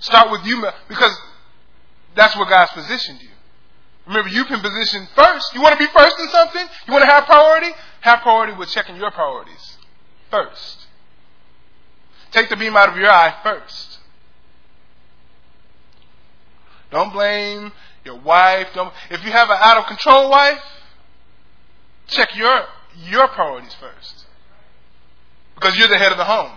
Start 0.00 0.30
with 0.30 0.44
you 0.44 0.66
because 0.88 1.16
that's 2.14 2.36
where 2.36 2.46
God's 2.46 2.72
positioned 2.72 3.22
you. 3.22 3.28
Remember, 4.06 4.28
you've 4.28 4.48
been 4.48 4.60
positioned 4.60 5.08
first. 5.14 5.54
You 5.54 5.62
want 5.62 5.78
to 5.78 5.84
be 5.84 5.90
first 5.92 6.18
in 6.18 6.28
something? 6.28 6.66
You 6.86 6.92
want 6.92 7.04
to 7.04 7.10
have 7.10 7.24
priority? 7.24 7.70
Have 8.00 8.20
priority 8.20 8.54
with 8.54 8.70
checking 8.70 8.96
your 8.96 9.10
priorities 9.10 9.78
first. 10.30 10.86
Take 12.30 12.48
the 12.48 12.56
beam 12.56 12.76
out 12.76 12.88
of 12.88 12.96
your 12.96 13.10
eye 13.10 13.34
first. 13.42 13.98
Don't 16.96 17.12
blame 17.12 17.72
your 18.06 18.18
wife. 18.18 18.68
Don't, 18.74 18.90
if 19.10 19.22
you 19.22 19.30
have 19.30 19.50
an 19.50 19.58
out 19.60 19.76
of 19.76 19.84
control 19.84 20.30
wife, 20.30 20.62
check 22.06 22.34
your, 22.34 22.62
your 23.04 23.28
priorities 23.28 23.74
first. 23.74 24.24
Because 25.56 25.76
you're 25.76 25.88
the 25.88 25.98
head 25.98 26.10
of 26.10 26.16
the 26.16 26.24
home. 26.24 26.52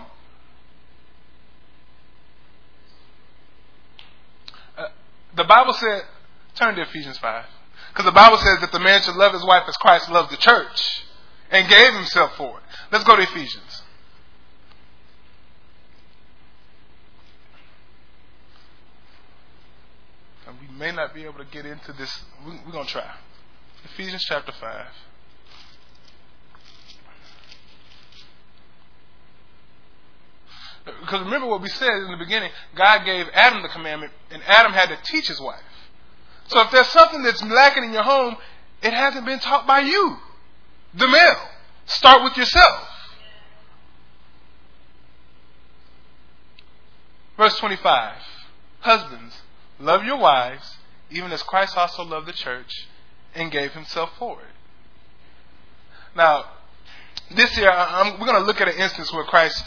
Uh, 4.78 4.86
the 5.36 5.44
Bible 5.44 5.74
said, 5.74 6.04
turn 6.54 6.74
to 6.74 6.80
Ephesians 6.84 7.18
5. 7.18 7.44
Because 7.90 8.06
the 8.06 8.12
Bible 8.12 8.38
says 8.38 8.60
that 8.62 8.72
the 8.72 8.80
man 8.80 9.02
should 9.02 9.16
love 9.16 9.34
his 9.34 9.44
wife 9.44 9.64
as 9.68 9.76
Christ 9.76 10.08
loved 10.08 10.32
the 10.32 10.38
church 10.38 11.04
and 11.50 11.68
gave 11.68 11.92
himself 11.92 12.34
for 12.38 12.56
it. 12.56 12.64
Let's 12.90 13.04
go 13.04 13.14
to 13.14 13.22
Ephesians. 13.22 13.69
May 20.80 20.90
not 20.90 21.14
be 21.14 21.24
able 21.24 21.38
to 21.38 21.44
get 21.44 21.66
into 21.66 21.92
this. 21.92 22.24
We're 22.44 22.72
going 22.72 22.86
to 22.86 22.90
try. 22.90 23.14
Ephesians 23.84 24.24
chapter 24.26 24.50
5. 24.50 24.86
Because 30.86 31.20
remember 31.20 31.46
what 31.46 31.60
we 31.60 31.68
said 31.68 31.90
in 31.92 32.10
the 32.10 32.16
beginning 32.16 32.50
God 32.74 33.04
gave 33.04 33.26
Adam 33.34 33.62
the 33.62 33.68
commandment, 33.68 34.12
and 34.30 34.42
Adam 34.46 34.72
had 34.72 34.88
to 34.88 34.96
teach 35.04 35.28
his 35.28 35.38
wife. 35.38 35.60
So 36.48 36.62
if 36.62 36.70
there's 36.72 36.88
something 36.88 37.22
that's 37.22 37.42
lacking 37.44 37.84
in 37.84 37.92
your 37.92 38.02
home, 38.02 38.36
it 38.82 38.94
hasn't 38.94 39.26
been 39.26 39.38
taught 39.38 39.66
by 39.66 39.80
you, 39.80 40.16
the 40.94 41.06
male. 41.06 41.48
Start 41.84 42.22
with 42.24 42.36
yourself. 42.38 42.88
Verse 47.36 47.58
25 47.58 48.14
Husbands, 48.80 49.42
love 49.80 50.04
your 50.04 50.18
wives, 50.18 50.76
even 51.10 51.32
as 51.32 51.42
Christ 51.42 51.76
also 51.76 52.04
loved 52.04 52.26
the 52.26 52.32
church 52.32 52.88
and 53.34 53.50
gave 53.50 53.72
himself 53.72 54.10
for 54.18 54.40
it. 54.40 54.54
Now, 56.16 56.44
this 57.34 57.56
year, 57.56 57.70
I'm, 57.70 58.18
we're 58.18 58.26
going 58.26 58.40
to 58.40 58.46
look 58.46 58.60
at 58.60 58.68
an 58.68 58.78
instance 58.78 59.12
where 59.12 59.24
Christ 59.24 59.62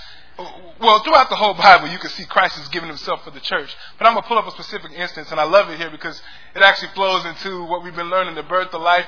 well, 0.80 1.04
throughout 1.04 1.30
the 1.30 1.36
whole 1.36 1.54
Bible, 1.54 1.90
you 1.90 2.00
can 2.00 2.10
see 2.10 2.26
Christ 2.26 2.58
is 2.58 2.68
giving 2.70 2.90
himself 2.90 3.24
for 3.24 3.30
the 3.30 3.40
church. 3.40 3.76
But 4.00 4.08
I'm 4.08 4.14
going 4.14 4.24
to 4.24 4.28
pull 4.28 4.40
up 4.40 4.48
a 4.48 4.52
specific 4.52 4.92
instance, 4.94 5.30
and 5.30 5.40
I 5.40 5.44
love 5.44 5.70
it 5.70 5.78
here 5.78 5.92
because 5.92 6.20
it 6.56 6.62
actually 6.64 6.90
flows 6.90 7.24
into 7.26 7.64
what 7.66 7.84
we've 7.84 7.96
been 7.96 8.10
learning 8.10 8.34
the 8.34 8.44
birth, 8.44 8.72
the 8.72 8.80
life, 8.80 9.06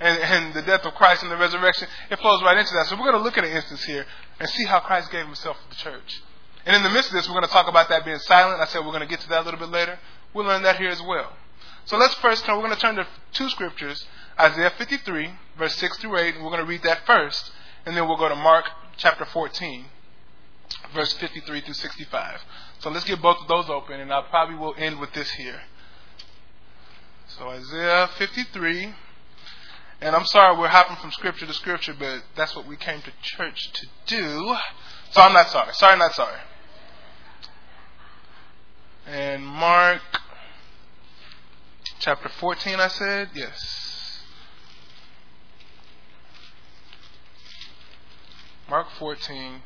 and, 0.00 0.18
and 0.18 0.54
the 0.54 0.62
death 0.62 0.84
of 0.84 0.94
Christ 0.94 1.24
and 1.24 1.32
the 1.32 1.36
resurrection. 1.36 1.88
It 2.10 2.20
flows 2.20 2.42
right 2.42 2.56
into 2.56 2.72
that. 2.74 2.86
So 2.86 2.94
we're 2.94 3.10
going 3.10 3.18
to 3.18 3.22
look 3.22 3.36
at 3.36 3.44
an 3.44 3.50
instance 3.50 3.82
here 3.84 4.06
and 4.38 4.48
see 4.48 4.66
how 4.66 4.78
Christ 4.78 5.10
gave 5.10 5.26
himself 5.26 5.56
for 5.60 5.68
the 5.68 5.74
church. 5.74 6.22
And 6.64 6.76
in 6.76 6.82
the 6.84 6.90
midst 6.90 7.10
of 7.10 7.14
this, 7.14 7.26
we're 7.26 7.34
going 7.34 7.46
to 7.46 7.50
talk 7.50 7.66
about 7.66 7.88
that 7.88 8.04
being 8.04 8.18
silent. 8.20 8.60
I 8.60 8.66
said 8.66 8.84
we're 8.84 8.92
going 8.92 9.00
to 9.00 9.08
get 9.08 9.20
to 9.20 9.28
that 9.30 9.42
a 9.42 9.44
little 9.44 9.60
bit 9.60 9.70
later. 9.70 9.98
We'll 10.34 10.46
learn 10.46 10.62
that 10.62 10.76
here 10.76 10.90
as 10.90 11.02
well. 11.02 11.32
So 11.84 11.96
let's 11.96 12.14
first 12.14 12.44
turn, 12.44 12.56
we're 12.56 12.64
going 12.64 12.74
to 12.74 12.80
turn 12.80 12.96
to 12.96 13.06
two 13.32 13.48
scriptures 13.48 14.06
Isaiah 14.38 14.70
53, 14.70 15.30
verse 15.58 15.74
6 15.76 15.98
through 15.98 16.16
8, 16.16 16.34
and 16.36 16.44
we're 16.44 16.50
going 16.50 16.62
to 16.62 16.68
read 16.68 16.82
that 16.84 17.04
first, 17.06 17.50
and 17.84 17.96
then 17.96 18.06
we'll 18.06 18.16
go 18.16 18.28
to 18.28 18.36
Mark 18.36 18.66
chapter 18.96 19.24
14 19.24 19.86
verse 20.94 21.12
53 21.14 21.60
through 21.60 21.74
65. 21.74 22.40
So 22.80 22.90
let's 22.90 23.04
get 23.04 23.20
both 23.20 23.38
of 23.40 23.48
those 23.48 23.68
open, 23.68 24.00
and 24.00 24.12
I 24.12 24.22
probably 24.22 24.56
will 24.56 24.74
end 24.76 25.00
with 25.00 25.12
this 25.12 25.30
here. 25.32 25.60
So 27.28 27.48
Isaiah 27.48 28.08
53. 28.18 28.94
And 30.00 30.14
I'm 30.14 30.26
sorry 30.26 30.56
we're 30.56 30.68
hopping 30.68 30.96
from 30.96 31.10
scripture 31.10 31.46
to 31.46 31.52
scripture, 31.52 31.94
but 31.98 32.22
that's 32.36 32.54
what 32.54 32.66
we 32.66 32.76
came 32.76 33.02
to 33.02 33.10
church 33.20 33.72
to 33.72 33.86
do. 34.06 34.54
So 35.10 35.20
I'm 35.20 35.32
not 35.32 35.48
sorry. 35.48 35.72
Sorry, 35.74 35.98
not 35.98 36.14
sorry. 36.14 36.38
And 39.08 39.44
Mark 39.44 40.02
chapter 41.98 42.28
14, 42.28 42.78
I 42.78 42.88
said? 42.88 43.30
Yes. 43.34 44.22
Mark 48.68 48.86
14. 48.98 49.62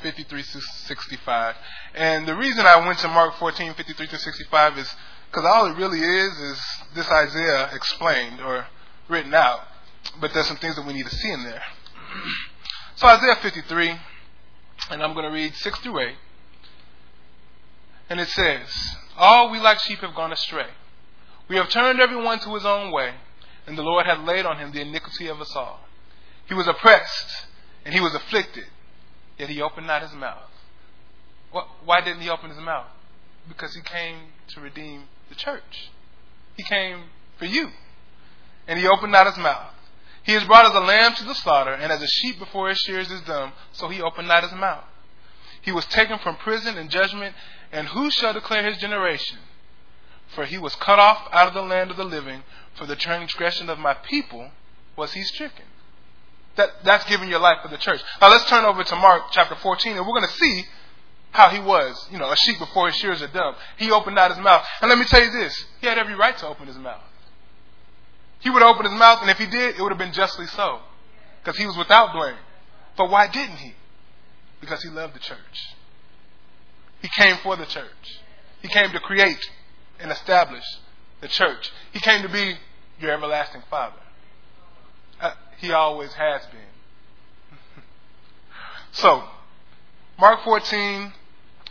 53 0.00 0.42
to 0.42 0.60
65. 0.60 1.56
And 1.94 2.26
the 2.26 2.36
reason 2.36 2.64
I 2.64 2.86
went 2.86 2.98
to 3.00 3.08
Mark 3.08 3.34
14, 3.34 3.74
53 3.74 4.06
to 4.06 4.18
65 4.18 4.78
is 4.78 4.94
because 5.30 5.44
all 5.44 5.66
it 5.66 5.76
really 5.76 6.00
is 6.00 6.38
is 6.38 6.60
this 6.94 7.10
Isaiah 7.10 7.70
explained 7.74 8.40
or 8.40 8.66
written 9.08 9.34
out. 9.34 9.60
But 10.20 10.32
there's 10.32 10.46
some 10.46 10.56
things 10.56 10.76
that 10.76 10.86
we 10.86 10.92
need 10.92 11.06
to 11.06 11.14
see 11.14 11.30
in 11.30 11.42
there. 11.42 11.62
so 12.96 13.06
Isaiah 13.08 13.36
53, 13.42 13.90
and 14.90 15.02
I'm 15.02 15.14
going 15.14 15.26
to 15.26 15.32
read 15.32 15.54
6 15.54 15.78
through 15.80 16.00
8. 16.00 16.14
And 18.08 18.20
it 18.20 18.28
says, 18.28 18.68
All 19.16 19.50
we 19.50 19.58
like 19.58 19.80
sheep 19.80 19.98
have 20.00 20.14
gone 20.14 20.32
astray. 20.32 20.68
We 21.48 21.56
have 21.56 21.68
turned 21.68 22.00
everyone 22.00 22.40
to 22.40 22.54
his 22.54 22.64
own 22.64 22.90
way, 22.92 23.14
and 23.66 23.76
the 23.76 23.82
Lord 23.82 24.06
hath 24.06 24.26
laid 24.26 24.46
on 24.46 24.58
him 24.58 24.72
the 24.72 24.82
iniquity 24.82 25.28
of 25.28 25.40
us 25.40 25.54
all. 25.56 25.80
He 26.46 26.54
was 26.54 26.66
oppressed, 26.66 27.46
and 27.84 27.94
he 27.94 28.00
was 28.00 28.14
afflicted 28.14 28.64
Yet 29.38 29.48
he 29.48 29.62
opened 29.62 29.86
not 29.86 30.02
his 30.02 30.12
mouth. 30.12 30.50
Why 31.84 32.00
didn't 32.00 32.20
he 32.20 32.28
open 32.28 32.50
his 32.50 32.58
mouth? 32.58 32.88
Because 33.48 33.74
he 33.74 33.80
came 33.82 34.32
to 34.48 34.60
redeem 34.60 35.04
the 35.28 35.36
church. 35.36 35.90
He 36.56 36.64
came 36.64 37.04
for 37.38 37.46
you. 37.46 37.70
And 38.66 38.78
he 38.78 38.86
opened 38.86 39.12
not 39.12 39.26
his 39.26 39.38
mouth. 39.38 39.72
He 40.24 40.34
is 40.34 40.44
brought 40.44 40.66
as 40.66 40.74
a 40.74 40.80
lamb 40.80 41.14
to 41.14 41.24
the 41.24 41.34
slaughter, 41.34 41.72
and 41.72 41.90
as 41.90 42.02
a 42.02 42.06
sheep 42.06 42.38
before 42.38 42.68
his 42.68 42.78
shears 42.78 43.10
is 43.10 43.22
dumb, 43.22 43.52
so 43.72 43.88
he 43.88 44.02
opened 44.02 44.28
not 44.28 44.42
his 44.42 44.52
mouth. 44.52 44.84
He 45.62 45.72
was 45.72 45.86
taken 45.86 46.18
from 46.18 46.36
prison 46.36 46.76
and 46.76 46.90
judgment, 46.90 47.34
and 47.72 47.88
who 47.88 48.10
shall 48.10 48.32
declare 48.32 48.64
his 48.64 48.78
generation? 48.78 49.38
For 50.34 50.44
he 50.44 50.58
was 50.58 50.74
cut 50.76 50.98
off 50.98 51.28
out 51.32 51.48
of 51.48 51.54
the 51.54 51.62
land 51.62 51.90
of 51.90 51.96
the 51.96 52.04
living, 52.04 52.42
for 52.74 52.86
the 52.86 52.96
transgression 52.96 53.68
of 53.68 53.78
my 53.78 53.94
people 53.94 54.50
was 54.96 55.12
he 55.12 55.22
stricken. 55.22 55.64
That, 56.56 56.70
that's 56.84 57.04
giving 57.04 57.28
your 57.28 57.38
life 57.38 57.58
for 57.62 57.68
the 57.68 57.78
church. 57.78 58.00
Now 58.20 58.30
let's 58.30 58.48
turn 58.48 58.64
over 58.64 58.82
to 58.82 58.96
Mark 58.96 59.24
chapter 59.30 59.54
14, 59.54 59.96
and 59.96 60.06
we're 60.06 60.12
going 60.12 60.28
to 60.28 60.34
see 60.34 60.64
how 61.30 61.48
he 61.50 61.60
was, 61.60 62.08
you 62.10 62.18
know, 62.18 62.30
a 62.30 62.36
sheep 62.36 62.58
before 62.58 62.88
his 62.88 62.96
shears 62.96 63.22
are 63.22 63.28
dumb. 63.28 63.54
He 63.76 63.90
opened 63.90 64.16
not 64.16 64.30
his 64.30 64.40
mouth. 64.40 64.66
And 64.80 64.88
let 64.88 64.98
me 64.98 65.04
tell 65.04 65.22
you 65.22 65.30
this, 65.30 65.64
he 65.80 65.86
had 65.86 65.98
every 65.98 66.14
right 66.14 66.36
to 66.38 66.48
open 66.48 66.66
his 66.66 66.76
mouth. 66.76 67.02
He 68.40 68.50
would 68.50 68.62
have 68.62 68.74
opened 68.74 68.90
his 68.90 68.98
mouth, 68.98 69.20
and 69.20 69.30
if 69.30 69.38
he 69.38 69.46
did, 69.46 69.76
it 69.76 69.82
would 69.82 69.90
have 69.90 69.98
been 69.98 70.12
justly 70.12 70.46
so. 70.46 70.80
Because 71.42 71.58
he 71.58 71.66
was 71.66 71.76
without 71.76 72.12
blame. 72.12 72.36
But 72.96 73.10
why 73.10 73.28
didn't 73.28 73.56
he? 73.56 73.74
Because 74.60 74.82
he 74.82 74.88
loved 74.88 75.14
the 75.14 75.20
church. 75.20 75.76
He 77.00 77.08
came 77.08 77.36
for 77.38 77.56
the 77.56 77.66
church. 77.66 78.20
He 78.62 78.68
came 78.68 78.90
to 78.92 79.00
create 79.00 79.38
and 80.00 80.10
establish 80.10 80.64
the 81.20 81.28
church. 81.28 81.70
He 81.92 82.00
came 82.00 82.22
to 82.22 82.28
be 82.28 82.56
your 83.00 83.12
everlasting 83.12 83.62
Father. 83.70 84.00
Uh, 85.20 85.32
he 85.58 85.72
always 85.72 86.12
has 86.14 86.42
been. 86.46 87.58
so, 88.92 89.24
Mark 90.18 90.42
14, 90.44 91.12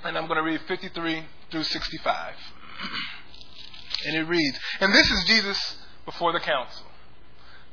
and 0.03 0.17
I'm 0.17 0.27
going 0.27 0.37
to 0.37 0.43
read 0.43 0.61
53 0.67 1.23
through 1.51 1.63
65. 1.63 2.33
and 4.05 4.15
it 4.15 4.23
reads, 4.23 4.59
and 4.79 4.93
this 4.93 5.09
is 5.09 5.23
Jesus 5.25 5.77
before 6.05 6.31
the 6.31 6.39
council. 6.39 6.85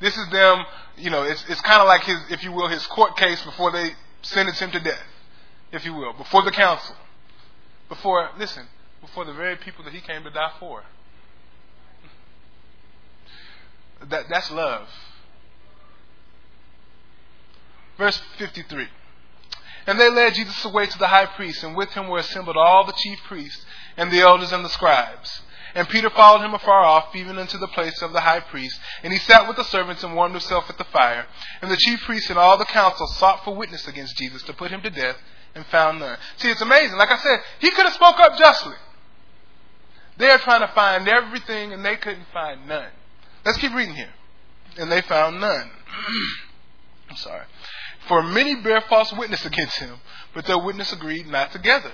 This 0.00 0.16
is 0.16 0.28
them, 0.30 0.64
you 0.96 1.10
know, 1.10 1.22
it's, 1.22 1.44
it's 1.48 1.60
kind 1.60 1.80
of 1.80 1.86
like 1.86 2.02
his, 2.02 2.16
if 2.30 2.42
you 2.42 2.52
will, 2.52 2.68
his 2.68 2.84
court 2.88 3.16
case 3.16 3.42
before 3.44 3.70
they 3.70 3.92
sentence 4.22 4.58
him 4.58 4.70
to 4.72 4.80
death, 4.80 5.06
if 5.72 5.84
you 5.84 5.94
will, 5.94 6.12
before 6.12 6.42
the 6.42 6.50
council. 6.50 6.96
Before, 7.88 8.30
listen, 8.38 8.66
before 9.00 9.24
the 9.24 9.32
very 9.32 9.56
people 9.56 9.84
that 9.84 9.92
he 9.92 10.00
came 10.00 10.24
to 10.24 10.30
die 10.30 10.52
for. 10.58 10.84
That, 14.08 14.24
that's 14.28 14.50
love. 14.50 14.88
Verse 17.96 18.20
53. 18.38 18.88
And 19.86 20.00
they 20.00 20.10
led 20.10 20.34
Jesus 20.34 20.64
away 20.64 20.86
to 20.86 20.98
the 20.98 21.08
high 21.08 21.26
priest, 21.26 21.62
and 21.62 21.76
with 21.76 21.90
him 21.90 22.08
were 22.08 22.18
assembled 22.18 22.56
all 22.56 22.84
the 22.84 22.94
chief 22.96 23.18
priests, 23.26 23.64
and 23.96 24.10
the 24.10 24.20
elders 24.20 24.52
and 24.52 24.64
the 24.64 24.70
scribes. 24.70 25.42
And 25.74 25.88
Peter 25.88 26.08
followed 26.08 26.44
him 26.44 26.54
afar 26.54 26.84
off, 26.84 27.14
even 27.16 27.36
unto 27.36 27.58
the 27.58 27.68
place 27.68 28.00
of 28.00 28.12
the 28.12 28.20
high 28.20 28.40
priest. 28.40 28.78
And 29.02 29.12
he 29.12 29.18
sat 29.18 29.48
with 29.48 29.56
the 29.56 29.64
servants 29.64 30.04
and 30.04 30.14
warmed 30.14 30.34
himself 30.34 30.70
at 30.70 30.78
the 30.78 30.84
fire. 30.84 31.26
And 31.60 31.70
the 31.70 31.76
chief 31.76 32.00
priests 32.02 32.30
and 32.30 32.38
all 32.38 32.56
the 32.56 32.64
council 32.64 33.06
sought 33.08 33.44
for 33.44 33.54
witness 33.54 33.88
against 33.88 34.16
Jesus 34.16 34.42
to 34.44 34.52
put 34.52 34.70
him 34.70 34.82
to 34.82 34.90
death, 34.90 35.16
and 35.54 35.64
found 35.66 36.00
none. 36.00 36.18
See, 36.38 36.50
it's 36.50 36.60
amazing. 36.60 36.96
Like 36.96 37.10
I 37.10 37.18
said, 37.18 37.40
he 37.60 37.70
could 37.70 37.84
have 37.84 37.94
spoke 37.94 38.18
up 38.18 38.36
justly. 38.36 38.76
They 40.16 40.30
are 40.30 40.38
trying 40.38 40.60
to 40.60 40.72
find 40.74 41.08
everything, 41.08 41.72
and 41.72 41.84
they 41.84 41.96
couldn't 41.96 42.26
find 42.32 42.66
none. 42.68 42.90
Let's 43.44 43.58
keep 43.58 43.74
reading 43.74 43.94
here. 43.94 44.12
And 44.78 44.90
they 44.90 45.02
found 45.02 45.40
none. 45.40 45.70
I'm 47.10 47.16
sorry. 47.16 47.44
For 48.08 48.22
many 48.22 48.56
bear 48.56 48.80
false 48.82 49.12
witness 49.12 49.44
against 49.44 49.78
him, 49.78 49.96
but 50.34 50.46
their 50.46 50.58
witness 50.58 50.92
agreed 50.92 51.26
not 51.26 51.52
together. 51.52 51.92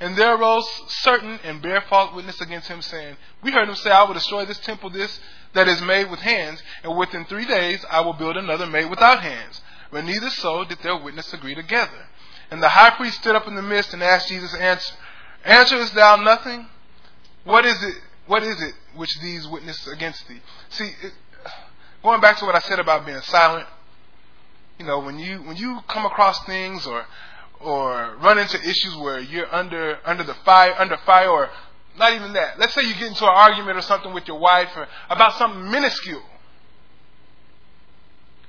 And 0.00 0.16
there 0.16 0.36
arose 0.36 0.68
certain 0.88 1.40
and 1.42 1.60
bear 1.60 1.80
false 1.88 2.14
witness 2.14 2.40
against 2.40 2.68
him, 2.68 2.80
saying, 2.82 3.16
We 3.42 3.50
heard 3.50 3.68
him 3.68 3.74
say, 3.74 3.90
I 3.90 4.04
will 4.04 4.14
destroy 4.14 4.44
this 4.44 4.60
temple, 4.60 4.90
this 4.90 5.18
that 5.54 5.66
is 5.66 5.80
made 5.82 6.10
with 6.10 6.20
hands, 6.20 6.62
and 6.84 6.96
within 6.96 7.24
three 7.24 7.46
days 7.46 7.84
I 7.90 8.02
will 8.02 8.12
build 8.12 8.36
another 8.36 8.66
made 8.66 8.88
without 8.90 9.22
hands. 9.22 9.60
But 9.90 10.04
neither 10.04 10.30
so 10.30 10.64
did 10.64 10.78
their 10.80 10.96
witness 10.96 11.32
agree 11.32 11.54
together. 11.54 12.06
And 12.50 12.62
the 12.62 12.68
high 12.68 12.90
priest 12.90 13.20
stood 13.20 13.36
up 13.36 13.46
in 13.46 13.54
the 13.54 13.62
midst 13.62 13.92
and 13.92 14.02
asked 14.02 14.28
Jesus, 14.28 14.54
Answer, 14.54 14.94
answerest 15.44 15.94
thou 15.94 16.16
nothing? 16.16 16.66
What 17.44 17.64
is 17.64 17.82
it? 17.82 17.94
What 18.26 18.42
is 18.42 18.60
it 18.62 18.74
which 18.94 19.18
these 19.20 19.46
witness 19.48 19.86
against 19.86 20.26
thee? 20.28 20.40
See, 20.70 20.90
it, 21.02 21.12
going 22.02 22.20
back 22.20 22.38
to 22.38 22.44
what 22.44 22.54
I 22.54 22.60
said 22.60 22.78
about 22.78 23.06
being 23.06 23.20
silent, 23.22 23.66
you 24.78 24.86
know, 24.86 25.00
when 25.00 25.18
you 25.18 25.38
when 25.42 25.56
you 25.56 25.80
come 25.88 26.04
across 26.04 26.44
things 26.44 26.86
or 26.86 27.04
or 27.60 28.16
run 28.20 28.38
into 28.38 28.58
issues 28.60 28.94
where 28.96 29.18
you're 29.18 29.52
under 29.52 29.98
under 30.04 30.22
the 30.22 30.34
fire 30.34 30.74
under 30.78 30.96
fire 30.98 31.28
or 31.28 31.50
not 31.98 32.12
even 32.12 32.32
that. 32.34 32.58
Let's 32.58 32.74
say 32.74 32.82
you 32.82 32.94
get 32.94 33.08
into 33.08 33.24
an 33.24 33.32
argument 33.34 33.76
or 33.76 33.82
something 33.82 34.14
with 34.14 34.28
your 34.28 34.38
wife 34.38 34.68
or 34.76 34.86
about 35.10 35.34
something 35.34 35.68
minuscule, 35.70 36.22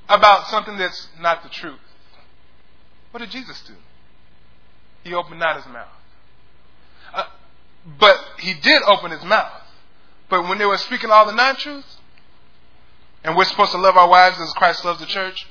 about 0.07 0.47
something 0.47 0.77
that's 0.77 1.07
not 1.19 1.41
the 1.41 1.49
truth. 1.49 1.79
What 3.11 3.21
did 3.21 3.31
Jesus 3.31 3.59
do? 3.61 3.73
He 5.03 5.13
opened 5.13 5.39
not 5.39 5.57
his 5.57 5.65
mouth. 5.67 5.87
Uh, 7.13 7.23
but 7.99 8.17
he 8.39 8.53
did 8.53 8.81
open 8.83 9.11
his 9.11 9.23
mouth. 9.23 9.61
But 10.29 10.47
when 10.47 10.57
they 10.57 10.65
were 10.65 10.77
speaking 10.77 11.09
all 11.09 11.25
the 11.25 11.33
non 11.33 11.55
truths, 11.55 11.97
and 13.23 13.35
we're 13.35 13.45
supposed 13.45 13.71
to 13.71 13.77
love 13.77 13.97
our 13.97 14.09
wives 14.09 14.39
as 14.39 14.51
Christ 14.53 14.85
loves 14.85 14.99
the 14.99 15.05
church, 15.05 15.47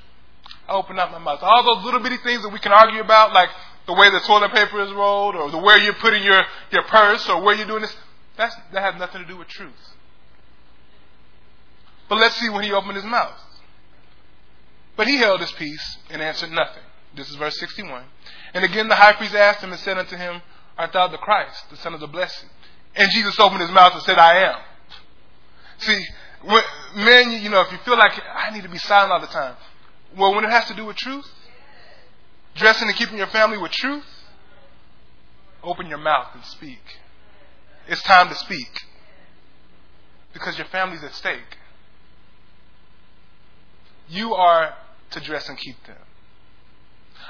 I 0.68 0.72
opened 0.72 0.98
up 0.98 1.10
my 1.10 1.18
mouth. 1.18 1.40
All 1.42 1.62
those 1.64 1.84
little 1.84 2.00
bitty 2.00 2.18
things 2.18 2.42
that 2.42 2.50
we 2.50 2.58
can 2.58 2.72
argue 2.72 3.00
about, 3.00 3.32
like 3.32 3.50
the 3.86 3.94
way 3.94 4.10
the 4.10 4.20
toilet 4.20 4.52
paper 4.52 4.80
is 4.80 4.92
rolled, 4.92 5.34
or 5.34 5.50
the 5.50 5.58
where 5.58 5.78
you're 5.78 5.94
putting 5.94 6.22
your, 6.22 6.42
your 6.70 6.82
purse, 6.84 7.28
or 7.28 7.42
where 7.42 7.54
you're 7.54 7.66
doing 7.66 7.82
this, 7.82 7.96
that's, 8.36 8.54
that 8.72 8.82
has 8.82 9.00
nothing 9.00 9.22
to 9.22 9.28
do 9.28 9.36
with 9.36 9.48
truth. 9.48 9.72
But 12.08 12.18
let's 12.18 12.36
see 12.36 12.48
when 12.48 12.64
he 12.64 12.72
opened 12.72 12.96
his 12.96 13.04
mouth. 13.04 13.38
But 14.96 15.06
he 15.06 15.16
held 15.16 15.40
his 15.40 15.52
peace 15.52 15.98
and 16.10 16.22
answered 16.22 16.50
nothing. 16.50 16.82
This 17.18 17.30
is 17.30 17.34
verse 17.34 17.58
61. 17.58 18.04
And 18.54 18.64
again 18.64 18.86
the 18.86 18.94
high 18.94 19.12
priest 19.12 19.34
asked 19.34 19.60
him 19.60 19.72
and 19.72 19.80
said 19.80 19.98
unto 19.98 20.16
him, 20.16 20.40
Art 20.78 20.92
thou 20.92 21.08
the 21.08 21.18
Christ, 21.18 21.68
the 21.68 21.76
Son 21.76 21.92
of 21.92 21.98
the 21.98 22.06
Blessed? 22.06 22.46
And 22.94 23.10
Jesus 23.10 23.38
opened 23.40 23.60
his 23.60 23.70
mouth 23.72 23.92
and 23.92 24.02
said, 24.04 24.18
I 24.18 24.52
am. 24.52 24.60
See, 25.78 26.06
when, 26.44 26.62
men, 26.94 27.32
you 27.42 27.50
know, 27.50 27.60
if 27.62 27.72
you 27.72 27.78
feel 27.78 27.98
like 27.98 28.12
I 28.34 28.50
need 28.52 28.62
to 28.62 28.68
be 28.68 28.78
silent 28.78 29.12
all 29.12 29.20
the 29.20 29.26
time, 29.26 29.56
well, 30.16 30.32
when 30.32 30.44
it 30.44 30.50
has 30.50 30.66
to 30.68 30.74
do 30.74 30.84
with 30.84 30.96
truth, 30.96 31.28
dressing 32.54 32.88
and 32.88 32.96
keeping 32.96 33.18
your 33.18 33.26
family 33.26 33.58
with 33.58 33.72
truth, 33.72 34.06
open 35.64 35.88
your 35.88 35.98
mouth 35.98 36.28
and 36.34 36.44
speak. 36.44 36.82
It's 37.88 38.02
time 38.02 38.28
to 38.28 38.34
speak 38.36 38.70
because 40.32 40.56
your 40.56 40.68
family's 40.68 41.02
at 41.02 41.14
stake. 41.14 41.58
You 44.08 44.34
are 44.34 44.74
to 45.10 45.20
dress 45.20 45.48
and 45.48 45.58
keep 45.58 45.84
them. 45.84 45.96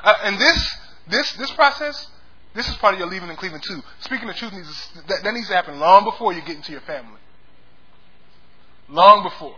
Uh, 0.02 0.14
and 0.24 0.38
this, 0.38 0.76
this, 1.08 1.32
this 1.34 1.50
process, 1.52 2.08
this 2.54 2.68
is 2.68 2.74
part 2.76 2.94
of 2.94 3.00
your 3.00 3.08
leaving 3.08 3.28
in 3.28 3.36
cleaving 3.36 3.60
too. 3.60 3.82
Speaking 4.00 4.28
the 4.28 4.34
truth 4.34 4.52
needs 4.52 4.88
to, 4.94 5.06
that, 5.08 5.24
that 5.24 5.34
needs 5.34 5.48
to 5.48 5.54
happen 5.54 5.78
long 5.78 6.04
before 6.04 6.32
you 6.32 6.40
get 6.42 6.56
into 6.56 6.72
your 6.72 6.80
family. 6.82 7.20
Long 8.88 9.22
before. 9.22 9.56